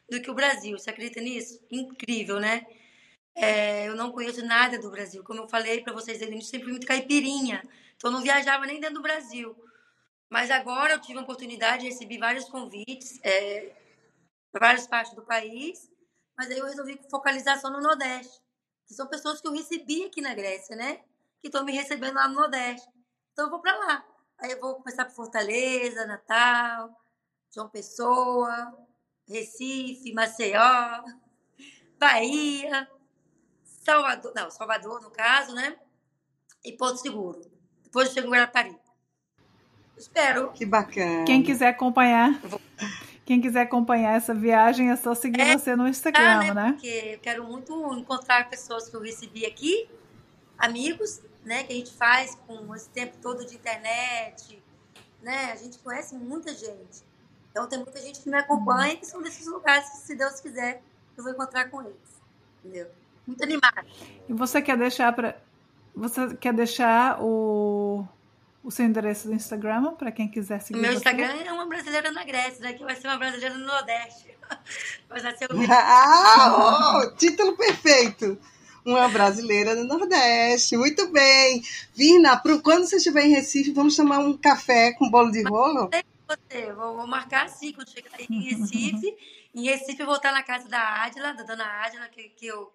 do 0.07 0.21
que 0.21 0.29
o 0.29 0.35
Brasil. 0.35 0.77
Você 0.77 0.91
acredita 0.91 1.19
nisso? 1.19 1.59
Incrível, 1.71 2.39
né? 2.39 2.63
É, 3.35 3.87
eu 3.87 3.95
não 3.95 4.11
conheço 4.11 4.45
nada 4.45 4.77
do 4.77 4.91
Brasil. 4.91 5.23
Como 5.23 5.39
eu 5.39 5.49
falei 5.49 5.81
para 5.81 5.91
vocês, 5.91 6.21
eu 6.21 6.41
sempre 6.41 6.65
fui 6.65 6.73
muito 6.73 6.85
caipirinha. 6.85 7.63
Então, 7.97 8.11
eu 8.11 8.13
não 8.15 8.21
viajava 8.21 8.67
nem 8.67 8.79
dentro 8.79 8.97
do 8.97 9.01
Brasil. 9.01 9.55
Mas 10.29 10.51
agora 10.51 10.93
eu 10.93 11.01
tive 11.01 11.17
a 11.17 11.23
oportunidade, 11.23 11.87
recebi 11.87 12.19
vários 12.19 12.45
convites 12.45 13.19
é, 13.23 13.71
para 14.51 14.67
várias 14.67 14.85
partes 14.85 15.15
do 15.15 15.23
país. 15.23 15.89
Mas 16.39 16.49
aí 16.49 16.57
eu 16.57 16.65
resolvi 16.65 16.97
focalizar 17.11 17.59
só 17.59 17.69
no 17.69 17.81
Nordeste. 17.81 18.41
Que 18.87 18.93
são 18.93 19.05
pessoas 19.07 19.41
que 19.41 19.47
eu 19.49 19.51
recebi 19.51 20.05
aqui 20.05 20.21
na 20.21 20.33
Grécia, 20.33 20.73
né? 20.73 21.01
Que 21.41 21.47
estão 21.47 21.65
me 21.65 21.73
recebendo 21.73 22.15
lá 22.15 22.29
no 22.29 22.35
Nordeste. 22.35 22.87
Então 23.33 23.47
eu 23.47 23.51
vou 23.51 23.59
para 23.59 23.75
lá. 23.75 24.05
Aí 24.37 24.49
eu 24.49 24.59
vou 24.61 24.75
começar 24.75 25.03
por 25.03 25.13
Fortaleza, 25.13 26.05
Natal, 26.05 26.97
João 27.53 27.67
Pessoa, 27.67 28.73
Recife, 29.27 30.13
Maceió, 30.13 31.03
Bahia, 31.99 32.89
Salvador, 33.61 34.31
não, 34.33 34.49
Salvador 34.49 35.01
no 35.01 35.11
caso, 35.11 35.53
né? 35.53 35.77
E 36.63 36.71
Porto 36.71 37.01
Seguro. 37.01 37.41
Depois 37.83 38.07
eu 38.07 38.13
chego 38.13 38.27
em 38.27 38.31
Guarapari. 38.31 38.79
Espero. 39.97 40.53
Que 40.53 40.65
bacana. 40.65 41.25
Quem 41.25 41.43
quiser 41.43 41.67
acompanhar. 41.67 42.31
Quem 43.29 43.39
quiser 43.39 43.61
acompanhar 43.61 44.17
essa 44.17 44.33
viagem 44.33 44.89
é 44.89 44.95
só 44.95 45.13
seguir 45.13 45.41
é, 45.41 45.55
você 45.55 45.75
no 45.75 45.87
Instagram, 45.87 46.39
né? 46.39 46.51
né? 46.51 46.71
Porque 46.71 47.11
eu 47.13 47.19
quero 47.19 47.43
muito 47.43 47.93
encontrar 47.93 48.49
pessoas 48.49 48.89
que 48.89 48.95
eu 48.95 49.01
recebi 49.03 49.45
aqui, 49.45 49.87
amigos, 50.57 51.21
né, 51.45 51.63
que 51.63 51.71
a 51.71 51.75
gente 51.75 51.91
faz 51.91 52.33
com 52.47 52.75
esse 52.75 52.89
tempo 52.89 53.15
todo 53.21 53.45
de 53.45 53.53
internet, 53.53 54.59
né? 55.21 55.51
A 55.51 55.55
gente 55.57 55.77
conhece 55.77 56.15
muita 56.15 56.55
gente. 56.55 57.03
Então 57.51 57.67
tem 57.67 57.77
muita 57.77 58.01
gente 58.01 58.19
que 58.19 58.27
me 58.31 58.35
acompanha 58.35 58.97
que 58.97 59.05
são 59.05 59.21
desses 59.21 59.45
lugares 59.45 59.87
que, 59.91 59.97
se 59.97 60.15
Deus 60.15 60.39
quiser, 60.39 60.81
eu 61.15 61.23
vou 61.23 61.31
encontrar 61.31 61.69
com 61.69 61.83
eles. 61.83 61.93
Entendeu? 62.65 62.87
Muito 63.27 63.43
animada. 63.43 63.85
E 64.27 64.33
você 64.33 64.59
quer 64.59 64.75
deixar 64.75 65.13
para 65.13 65.37
você 65.95 66.35
quer 66.35 66.53
deixar 66.55 67.21
o 67.21 68.07
o 68.63 68.69
seu 68.71 68.85
endereço 68.85 69.27
do 69.27 69.33
Instagram 69.33 69.93
para 69.95 70.11
quem 70.11 70.27
quiser 70.29 70.59
seguir. 70.61 70.79
O 70.79 70.81
meu 70.81 70.91
você? 70.91 70.97
Instagram 70.97 71.33
é 71.45 71.51
uma 71.51 71.65
brasileira 71.65 72.11
na 72.11 72.23
Grécia, 72.23 72.61
né? 72.61 72.73
Que 72.73 72.83
vai 72.83 72.95
ser 72.95 73.07
uma 73.07 73.17
brasileira 73.17 73.55
no 73.55 73.65
Nordeste. 73.65 74.37
Mas 75.09 75.23
vai 75.23 75.37
ser 75.37 75.51
o 75.51 75.57
Ah, 75.69 77.01
oh, 77.03 77.15
título 77.15 77.55
perfeito. 77.55 78.37
uma 78.85 79.07
brasileira 79.07 79.75
do 79.75 79.85
Nordeste. 79.85 80.75
Muito 80.77 81.07
bem. 81.11 81.61
Vina, 81.93 82.41
quando 82.63 82.85
você 82.85 82.97
estiver 82.97 83.23
em 83.25 83.29
Recife, 83.33 83.71
vamos 83.71 83.95
tomar 83.95 84.19
um 84.19 84.35
café 84.37 84.93
com 84.93 85.09
bolo 85.09 85.31
de 85.31 85.43
rolo? 85.43 85.89
Você, 86.27 86.71
vou, 86.73 86.95
vou 86.97 87.07
marcar 87.07 87.45
assim 87.45 87.71
quando 87.71 87.89
chegar 87.89 88.11
em 88.19 88.41
Recife. 88.41 89.15
em 89.55 89.63
Recife, 89.65 89.99
eu 90.01 90.05
vou 90.05 90.15
estar 90.15 90.31
na 90.31 90.43
casa 90.43 90.67
da 90.67 91.03
Adila, 91.03 91.33
da 91.33 91.43
dona 91.43 91.65
Adila, 91.85 92.07
que, 92.09 92.29
que 92.29 92.47
eu, 92.47 92.71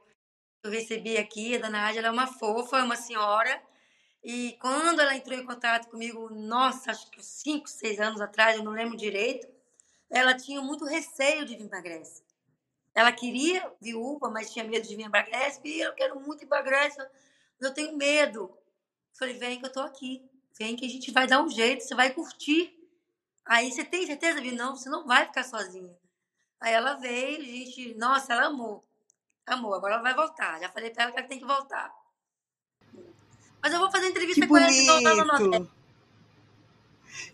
eu 0.64 0.70
recebi 0.70 1.16
aqui. 1.16 1.57
A 1.57 1.61
dona 1.61 1.89
Adila 1.89 2.09
é 2.09 2.11
uma 2.11 2.26
fofa, 2.26 2.78
é 2.78 2.82
uma 2.82 2.97
senhora. 2.97 3.61
E 4.25 4.57
quando 4.59 5.01
ela 5.01 5.14
entrou 5.14 5.39
em 5.39 5.45
contato 5.45 5.91
comigo, 5.91 6.31
nossa, 6.31 6.91
acho 6.91 7.11
que 7.11 7.22
cinco, 7.22 7.68
seis 7.68 8.01
anos 8.01 8.22
atrás, 8.22 8.57
eu 8.57 8.64
não 8.64 8.72
lembro 8.72 8.97
direito, 8.97 9.47
ela 10.09 10.35
tinha 10.35 10.62
muito 10.62 10.87
receio 10.87 11.45
de 11.45 11.55
vir 11.55 11.68
para 11.68 11.79
a 11.79 11.83
Grécia. 11.83 12.25
Ela 12.95 13.12
queria 13.12 13.70
viúva, 13.83 14.31
mas 14.31 14.51
tinha 14.51 14.64
medo 14.64 14.89
de 14.89 14.97
vir 14.97 15.11
para 15.11 15.20
a 15.20 15.25
Grécia. 15.25 15.61
E 15.62 15.81
eu 15.81 15.93
quero 15.93 16.18
muito 16.18 16.43
ir 16.43 16.47
para 16.47 16.61
a 16.61 16.62
Grécia, 16.62 17.11
mas 17.61 17.68
eu 17.68 17.75
tenho 17.75 17.97
medo. 17.99 18.57
Falei, 19.12 19.35
vem 19.35 19.61
que 19.61 19.66
eu 19.66 19.72
tô 19.72 19.81
aqui. 19.81 20.27
Vem 20.59 20.75
que 20.75 20.87
a 20.87 20.89
gente 20.89 21.11
vai 21.11 21.27
dar 21.27 21.43
um 21.43 21.51
jeito, 21.51 21.85
você 21.85 21.95
vai 21.95 22.11
curtir. 22.11 22.75
Aí 23.45 23.70
você 23.70 23.85
tem 23.85 24.07
certeza, 24.07 24.41
Vi? 24.41 24.53
Não, 24.53 24.75
você 24.75 24.89
não 24.89 25.07
vai 25.07 25.27
ficar 25.27 25.45
sozinha. 25.45 25.95
Aí 26.61 26.72
ela 26.72 26.95
veio, 26.95 27.43
a 27.43 27.45
gente, 27.45 27.95
nossa, 27.97 28.33
ela 28.33 28.47
amou. 28.47 28.83
Amou, 29.45 29.75
agora 29.75 29.95
ela 29.95 30.03
vai 30.03 30.14
voltar. 30.14 30.59
Já 30.61 30.70
falei 30.70 30.89
para 30.89 31.03
ela 31.03 31.12
que 31.12 31.18
ela 31.18 31.29
tem 31.29 31.39
que 31.39 31.45
voltar. 31.45 32.04
Mas 33.65 33.73
eu 33.73 33.79
vou 33.79 33.91
fazer 33.91 34.09
entrevista 34.09 34.43
que 34.43 34.47
com 34.47 34.59
ela 34.59 34.71
de 34.71 34.85
novo 34.85 35.71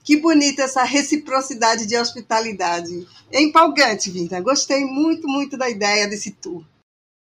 Que 0.04 0.16
bonita 0.16 0.62
essa 0.62 0.84
reciprocidade 0.84 1.88
de 1.88 1.96
hospitalidade. 1.96 3.04
É 3.32 3.40
empolgante, 3.40 4.12
Vinta. 4.12 4.40
Gostei 4.40 4.84
muito, 4.84 5.26
muito 5.26 5.56
da 5.56 5.68
ideia 5.68 6.06
desse 6.06 6.30
tour. 6.30 6.64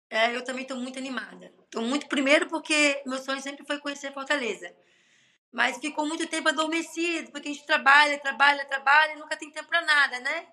É, 0.09 0.33
eu 0.33 0.41
também 0.41 0.61
estou 0.61 0.77
muito 0.77 0.97
animada. 0.97 1.51
Estou 1.65 1.81
muito, 1.81 2.07
primeiro, 2.07 2.47
porque 2.47 3.03
meu 3.05 3.17
sonho 3.17 3.41
sempre 3.41 3.65
foi 3.65 3.77
conhecer 3.77 4.13
Fortaleza. 4.13 4.73
Mas 5.51 5.79
ficou 5.79 6.07
muito 6.07 6.25
tempo 6.27 6.47
adormecido, 6.47 7.29
porque 7.29 7.49
a 7.49 7.51
gente 7.51 7.65
trabalha, 7.65 8.17
trabalha, 8.19 8.63
trabalha 8.63 9.15
e 9.15 9.19
nunca 9.19 9.35
tem 9.35 9.51
tempo 9.51 9.67
para 9.67 9.81
nada, 9.81 10.21
né? 10.21 10.45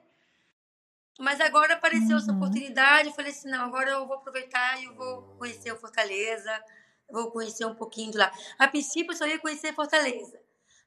Mas 1.20 1.40
agora 1.40 1.74
apareceu 1.74 2.16
uhum. 2.16 2.16
essa 2.16 2.32
oportunidade, 2.32 3.10
eu 3.10 3.14
falei 3.14 3.30
assim, 3.30 3.48
não, 3.48 3.66
agora 3.66 3.92
eu 3.92 4.08
vou 4.08 4.16
aproveitar 4.16 4.80
e 4.80 4.86
eu 4.86 4.94
vou 4.96 5.36
conhecer 5.38 5.72
o 5.72 5.78
Fortaleza, 5.78 6.64
vou 7.12 7.30
conhecer 7.30 7.64
um 7.64 7.74
pouquinho 7.74 8.12
de 8.12 8.18
lá. 8.18 8.32
A 8.58 8.68
princípio, 8.68 9.12
eu 9.12 9.16
só 9.16 9.26
ia 9.26 9.38
conhecer 9.38 9.74
Fortaleza. 9.74 10.40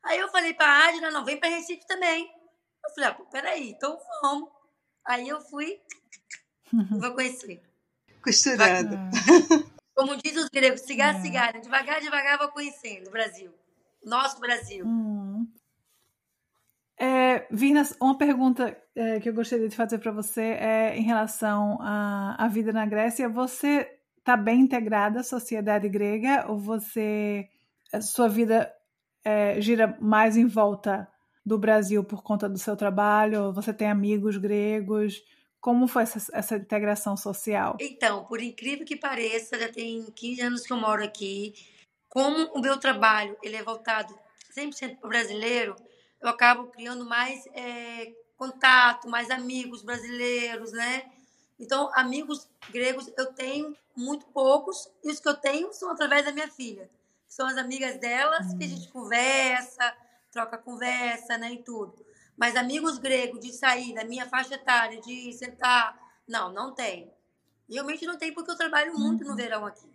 Aí 0.03 0.19
eu 0.19 0.29
falei 0.29 0.53
para 0.53 0.67
a 0.67 0.87
Adna, 0.89 1.11
não, 1.11 1.23
vem 1.23 1.39
para 1.39 1.49
Recife 1.49 1.87
também. 1.87 2.29
Eu 2.83 2.93
falei, 2.93 3.09
ah, 3.09 3.13
peraí, 3.31 3.69
então 3.71 3.97
vamos. 4.21 4.49
Aí 5.05 5.27
eu 5.27 5.39
fui, 5.41 5.79
vou 6.99 7.13
conhecer. 7.13 7.61
Costurando. 8.21 8.95
Como 9.95 10.17
diz 10.17 10.35
os 10.35 10.49
gregos, 10.49 10.81
cigarro, 10.81 11.19
é. 11.19 11.21
cigarro, 11.21 11.61
devagar, 11.61 12.01
devagar 12.01 12.37
vou 12.37 12.49
conhecendo 12.49 13.07
o 13.07 13.11
Brasil. 13.11 13.53
Nosso 14.03 14.39
Brasil. 14.39 14.85
Hum. 14.85 15.47
É, 16.97 17.47
Vinas, 17.51 17.95
uma 17.99 18.17
pergunta 18.17 18.77
é, 18.95 19.19
que 19.19 19.29
eu 19.29 19.33
gostaria 19.33 19.67
de 19.67 19.75
fazer 19.75 19.97
para 19.99 20.11
você 20.11 20.41
é 20.41 20.95
em 20.95 21.03
relação 21.03 21.77
à, 21.81 22.43
à 22.43 22.47
vida 22.47 22.71
na 22.71 22.85
Grécia. 22.85 23.27
Você 23.29 23.99
está 24.23 24.37
bem 24.37 24.61
integrada 24.61 25.19
à 25.19 25.23
sociedade 25.23 25.89
grega 25.89 26.45
ou 26.47 26.57
você 26.57 27.49
sua 28.01 28.29
vida 28.29 28.73
é, 29.23 29.59
gira 29.59 29.97
mais 30.01 30.37
em 30.37 30.47
volta 30.47 31.07
do 31.45 31.57
Brasil 31.57 32.03
por 32.05 32.23
conta 32.23 32.47
do 32.47 32.57
seu 32.57 32.75
trabalho? 32.77 33.51
Você 33.51 33.73
tem 33.73 33.89
amigos 33.89 34.37
gregos? 34.37 35.21
Como 35.59 35.87
foi 35.87 36.03
essa, 36.03 36.19
essa, 36.33 36.55
integração 36.55 37.17
social? 37.17 37.77
Então, 37.79 38.23
por 38.23 38.41
incrível 38.41 38.85
que 38.85 38.95
pareça, 38.95 39.59
já 39.59 39.69
tem 39.69 40.05
15 40.15 40.41
anos 40.41 40.61
que 40.61 40.71
eu 40.71 40.77
moro 40.77 41.03
aqui. 41.03 41.53
Como 42.09 42.45
o 42.53 42.61
meu 42.61 42.77
trabalho 42.77 43.35
ele 43.43 43.57
é 43.57 43.63
voltado 43.63 44.17
100% 44.57 44.99
para 44.99 45.05
o 45.05 45.09
brasileiro, 45.09 45.75
eu 46.21 46.29
acabo 46.29 46.67
criando 46.67 47.05
mais 47.05 47.45
é, 47.47 48.13
contato, 48.37 49.09
mais 49.09 49.29
amigos 49.29 49.83
brasileiros, 49.83 50.71
né? 50.71 51.03
Então, 51.59 51.91
amigos 51.93 52.47
gregos 52.69 53.11
eu 53.17 53.33
tenho 53.33 53.75
muito 53.95 54.25
poucos, 54.27 54.89
e 55.03 55.11
os 55.11 55.19
que 55.19 55.27
eu 55.27 55.35
tenho 55.35 55.71
são 55.73 55.91
através 55.91 56.25
da 56.25 56.31
minha 56.31 56.49
filha. 56.49 56.89
São 57.27 57.47
as 57.47 57.57
amigas 57.57 57.97
delas 57.99 58.53
que 58.53 58.63
a 58.63 58.67
gente 58.67 58.87
conversa, 58.89 59.95
troca 60.31 60.57
conversa, 60.57 61.37
né, 61.37 61.53
e 61.53 61.63
tudo. 61.63 61.93
Mas 62.35 62.55
amigos 62.55 62.97
gregos 62.97 63.39
de 63.39 63.53
sair 63.53 63.93
da 63.93 64.03
minha 64.03 64.27
faixa 64.27 64.55
etária, 64.55 64.99
de 64.99 65.31
sentar, 65.33 65.97
não, 66.27 66.51
não 66.51 66.73
tem. 66.73 67.13
Realmente 67.69 68.05
não 68.05 68.17
tem, 68.17 68.33
porque 68.33 68.51
eu 68.51 68.57
trabalho 68.57 68.97
muito 68.97 69.23
no 69.23 69.31
uhum. 69.31 69.35
verão 69.35 69.65
aqui. 69.65 69.91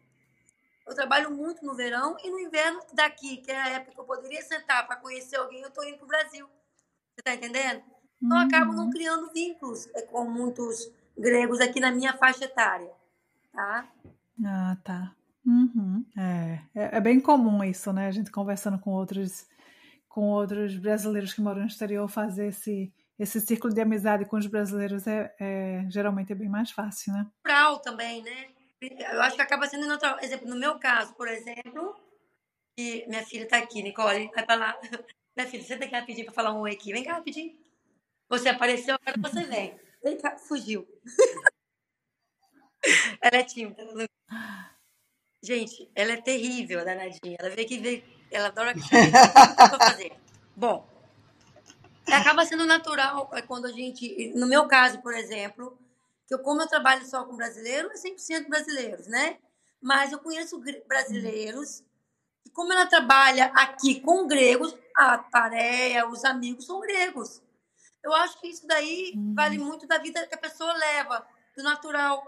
Eu 0.86 0.94
trabalho 0.94 1.30
muito 1.30 1.64
no 1.64 1.74
verão 1.74 2.16
e 2.22 2.30
no 2.30 2.38
inverno 2.38 2.80
daqui, 2.94 3.38
que 3.38 3.50
é 3.50 3.60
a 3.60 3.68
época 3.68 3.92
que 3.92 4.00
eu 4.00 4.04
poderia 4.04 4.40
sentar 4.42 4.86
para 4.86 4.96
conhecer 4.96 5.36
alguém, 5.36 5.60
eu 5.60 5.68
estou 5.68 5.84
indo 5.84 5.98
para 5.98 6.04
o 6.04 6.08
Brasil. 6.08 6.46
Você 6.46 7.20
está 7.20 7.34
entendendo? 7.34 7.82
Então, 8.22 8.40
eu 8.40 8.46
acabo 8.46 8.72
não 8.72 8.84
uhum. 8.84 8.90
criando 8.90 9.30
vínculos 9.32 9.86
é, 9.94 10.02
com 10.02 10.24
muitos 10.24 10.90
gregos 11.18 11.60
aqui 11.60 11.80
na 11.80 11.90
minha 11.90 12.16
faixa 12.16 12.44
etária, 12.44 12.90
tá? 13.52 13.88
Ah, 14.44 14.76
tá. 14.84 15.14
Uhum. 15.44 16.04
É, 16.16 16.60
é, 16.74 16.96
é, 16.96 17.00
bem 17.00 17.20
comum 17.20 17.64
isso, 17.64 17.92
né? 17.92 18.06
A 18.06 18.10
gente 18.10 18.30
conversando 18.30 18.78
com 18.78 18.90
outros, 18.90 19.46
com 20.08 20.30
outros 20.30 20.76
brasileiros 20.76 21.32
que 21.32 21.40
moram 21.40 21.62
no 21.62 21.66
exterior, 21.66 22.06
fazer 22.08 22.48
esse, 22.48 22.92
esse 23.18 23.40
círculo 23.40 23.72
de 23.72 23.80
amizade 23.80 24.26
com 24.26 24.36
os 24.36 24.46
brasileiros 24.46 25.06
é, 25.06 25.34
é 25.40 25.86
geralmente 25.88 26.32
é 26.32 26.36
bem 26.36 26.48
mais 26.48 26.70
fácil, 26.70 27.12
né? 27.12 27.26
Natural 27.44 27.78
também, 27.80 28.22
né? 28.22 28.48
Eu 28.80 29.22
acho 29.22 29.36
que 29.36 29.42
acaba 29.42 29.66
sendo 29.66 29.86
natural. 29.86 30.18
Exemplo, 30.20 30.48
no 30.48 30.56
meu 30.56 30.78
caso, 30.78 31.14
por 31.14 31.26
exemplo, 31.26 31.96
que 32.76 33.04
minha 33.08 33.24
filha 33.24 33.44
está 33.44 33.58
aqui, 33.58 33.82
Nicole, 33.82 34.30
vai 34.46 34.58
lá. 34.58 34.78
Minha 35.36 35.48
filha, 35.48 35.62
senta 35.62 35.84
aqui 35.84 35.94
rapidinho 35.94 36.26
para 36.26 36.34
falar 36.34 36.52
um 36.52 36.62
oi 36.62 36.72
aqui. 36.72 36.92
Vem 36.92 37.04
cá 37.04 37.12
rapidinho. 37.12 37.56
Você 38.28 38.48
apareceu, 38.48 38.96
agora 38.96 39.30
você 39.30 39.44
vem. 39.44 39.78
Vem 40.02 40.16
cá, 40.18 40.36
fugiu. 40.38 40.86
ela 43.20 43.36
é 43.36 43.44
tímida. 43.44 43.82
Gente, 45.42 45.90
ela 45.94 46.12
é 46.12 46.20
terrível, 46.20 46.80
a 46.80 46.84
danadinha. 46.84 47.36
Ela 47.38 47.50
veio 47.50 47.66
aqui 47.66 47.78
ver. 47.78 48.04
Ela 48.30 48.48
adora 48.48 48.74
que 48.74 48.80
fazer. 49.78 50.12
Bom, 50.54 50.86
acaba 52.06 52.44
sendo 52.44 52.66
natural 52.66 53.30
é 53.32 53.42
quando 53.42 53.66
a 53.66 53.72
gente. 53.72 54.32
No 54.34 54.46
meu 54.46 54.66
caso, 54.66 55.00
por 55.00 55.14
exemplo, 55.14 55.78
que 56.26 56.34
eu, 56.34 56.40
como 56.40 56.62
eu 56.62 56.68
trabalho 56.68 57.06
só 57.06 57.24
com 57.24 57.36
brasileiros, 57.36 58.04
é 58.04 58.08
100% 58.10 58.48
brasileiros, 58.48 59.06
né? 59.06 59.38
Mas 59.80 60.12
eu 60.12 60.18
conheço 60.18 60.60
brasileiros 60.86 61.82
e 62.44 62.50
como 62.50 62.72
ela 62.72 62.86
trabalha 62.86 63.46
aqui 63.54 64.00
com 64.00 64.26
gregos, 64.26 64.74
a 64.96 65.18
tarefa, 65.18 66.08
os 66.08 66.24
amigos 66.24 66.66
são 66.66 66.80
gregos. 66.80 67.40
Eu 68.02 68.14
acho 68.14 68.40
que 68.40 68.48
isso 68.48 68.66
daí 68.66 69.12
uhum. 69.14 69.34
vale 69.34 69.58
muito 69.58 69.86
da 69.86 69.98
vida 69.98 70.26
que 70.26 70.34
a 70.34 70.38
pessoa 70.38 70.72
leva, 70.72 71.26
do 71.56 71.62
natural. 71.62 72.26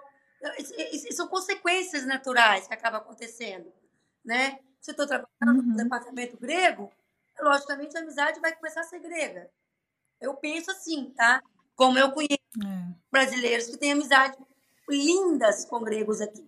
são 1.12 1.28
consequências 1.28 2.04
naturais 2.06 2.66
que 2.66 2.74
acabam 2.74 3.00
acontecendo, 3.00 3.72
né? 4.24 4.58
Se 4.80 4.90
eu 4.90 4.92
estou 4.92 5.06
trabalhando 5.06 5.60
uhum. 5.60 5.72
no 5.72 5.76
departamento 5.76 6.36
grego, 6.36 6.90
logicamente 7.40 7.96
a 7.96 8.00
amizade 8.00 8.40
vai 8.40 8.54
começar 8.54 8.80
a 8.80 8.84
ser 8.84 9.00
grega. 9.00 9.50
Eu 10.20 10.34
penso 10.34 10.70
assim, 10.70 11.12
tá? 11.16 11.42
Como 11.74 11.98
eu 11.98 12.12
conheço 12.12 12.38
é. 12.62 12.94
brasileiros 13.10 13.66
que 13.66 13.78
têm 13.78 13.92
amizade 13.92 14.36
lindas 14.88 15.64
com 15.64 15.80
gregos 15.80 16.20
aqui, 16.20 16.46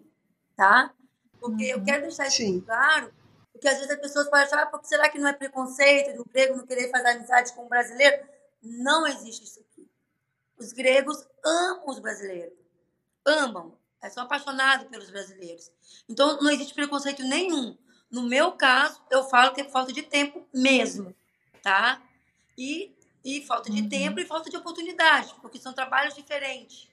tá? 0.56 0.92
Porque 1.40 1.72
uhum. 1.72 1.78
eu 1.78 1.84
quero 1.84 2.02
deixar 2.02 2.26
isso 2.26 2.36
Sim. 2.36 2.60
claro, 2.60 3.12
porque 3.52 3.68
às 3.68 3.76
vezes 3.76 3.90
as 3.90 4.00
pessoas 4.00 4.28
podem 4.28 4.44
achar, 4.44 4.62
ah, 4.62 4.66
porque 4.66 4.88
será 4.88 5.08
que 5.08 5.18
não 5.18 5.28
é 5.28 5.32
preconceito 5.32 6.16
do 6.16 6.24
grego 6.24 6.56
não 6.56 6.66
querer 6.66 6.90
fazer 6.90 7.08
amizade 7.08 7.52
com 7.52 7.64
o 7.64 7.68
brasileiro? 7.68 8.26
Não 8.62 9.06
existe 9.06 9.44
isso 9.44 9.60
aqui. 9.60 9.90
Os 10.56 10.72
gregos 10.72 11.26
amam 11.44 11.88
os 11.88 11.98
brasileiros. 11.98 12.56
Amam. 13.26 13.76
É, 14.00 14.08
são 14.10 14.24
apaixonados 14.24 14.88
pelos 14.88 15.10
brasileiros. 15.10 15.70
Então, 16.08 16.40
não 16.40 16.50
existe 16.50 16.74
preconceito 16.74 17.22
nenhum. 17.22 17.76
No 18.10 18.22
meu 18.22 18.52
caso, 18.52 19.00
eu 19.10 19.24
falo 19.24 19.54
que 19.54 19.60
é 19.60 19.64
falta 19.64 19.92
de 19.92 20.02
tempo 20.02 20.46
mesmo, 20.52 21.14
tá? 21.62 22.02
E, 22.58 22.94
e 23.24 23.40
falta 23.46 23.70
de 23.70 23.82
uhum. 23.82 23.88
tempo 23.88 24.20
e 24.20 24.26
falta 24.26 24.50
de 24.50 24.56
oportunidade, 24.56 25.34
porque 25.40 25.58
são 25.58 25.72
trabalhos 25.72 26.14
diferentes. 26.14 26.88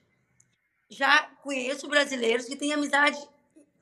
Já 0.88 1.26
conheço 1.42 1.88
brasileiros 1.88 2.46
que 2.46 2.56
têm 2.56 2.72
amizade 2.72 3.20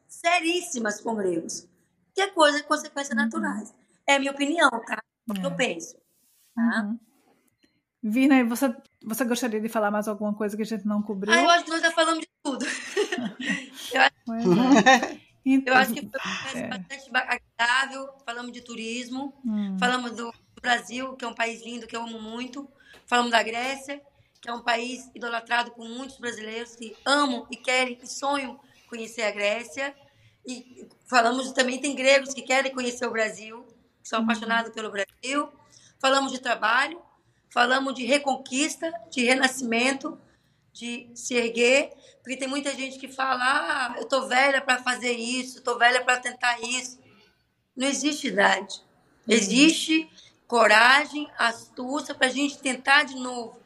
seríssimas 0.08 1.00
com 1.00 1.14
gregos, 1.14 1.68
que 2.14 2.20
é 2.20 2.28
coisa, 2.28 2.62
consequências 2.62 3.16
uhum. 3.16 3.24
naturais. 3.24 3.74
É 4.06 4.16
a 4.16 4.18
minha 4.18 4.32
opinião, 4.32 4.70
tá? 4.70 5.02
O 5.28 5.34
que 5.34 5.40
é. 5.40 5.46
eu 5.46 5.54
penso, 5.54 5.96
tá? 6.54 6.82
Uhum. 6.82 6.98
Vina, 8.08 8.44
você, 8.44 8.74
você 9.04 9.24
gostaria 9.24 9.60
de 9.60 9.68
falar 9.68 9.90
mais 9.90 10.08
alguma 10.08 10.34
coisa 10.34 10.56
que 10.56 10.62
a 10.62 10.66
gente 10.66 10.86
não 10.86 11.02
cobriu? 11.02 11.32
Ah, 11.32 11.42
eu 11.42 11.50
acho 11.50 11.64
que 11.64 11.70
nós 11.70 11.80
já 11.80 11.90
falamos 11.90 12.20
de 12.20 12.28
tudo. 12.42 12.64
eu, 13.92 14.00
acho, 14.00 14.12
então, 15.44 15.74
eu 15.74 15.80
acho 15.80 15.94
que 15.94 16.08
foi 16.50 16.60
é. 16.60 16.68
bastante 16.68 17.10
agradável. 17.12 18.08
Falamos 18.24 18.52
de 18.52 18.60
turismo, 18.62 19.34
hum. 19.44 19.76
falamos 19.78 20.12
do 20.12 20.32
Brasil, 20.60 21.14
que 21.16 21.24
é 21.24 21.28
um 21.28 21.34
país 21.34 21.62
lindo, 21.62 21.86
que 21.86 21.96
eu 21.96 22.02
amo 22.02 22.20
muito. 22.20 22.68
Falamos 23.06 23.30
da 23.30 23.42
Grécia, 23.42 24.00
que 24.40 24.48
é 24.48 24.52
um 24.52 24.62
país 24.62 25.10
idolatrado 25.14 25.70
por 25.72 25.88
muitos 25.88 26.18
brasileiros 26.18 26.76
que 26.76 26.96
amam 27.04 27.46
e 27.50 27.56
querem 27.56 27.98
e 28.02 28.06
sonham 28.06 28.58
conhecer 28.88 29.22
a 29.22 29.30
Grécia. 29.30 29.94
E 30.46 30.88
falamos 31.06 31.52
também, 31.52 31.80
tem 31.80 31.94
gregos 31.94 32.32
que 32.32 32.42
querem 32.42 32.72
conhecer 32.72 33.06
o 33.06 33.10
Brasil, 33.10 33.66
que 34.02 34.08
são 34.08 34.20
uhum. 34.20 34.24
apaixonados 34.24 34.72
pelo 34.72 34.90
Brasil. 34.90 35.48
Falamos 36.00 36.32
de 36.32 36.38
trabalho, 36.38 37.00
falamos 37.50 37.94
de 37.94 38.04
reconquista, 38.04 38.92
de 39.10 39.24
renascimento, 39.24 40.18
de 40.72 41.10
se 41.14 41.34
erguer, 41.34 41.92
porque 42.22 42.36
tem 42.36 42.48
muita 42.48 42.74
gente 42.74 42.98
que 42.98 43.08
fala: 43.08 43.42
ah, 43.42 43.94
eu 43.98 44.06
tô 44.06 44.26
velha 44.26 44.60
para 44.60 44.82
fazer 44.82 45.12
isso, 45.12 45.62
tô 45.62 45.78
velha 45.78 46.04
para 46.04 46.20
tentar 46.20 46.60
isso. 46.60 46.98
Não 47.76 47.86
existe 47.86 48.28
idade. 48.28 48.82
Uhum. 49.26 49.34
Existe 49.34 50.10
coragem, 50.46 51.28
astúcia 51.38 52.14
para 52.14 52.26
a 52.26 52.30
gente 52.30 52.58
tentar 52.58 53.04
de 53.04 53.14
novo. 53.16 53.60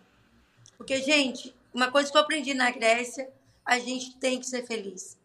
Porque, 0.77 1.01
gente, 1.01 1.55
uma 1.73 1.91
coisa 1.91 2.11
que 2.11 2.17
eu 2.17 2.23
aprendi 2.23 2.55
na 2.55 2.71
Grécia, 2.71 3.31
a 3.65 3.79
gente 3.79 4.17
tem 4.17 4.39
que 4.39 4.47
ser 4.47 4.67
feliz. 4.67 5.17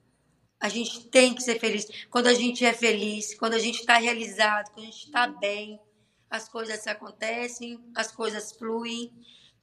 A 0.59 0.69
gente 0.69 1.05
tem 1.05 1.33
que 1.33 1.43
ser 1.43 1.59
feliz. 1.59 1.87
Quando 2.09 2.27
a 2.27 2.33
gente 2.33 2.65
é 2.65 2.73
feliz, 2.73 3.35
quando 3.35 3.53
a 3.53 3.59
gente 3.59 3.79
está 3.79 3.97
realizado, 3.97 4.71
quando 4.71 4.87
a 4.87 4.91
gente 4.91 5.05
está 5.05 5.27
bem, 5.27 5.79
as 6.29 6.47
coisas 6.49 6.85
acontecem, 6.87 7.83
as 7.95 8.11
coisas 8.11 8.51
fluem 8.51 9.13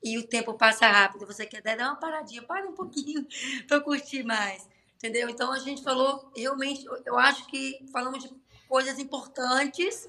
e 0.03 0.19
o 0.19 0.27
tempo 0.27 0.55
passa 0.55 0.87
rápido. 0.87 1.27
Você 1.27 1.47
quer 1.47 1.63
dar 1.63 1.77
uma 1.79 1.97
paradinha, 1.97 2.43
para 2.43 2.69
um 2.69 2.75
pouquinho 2.75 3.27
para 3.69 3.81
curtir 3.81 4.23
mais. 4.23 4.69
Entendeu? 4.97 5.29
Então 5.29 5.53
a 5.53 5.59
gente 5.59 5.83
falou, 5.83 6.31
realmente, 6.37 6.87
eu 7.05 7.19
acho 7.19 7.47
que 7.47 7.85
falamos 7.93 8.23
de 8.23 8.35
coisas 8.69 8.99
importantes, 8.99 10.09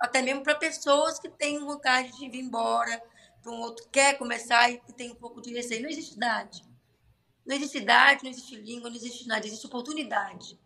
até 0.00 0.22
mesmo 0.22 0.42
para 0.42 0.54
pessoas 0.54 1.18
que 1.18 1.28
têm 1.28 1.58
vontade 1.58 2.10
de 2.12 2.28
vir 2.28 2.40
embora, 2.40 3.02
para 3.42 3.52
um 3.52 3.60
outro 3.60 3.84
que 3.84 3.90
quer 3.90 4.16
começar 4.16 4.70
e 4.70 4.78
tem 4.96 5.10
um 5.10 5.14
pouco 5.14 5.42
de 5.42 5.52
receio. 5.52 5.82
Não 5.82 5.90
existe 5.90 6.14
idade. 6.14 6.64
Não 7.44 7.54
existe 7.54 7.78
idade, 7.78 8.24
não 8.24 8.30
existe 8.30 8.56
língua, 8.56 8.88
não 8.88 8.96
existe 8.96 9.28
nada, 9.28 9.46
existe 9.46 9.66
oportunidade. 9.66 10.58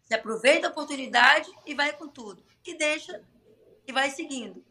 Você 0.00 0.14
aproveita 0.14 0.68
a 0.68 0.70
oportunidade 0.70 1.50
e 1.66 1.74
vai 1.74 1.92
com 1.92 2.06
tudo. 2.06 2.44
E 2.64 2.76
deixa 2.76 3.24
e 3.86 3.92
vai 3.92 4.10
seguindo. 4.10 4.62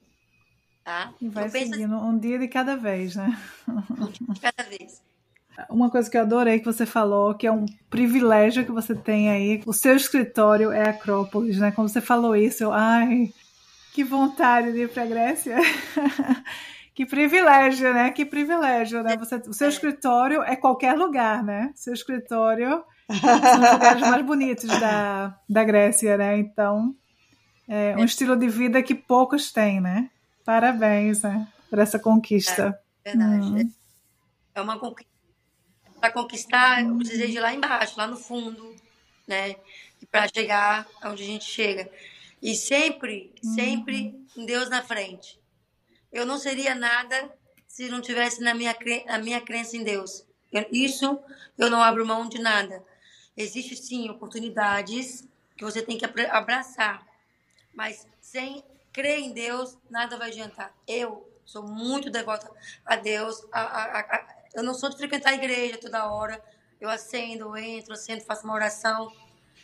Tá? 0.84 1.14
E 1.22 1.30
vai 1.30 1.47
seguindo 1.49 1.95
assim, 1.95 2.05
um 2.05 2.18
dia 2.18 2.39
de 2.39 2.47
cada 2.47 2.76
vez, 2.76 3.16
né? 3.16 3.39
Um 3.68 4.07
dia 4.07 4.34
de 4.34 4.39
cada 4.39 4.64
vez. 4.64 5.01
Uma 5.70 5.91
coisa 5.91 6.09
que 6.09 6.18
eu 6.18 6.22
adorei 6.22 6.59
que 6.59 6.66
você 6.66 6.86
falou, 6.86 7.36
que 7.36 7.45
é 7.45 7.51
um 7.51 7.66
privilégio 7.89 8.66
que 8.66 8.72
você 8.72 8.95
tem 8.95 9.30
aí, 9.30 9.62
o 9.66 9.74
seu 9.74 9.95
escritório 9.95 10.72
é 10.72 10.89
Acrópolis, 10.89 11.57
né? 11.57 11.72
Como 11.72 11.88
você 11.88 12.01
falou 12.01 12.36
isso, 12.36 12.64
eu, 12.64 12.74
ai, 12.74 13.32
que 13.93 14.03
vontade 14.03 14.72
de 14.72 14.84
ir 14.84 14.89
para 14.89 15.03
a 15.03 15.07
Grécia. 15.07 15.57
Que 16.93 17.05
privilégio, 17.05 17.93
né? 17.93 18.12
Que 18.12 18.26
privilégio, 18.26 19.01
né? 19.01 19.16
Você, 19.18 19.36
o 19.47 19.53
seu 19.53 19.68
é. 19.68 19.70
escritório 19.70 20.43
é 20.43 20.55
qualquer 20.55 20.93
lugar, 20.93 21.41
né? 21.41 21.72
Seu 21.74 21.93
escritório 21.93 22.84
são 23.09 23.64
os 23.64 23.72
lugares 23.72 24.01
mais 24.01 24.26
bonitos 24.26 24.68
da, 24.80 25.36
da 25.49 25.64
Grécia, 25.64 26.18
né? 26.18 26.38
Então, 26.38 26.93
é 27.74 27.95
um 27.95 28.03
estilo 28.03 28.36
de 28.36 28.49
vida 28.49 28.84
que 28.84 28.93
poucos 28.93 29.49
têm, 29.49 29.80
né? 29.80 30.09
Parabéns, 30.43 31.22
né? 31.22 31.47
Por 31.69 31.80
essa 31.80 31.97
conquista. 31.97 32.78
É 33.05 33.15
verdade. 33.15 33.45
Hum. 33.45 33.72
É 34.53 34.61
uma 34.61 34.78
conquista. 34.78 35.09
Para 35.97 36.11
conquistar, 36.11 36.84
eu 36.84 36.97
precisei 36.97 37.32
de 37.32 37.39
lá 37.39 37.53
embaixo, 37.53 37.97
lá 37.97 38.07
no 38.07 38.17
fundo, 38.17 38.76
né? 39.26 39.55
Para 40.11 40.28
chegar 40.28 40.86
onde 41.05 41.24
a 41.24 41.26
gente 41.26 41.45
chega. 41.45 41.89
E 42.41 42.55
sempre, 42.55 43.34
sempre 43.41 44.19
uhum. 44.36 44.45
Deus 44.45 44.67
na 44.67 44.82
frente. 44.82 45.39
Eu 46.11 46.26
não 46.26 46.38
seria 46.38 46.76
nada 46.76 47.32
se 47.67 47.88
não 47.88 48.01
tivesse 48.01 48.41
na 48.41 48.53
minha, 48.53 48.76
a 49.07 49.17
minha 49.19 49.39
crença 49.39 49.78
em 49.78 49.84
Deus. 49.84 50.26
Isso 50.74 51.17
eu 51.57 51.69
não 51.69 51.82
abro 51.82 52.05
mão 52.05 52.28
de 52.28 52.38
nada. 52.38 52.84
Existem 53.38 53.78
sim 53.78 54.09
oportunidades 54.09 55.26
que 55.55 55.63
você 55.63 55.82
tem 55.82 55.97
que 55.97 56.05
abraçar, 56.05 57.05
mas 57.74 58.07
sem 58.19 58.63
crer 58.91 59.19
em 59.19 59.32
Deus, 59.32 59.78
nada 59.89 60.17
vai 60.17 60.30
adiantar. 60.30 60.76
Eu 60.88 61.30
sou 61.45 61.63
muito 61.63 62.09
devota 62.09 62.51
a 62.86 62.95
Deus. 62.95 63.45
A, 63.51 63.61
a, 63.61 63.99
a, 63.99 64.36
eu 64.53 64.63
não 64.63 64.74
sou 64.74 64.89
de 64.89 64.97
frequentar 64.97 65.32
a 65.32 65.36
igreja 65.36 65.78
toda 65.78 66.11
hora. 66.11 66.43
Eu 66.80 66.89
acendo, 66.89 67.45
eu 67.45 67.57
entro, 67.57 67.93
acendo, 67.93 68.24
faço 68.24 68.43
uma 68.43 68.53
oração. 68.53 69.11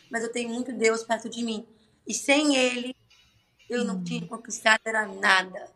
Mas 0.09 0.23
eu 0.23 0.31
tenho 0.31 0.49
muito 0.49 0.71
Deus 0.71 1.03
perto 1.03 1.29
de 1.29 1.43
mim. 1.43 1.67
E 2.05 2.13
sem 2.13 2.55
Ele, 2.55 2.95
eu 3.69 3.83
não 3.83 4.03
tinha 4.03 4.25
conquistado 4.25 4.81
era 4.85 5.05
nada. 5.07 5.69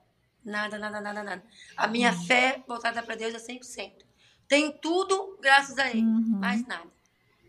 Nada, 0.43 0.77
nada, 0.79 1.01
nada, 1.01 1.23
nada. 1.23 1.43
A 1.75 1.87
minha 1.87 2.11
uhum. 2.11 2.25
fé 2.25 2.63
voltada 2.67 3.03
para 3.03 3.15
Deus 3.15 3.33
é 3.33 3.37
100%. 3.37 4.05
Tem 4.47 4.71
tudo 4.71 5.37
graças 5.41 5.77
a 5.77 5.89
Ele, 5.89 6.01
uhum. 6.01 6.39
mais 6.39 6.65
nada. 6.65 6.89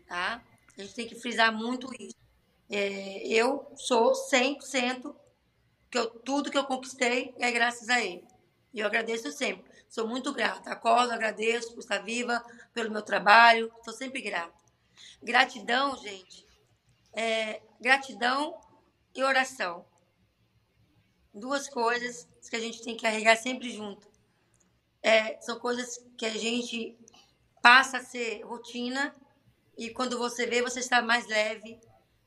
Tá? 0.07 0.41
A 0.77 0.81
gente 0.81 0.93
tem 0.93 1.07
que 1.07 1.15
frisar 1.15 1.51
muito 1.51 1.89
isso. 1.99 2.22
É, 2.69 3.27
eu 3.27 3.71
sou 3.75 4.13
100% 4.13 5.15
que 5.91 5.97
eu, 5.97 6.09
tudo 6.09 6.49
que 6.49 6.57
eu 6.57 6.65
conquistei 6.65 7.33
é 7.39 7.51
graças 7.51 7.89
a 7.89 8.01
Ele. 8.01 8.25
E 8.73 8.79
eu 8.79 8.87
agradeço 8.87 9.31
sempre. 9.31 9.71
Sou 9.89 10.07
muito 10.07 10.33
grata. 10.33 10.71
Acordo, 10.71 11.11
agradeço 11.11 11.73
por 11.73 11.79
estar 11.79 11.99
viva, 11.99 12.43
pelo 12.73 12.91
meu 12.91 13.03
trabalho. 13.03 13.71
Sou 13.85 13.93
sempre 13.93 14.21
grata. 14.21 14.53
Gratidão, 15.21 15.95
gente. 15.97 16.45
É, 17.13 17.61
gratidão 17.79 18.59
e 19.15 19.23
oração 19.23 19.85
duas 21.33 21.67
coisas 21.67 22.27
que 22.49 22.55
a 22.55 22.59
gente 22.59 22.83
tem 22.83 22.95
que 22.95 23.01
carregar 23.01 23.35
sempre 23.35 23.69
junto. 23.71 24.07
É, 25.01 25.41
são 25.41 25.59
coisas 25.59 25.97
que 26.17 26.25
a 26.25 26.29
gente 26.29 26.95
passa 27.61 27.97
a 27.97 28.03
ser 28.03 28.43
rotina 28.43 29.13
e 29.77 29.89
quando 29.89 30.17
você 30.17 30.45
vê, 30.45 30.61
você 30.61 30.79
está 30.79 31.01
mais 31.01 31.25
leve, 31.27 31.79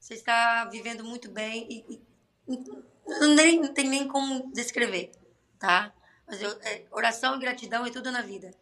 você 0.07 0.14
está 0.14 0.64
vivendo 0.66 1.02
muito 1.02 1.28
bem 1.28 1.66
e, 1.68 2.00
e 2.46 2.64
não, 3.07 3.34
nem, 3.34 3.61
não 3.61 3.74
tem 3.74 3.88
nem 3.88 4.07
como 4.07 4.52
descrever, 4.52 5.11
tá? 5.59 5.92
Mas 6.28 6.40
eu, 6.40 6.50
é, 6.62 6.84
oração 6.92 7.34
e 7.34 7.40
gratidão 7.40 7.84
é 7.84 7.90
tudo 7.90 8.12
na 8.12 8.22
vida, 8.22 8.52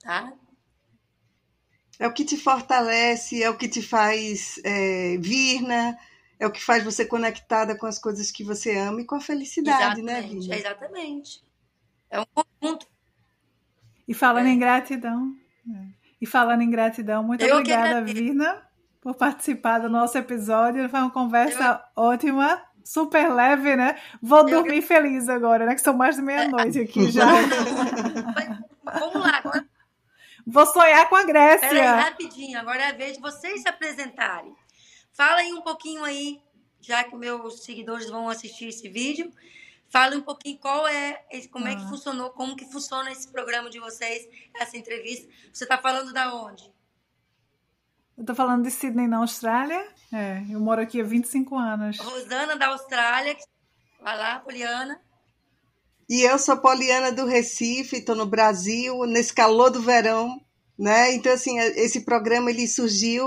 tá? 0.00 0.32
É 1.98 2.06
o 2.06 2.12
que 2.14 2.24
te 2.24 2.38
fortalece, 2.38 3.42
é 3.42 3.50
o 3.50 3.58
que 3.58 3.68
te 3.68 3.82
faz 3.82 4.58
é, 4.64 5.18
vir, 5.18 5.60
né? 5.60 5.98
é 6.38 6.46
o 6.46 6.50
que 6.50 6.62
faz 6.62 6.82
você 6.82 7.04
conectada 7.04 7.76
com 7.76 7.86
as 7.86 7.98
coisas 7.98 8.30
que 8.30 8.42
você 8.42 8.76
ama 8.76 9.02
e 9.02 9.04
com 9.04 9.16
a 9.16 9.20
felicidade, 9.20 10.00
né, 10.02 10.20
exatamente, 10.20 10.34
né, 10.34 10.40
Vina? 10.40 10.56
Exatamente. 10.56 11.44
É 12.10 12.20
um 12.20 12.24
conjunto. 12.26 12.86
E 14.08 14.14
falando 14.14 14.46
é. 14.46 14.50
em 14.50 14.58
gratidão, 14.58 15.36
é. 15.68 15.86
e 16.20 16.26
falando 16.26 16.62
em 16.62 16.70
gratidão, 16.70 17.22
muito 17.22 17.44
Eu 17.44 17.56
obrigada, 17.56 18.02
Vina, 18.02 18.65
por 19.06 19.14
participar 19.14 19.78
do 19.78 19.88
nosso 19.88 20.18
episódio. 20.18 20.88
Foi 20.88 20.98
uma 20.98 21.12
conversa 21.12 21.80
Eu... 21.96 22.02
ótima, 22.02 22.60
super 22.82 23.32
leve, 23.32 23.76
né? 23.76 23.96
Vou 24.20 24.40
Eu... 24.40 24.62
dormir 24.62 24.82
feliz 24.82 25.28
agora, 25.28 25.64
né? 25.64 25.76
Que 25.76 25.80
são 25.80 25.94
mais 25.94 26.16
de 26.16 26.22
meia-noite 26.22 26.80
aqui 26.80 27.12
já. 27.12 27.24
Vamos 28.82 29.14
lá, 29.14 29.36
agora. 29.36 29.64
Vou 30.44 30.66
sonhar 30.66 31.08
com 31.08 31.14
a 31.14 31.22
Grécia. 31.22 31.68
Peraí, 31.68 31.86
rapidinho, 31.86 32.58
agora 32.58 32.82
é 32.82 32.88
a 32.88 32.94
vez 32.94 33.12
de 33.12 33.20
vocês 33.20 33.62
se 33.62 33.68
apresentarem. 33.68 34.52
Fala 35.12 35.36
aí 35.36 35.52
um 35.52 35.62
pouquinho 35.62 36.02
aí, 36.02 36.40
já 36.80 37.04
que 37.04 37.14
meus 37.14 37.62
seguidores 37.62 38.10
vão 38.10 38.28
assistir 38.28 38.70
esse 38.70 38.88
vídeo. 38.88 39.30
Fala 39.88 40.16
um 40.16 40.20
pouquinho 40.20 40.58
qual 40.58 40.84
é, 40.88 41.22
como 41.52 41.68
é 41.68 41.76
que 41.76 41.82
ah. 41.84 41.88
funcionou, 41.88 42.30
como 42.30 42.56
que 42.56 42.64
funciona 42.64 43.12
esse 43.12 43.28
programa 43.28 43.70
de 43.70 43.78
vocês, 43.78 44.28
essa 44.52 44.76
entrevista. 44.76 45.32
Você 45.52 45.62
está 45.62 45.78
falando 45.78 46.12
da 46.12 46.34
onde? 46.34 46.74
Eu 48.16 48.22
estou 48.22 48.34
falando 48.34 48.64
de 48.64 48.70
Sydney, 48.70 49.06
na 49.06 49.18
Austrália. 49.18 49.86
É, 50.12 50.42
eu 50.48 50.58
moro 50.58 50.80
aqui 50.80 51.00
há 51.00 51.04
25 51.04 51.56
anos. 51.56 51.98
Rosana, 51.98 52.56
da 52.56 52.68
Austrália. 52.68 53.36
Vai 54.00 54.16
lá, 54.16 54.38
Poliana. 54.40 55.00
E 56.08 56.22
eu 56.22 56.38
sou 56.38 56.56
Poliana 56.56 57.12
do 57.12 57.26
Recife, 57.26 57.96
estou 57.96 58.14
no 58.14 58.26
Brasil, 58.26 59.04
nesse 59.06 59.34
calor 59.34 59.70
do 59.70 59.82
verão, 59.82 60.40
né? 60.78 61.12
Então, 61.12 61.32
assim, 61.32 61.58
esse 61.58 62.04
programa 62.04 62.50
ele 62.50 62.68
surgiu 62.68 63.26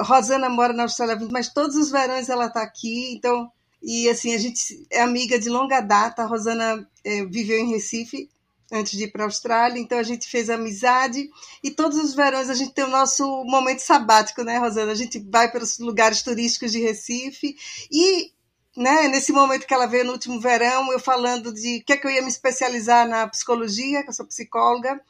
Rosana 0.00 0.48
mora 0.48 0.72
na 0.72 0.84
Austrália, 0.84 1.16
mas 1.30 1.52
todos 1.52 1.76
os 1.76 1.90
verões 1.90 2.28
ela 2.28 2.46
está 2.46 2.62
aqui, 2.62 3.14
então 3.14 3.50
e 3.82 4.08
assim 4.08 4.34
a 4.34 4.38
gente 4.38 4.86
é 4.90 5.00
amiga 5.00 5.38
de 5.38 5.48
longa 5.48 5.80
data. 5.80 6.22
A 6.22 6.26
Rosana 6.26 6.88
é, 7.04 7.24
viveu 7.24 7.58
em 7.58 7.70
Recife 7.70 8.28
antes 8.72 8.96
de 8.96 9.04
ir 9.04 9.12
para 9.12 9.22
a 9.22 9.26
Austrália, 9.26 9.80
então 9.80 9.98
a 9.98 10.02
gente 10.02 10.28
fez 10.28 10.50
amizade 10.50 11.28
e 11.62 11.70
todos 11.70 11.98
os 11.98 12.14
verões 12.14 12.50
a 12.50 12.54
gente 12.54 12.72
tem 12.72 12.84
o 12.84 12.90
nosso 12.90 13.24
momento 13.44 13.80
sabático, 13.80 14.42
né, 14.42 14.58
Rosana? 14.58 14.92
A 14.92 14.96
gente 14.96 15.18
vai 15.18 15.50
para 15.50 15.62
os 15.62 15.78
lugares 15.78 16.22
turísticos 16.22 16.72
de 16.72 16.80
Recife 16.80 17.56
e 17.90 18.32
né, 18.76 19.08
nesse 19.08 19.32
momento 19.32 19.66
que 19.66 19.72
ela 19.72 19.86
veio 19.86 20.04
no 20.04 20.12
último 20.12 20.38
verão, 20.38 20.92
eu 20.92 21.00
falando 21.00 21.52
de 21.52 21.80
que 21.80 21.94
é 21.94 21.96
que 21.96 22.06
eu 22.06 22.10
ia 22.10 22.20
me 22.20 22.28
especializar 22.28 23.08
na 23.08 23.26
psicologia, 23.26 24.02
que 24.02 24.10
eu 24.10 24.14
sou 24.14 24.26
psicóloga, 24.26 25.00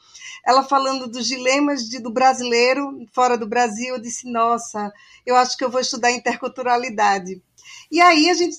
ela 0.47 0.63
falando 0.63 1.09
dos 1.09 1.27
dilemas 1.27 1.89
de, 1.89 1.99
do 1.99 2.13
brasileiro 2.13 3.05
fora 3.13 3.37
do 3.37 3.47
Brasil, 3.47 3.97
eu 3.97 4.01
disse, 4.01 4.31
nossa, 4.31 4.93
eu 5.25 5.35
acho 5.35 5.57
que 5.57 5.65
eu 5.65 5.71
vou 5.71 5.81
estudar 5.81 6.13
interculturalidade. 6.13 7.43
E 7.91 8.01
aí 8.01 8.31
a 8.31 8.35
gente 8.35 8.57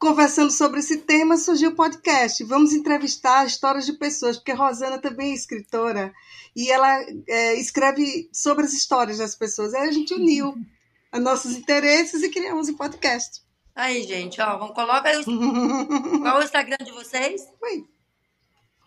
conversando 0.00 0.50
sobre 0.50 0.80
esse 0.80 0.96
tema, 0.96 1.36
surgiu 1.36 1.70
o 1.70 1.74
podcast. 1.74 2.42
Vamos 2.44 2.72
entrevistar 2.72 3.46
histórias 3.46 3.84
de 3.84 3.92
pessoas, 3.92 4.38
porque 4.38 4.52
a 4.52 4.56
Rosana 4.56 4.98
também 4.98 5.32
é 5.32 5.34
escritora 5.34 6.12
e 6.56 6.72
ela 6.72 7.04
é, 7.28 7.54
escreve 7.60 8.28
sobre 8.32 8.64
as 8.64 8.72
histórias 8.72 9.18
das 9.18 9.36
pessoas. 9.36 9.74
Aí 9.74 9.86
a 9.86 9.92
gente 9.92 10.14
uniu 10.14 10.54
nossos 11.20 11.54
interesses 11.54 12.22
e 12.22 12.30
criamos 12.30 12.70
um 12.70 12.76
podcast. 12.76 13.42
Aí, 13.76 14.02
gente, 14.02 14.40
ó, 14.40 14.58
vamos, 14.58 14.74
coloca 14.74 15.06
aí 15.06 15.18
o... 15.18 15.24
Qual 16.22 16.38
é 16.38 16.40
o 16.40 16.44
Instagram 16.44 16.78
de 16.82 16.92
vocês? 16.92 17.42
Oi. 17.62 17.84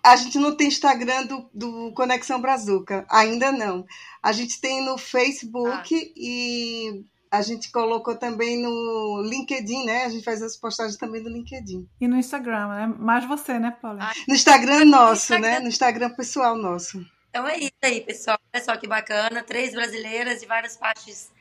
A 0.04 0.16
gente 0.16 0.38
não 0.40 0.58
tem 0.58 0.68
Instagram 0.68 1.28
do, 1.28 1.50
do 1.54 1.94
Conexão 1.94 2.42
Brazuca, 2.42 3.06
ainda 3.10 3.52
não. 3.52 3.86
A 4.22 4.32
gente 4.34 4.60
tem 4.60 4.84
no 4.84 4.98
Facebook 4.98 5.96
ah. 5.96 6.14
e 6.18 7.06
a 7.34 7.42
gente 7.42 7.72
colocou 7.72 8.16
também 8.16 8.62
no 8.62 9.24
LinkedIn, 9.24 9.86
né? 9.86 10.06
A 10.06 10.10
gente 10.10 10.24
faz 10.24 10.40
as 10.44 10.56
postagens 10.56 10.98
também 10.98 11.20
no 11.20 11.30
LinkedIn. 11.30 11.90
E 12.00 12.08
no 12.08 12.16
Instagram, 12.16 12.68
né? 12.68 12.96
Mais 13.00 13.26
você, 13.26 13.58
né, 13.58 13.76
Paula? 13.82 14.04
Ah, 14.04 14.14
no 14.28 14.36
Instagram 14.36 14.86
nosso, 14.86 15.34
Instagram... 15.34 15.50
né? 15.50 15.60
No 15.60 15.68
Instagram 15.68 16.10
pessoal 16.12 16.56
nosso. 16.56 17.04
Então 17.32 17.48
é 17.48 17.58
isso 17.58 17.74
aí, 17.82 18.02
pessoal. 18.02 18.38
Olha 18.54 18.64
só 18.64 18.78
que 18.78 18.88
bacana. 18.88 19.42
Três 19.42 19.74
brasileiras 19.74 20.42
de 20.42 20.46
várias 20.46 20.78
partes 20.78 21.32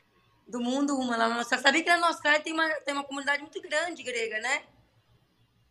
do 0.47 0.59
mundo, 0.59 0.97
uma 0.97 1.15
lá 1.15 1.29
na 1.29 1.35
nossa. 1.35 1.59
Sabia 1.59 1.83
que 1.83 1.89
na 1.89 1.97
nossa 1.97 2.13
Austrália 2.13 2.39
tem 2.39 2.53
uma, 2.53 2.67
tem 2.83 2.95
uma 2.95 3.03
comunidade 3.03 3.43
muito 3.43 3.61
grande 3.61 4.01
grega, 4.01 4.39
né? 4.39 4.63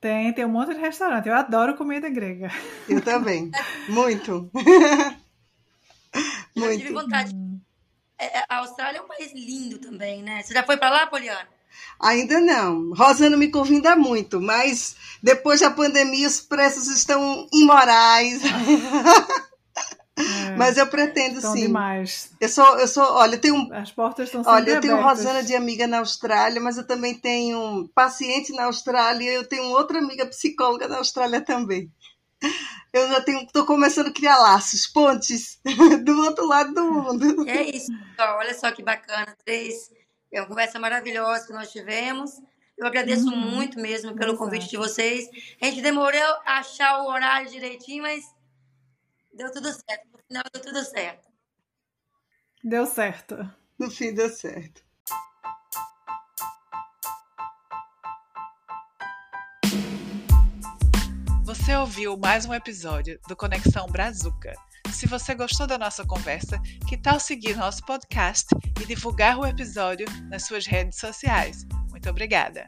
Tem, 0.00 0.32
tem 0.32 0.44
um 0.44 0.50
monte 0.50 0.72
de 0.72 0.80
restaurante. 0.80 1.28
Eu 1.28 1.34
adoro 1.34 1.76
comida 1.76 2.08
grega. 2.08 2.48
Eu 2.88 3.00
também. 3.00 3.50
Muito. 3.90 4.48
muito. 4.54 5.20
Eu 6.54 6.78
tive 6.78 6.92
vontade. 6.92 7.34
É, 7.34 7.51
a 8.48 8.58
Austrália 8.58 8.98
é 8.98 9.02
um 9.02 9.08
país 9.08 9.32
lindo 9.32 9.78
também, 9.78 10.22
né? 10.22 10.42
Você 10.42 10.54
já 10.54 10.62
foi 10.62 10.76
para 10.76 10.90
lá, 10.90 11.06
Poliana? 11.06 11.48
Ainda 12.00 12.40
não. 12.40 12.92
Rosana 12.92 13.36
me 13.36 13.50
convida 13.50 13.96
muito, 13.96 14.40
mas 14.40 14.96
depois 15.22 15.60
da 15.60 15.70
pandemia 15.70 16.28
os 16.28 16.40
preços 16.40 16.88
estão 16.88 17.46
imorais. 17.52 18.42
É, 20.14 20.56
Mas 20.56 20.76
eu 20.76 20.86
pretendo 20.86 21.40
sim. 21.40 21.66
demais. 21.66 22.30
Eu 22.38 22.48
sou, 22.48 22.78
eu 22.78 22.86
sou, 22.86 23.02
olha, 23.02 23.36
eu 23.36 23.40
tenho 23.40 23.72
As 23.72 23.90
portas 23.90 24.26
estão 24.26 24.44
sempre 24.44 24.56
Olha, 24.56 24.70
eu 24.72 24.80
tenho 24.80 24.94
abertas. 24.94 25.18
Rosana 25.24 25.42
de 25.42 25.54
amiga 25.54 25.86
na 25.86 26.00
Austrália, 26.00 26.60
mas 26.60 26.76
eu 26.76 26.86
também 26.86 27.14
tenho 27.14 27.88
paciente 27.94 28.52
na 28.52 28.64
Austrália, 28.64 29.30
eu 29.30 29.48
tenho 29.48 29.64
outra 29.70 29.98
amiga 29.98 30.26
psicóloga 30.26 30.86
na 30.86 30.98
Austrália 30.98 31.40
também. 31.40 31.90
Eu 32.92 33.08
já 33.08 33.20
tenho, 33.22 33.42
estou 33.42 33.64
começando 33.64 34.08
a 34.08 34.12
criar 34.12 34.36
laços, 34.38 34.86
pontes 34.86 35.60
do 36.04 36.24
outro 36.24 36.46
lado 36.46 36.74
do 36.74 36.84
mundo. 36.84 37.48
É 37.48 37.62
isso, 37.62 37.90
pessoal. 38.10 38.38
Olha 38.38 38.54
só 38.54 38.70
que 38.70 38.82
bacana, 38.82 39.36
três. 39.44 39.90
É 40.30 40.40
uma 40.40 40.48
conversa 40.48 40.78
maravilhosa 40.78 41.46
que 41.46 41.52
nós 41.52 41.70
tivemos. 41.70 42.40
Eu 42.76 42.86
agradeço 42.86 43.28
uhum. 43.28 43.36
muito 43.36 43.78
mesmo 43.78 44.14
pelo 44.14 44.32
Exato. 44.32 44.38
convite 44.38 44.68
de 44.68 44.76
vocês. 44.76 45.28
A 45.60 45.66
gente 45.66 45.80
demorou 45.80 46.20
a 46.44 46.58
achar 46.58 47.00
o 47.02 47.06
horário 47.06 47.50
direitinho, 47.50 48.02
mas 48.02 48.24
Deu 49.32 49.50
tudo 49.50 49.72
certo. 49.72 50.08
No 50.12 50.18
final 50.18 50.44
deu 50.52 50.62
tudo 50.62 50.84
certo. 50.84 51.28
Deu 52.62 52.86
certo. 52.86 53.50
No 53.78 53.90
fim 53.90 54.14
deu 54.14 54.28
certo. 54.28 54.84
Você 61.54 61.76
ouviu 61.76 62.16
mais 62.16 62.46
um 62.46 62.54
episódio 62.54 63.20
do 63.28 63.36
Conexão 63.36 63.86
Brazuca. 63.86 64.54
Se 64.90 65.06
você 65.06 65.34
gostou 65.34 65.66
da 65.66 65.76
nossa 65.76 66.02
conversa, 66.02 66.58
que 66.88 66.96
tal 66.96 67.20
seguir 67.20 67.58
nosso 67.58 67.84
podcast 67.84 68.46
e 68.80 68.86
divulgar 68.86 69.38
o 69.38 69.44
episódio 69.44 70.06
nas 70.30 70.46
suas 70.46 70.64
redes 70.64 70.98
sociais? 70.98 71.66
Muito 71.90 72.08
obrigada! 72.08 72.64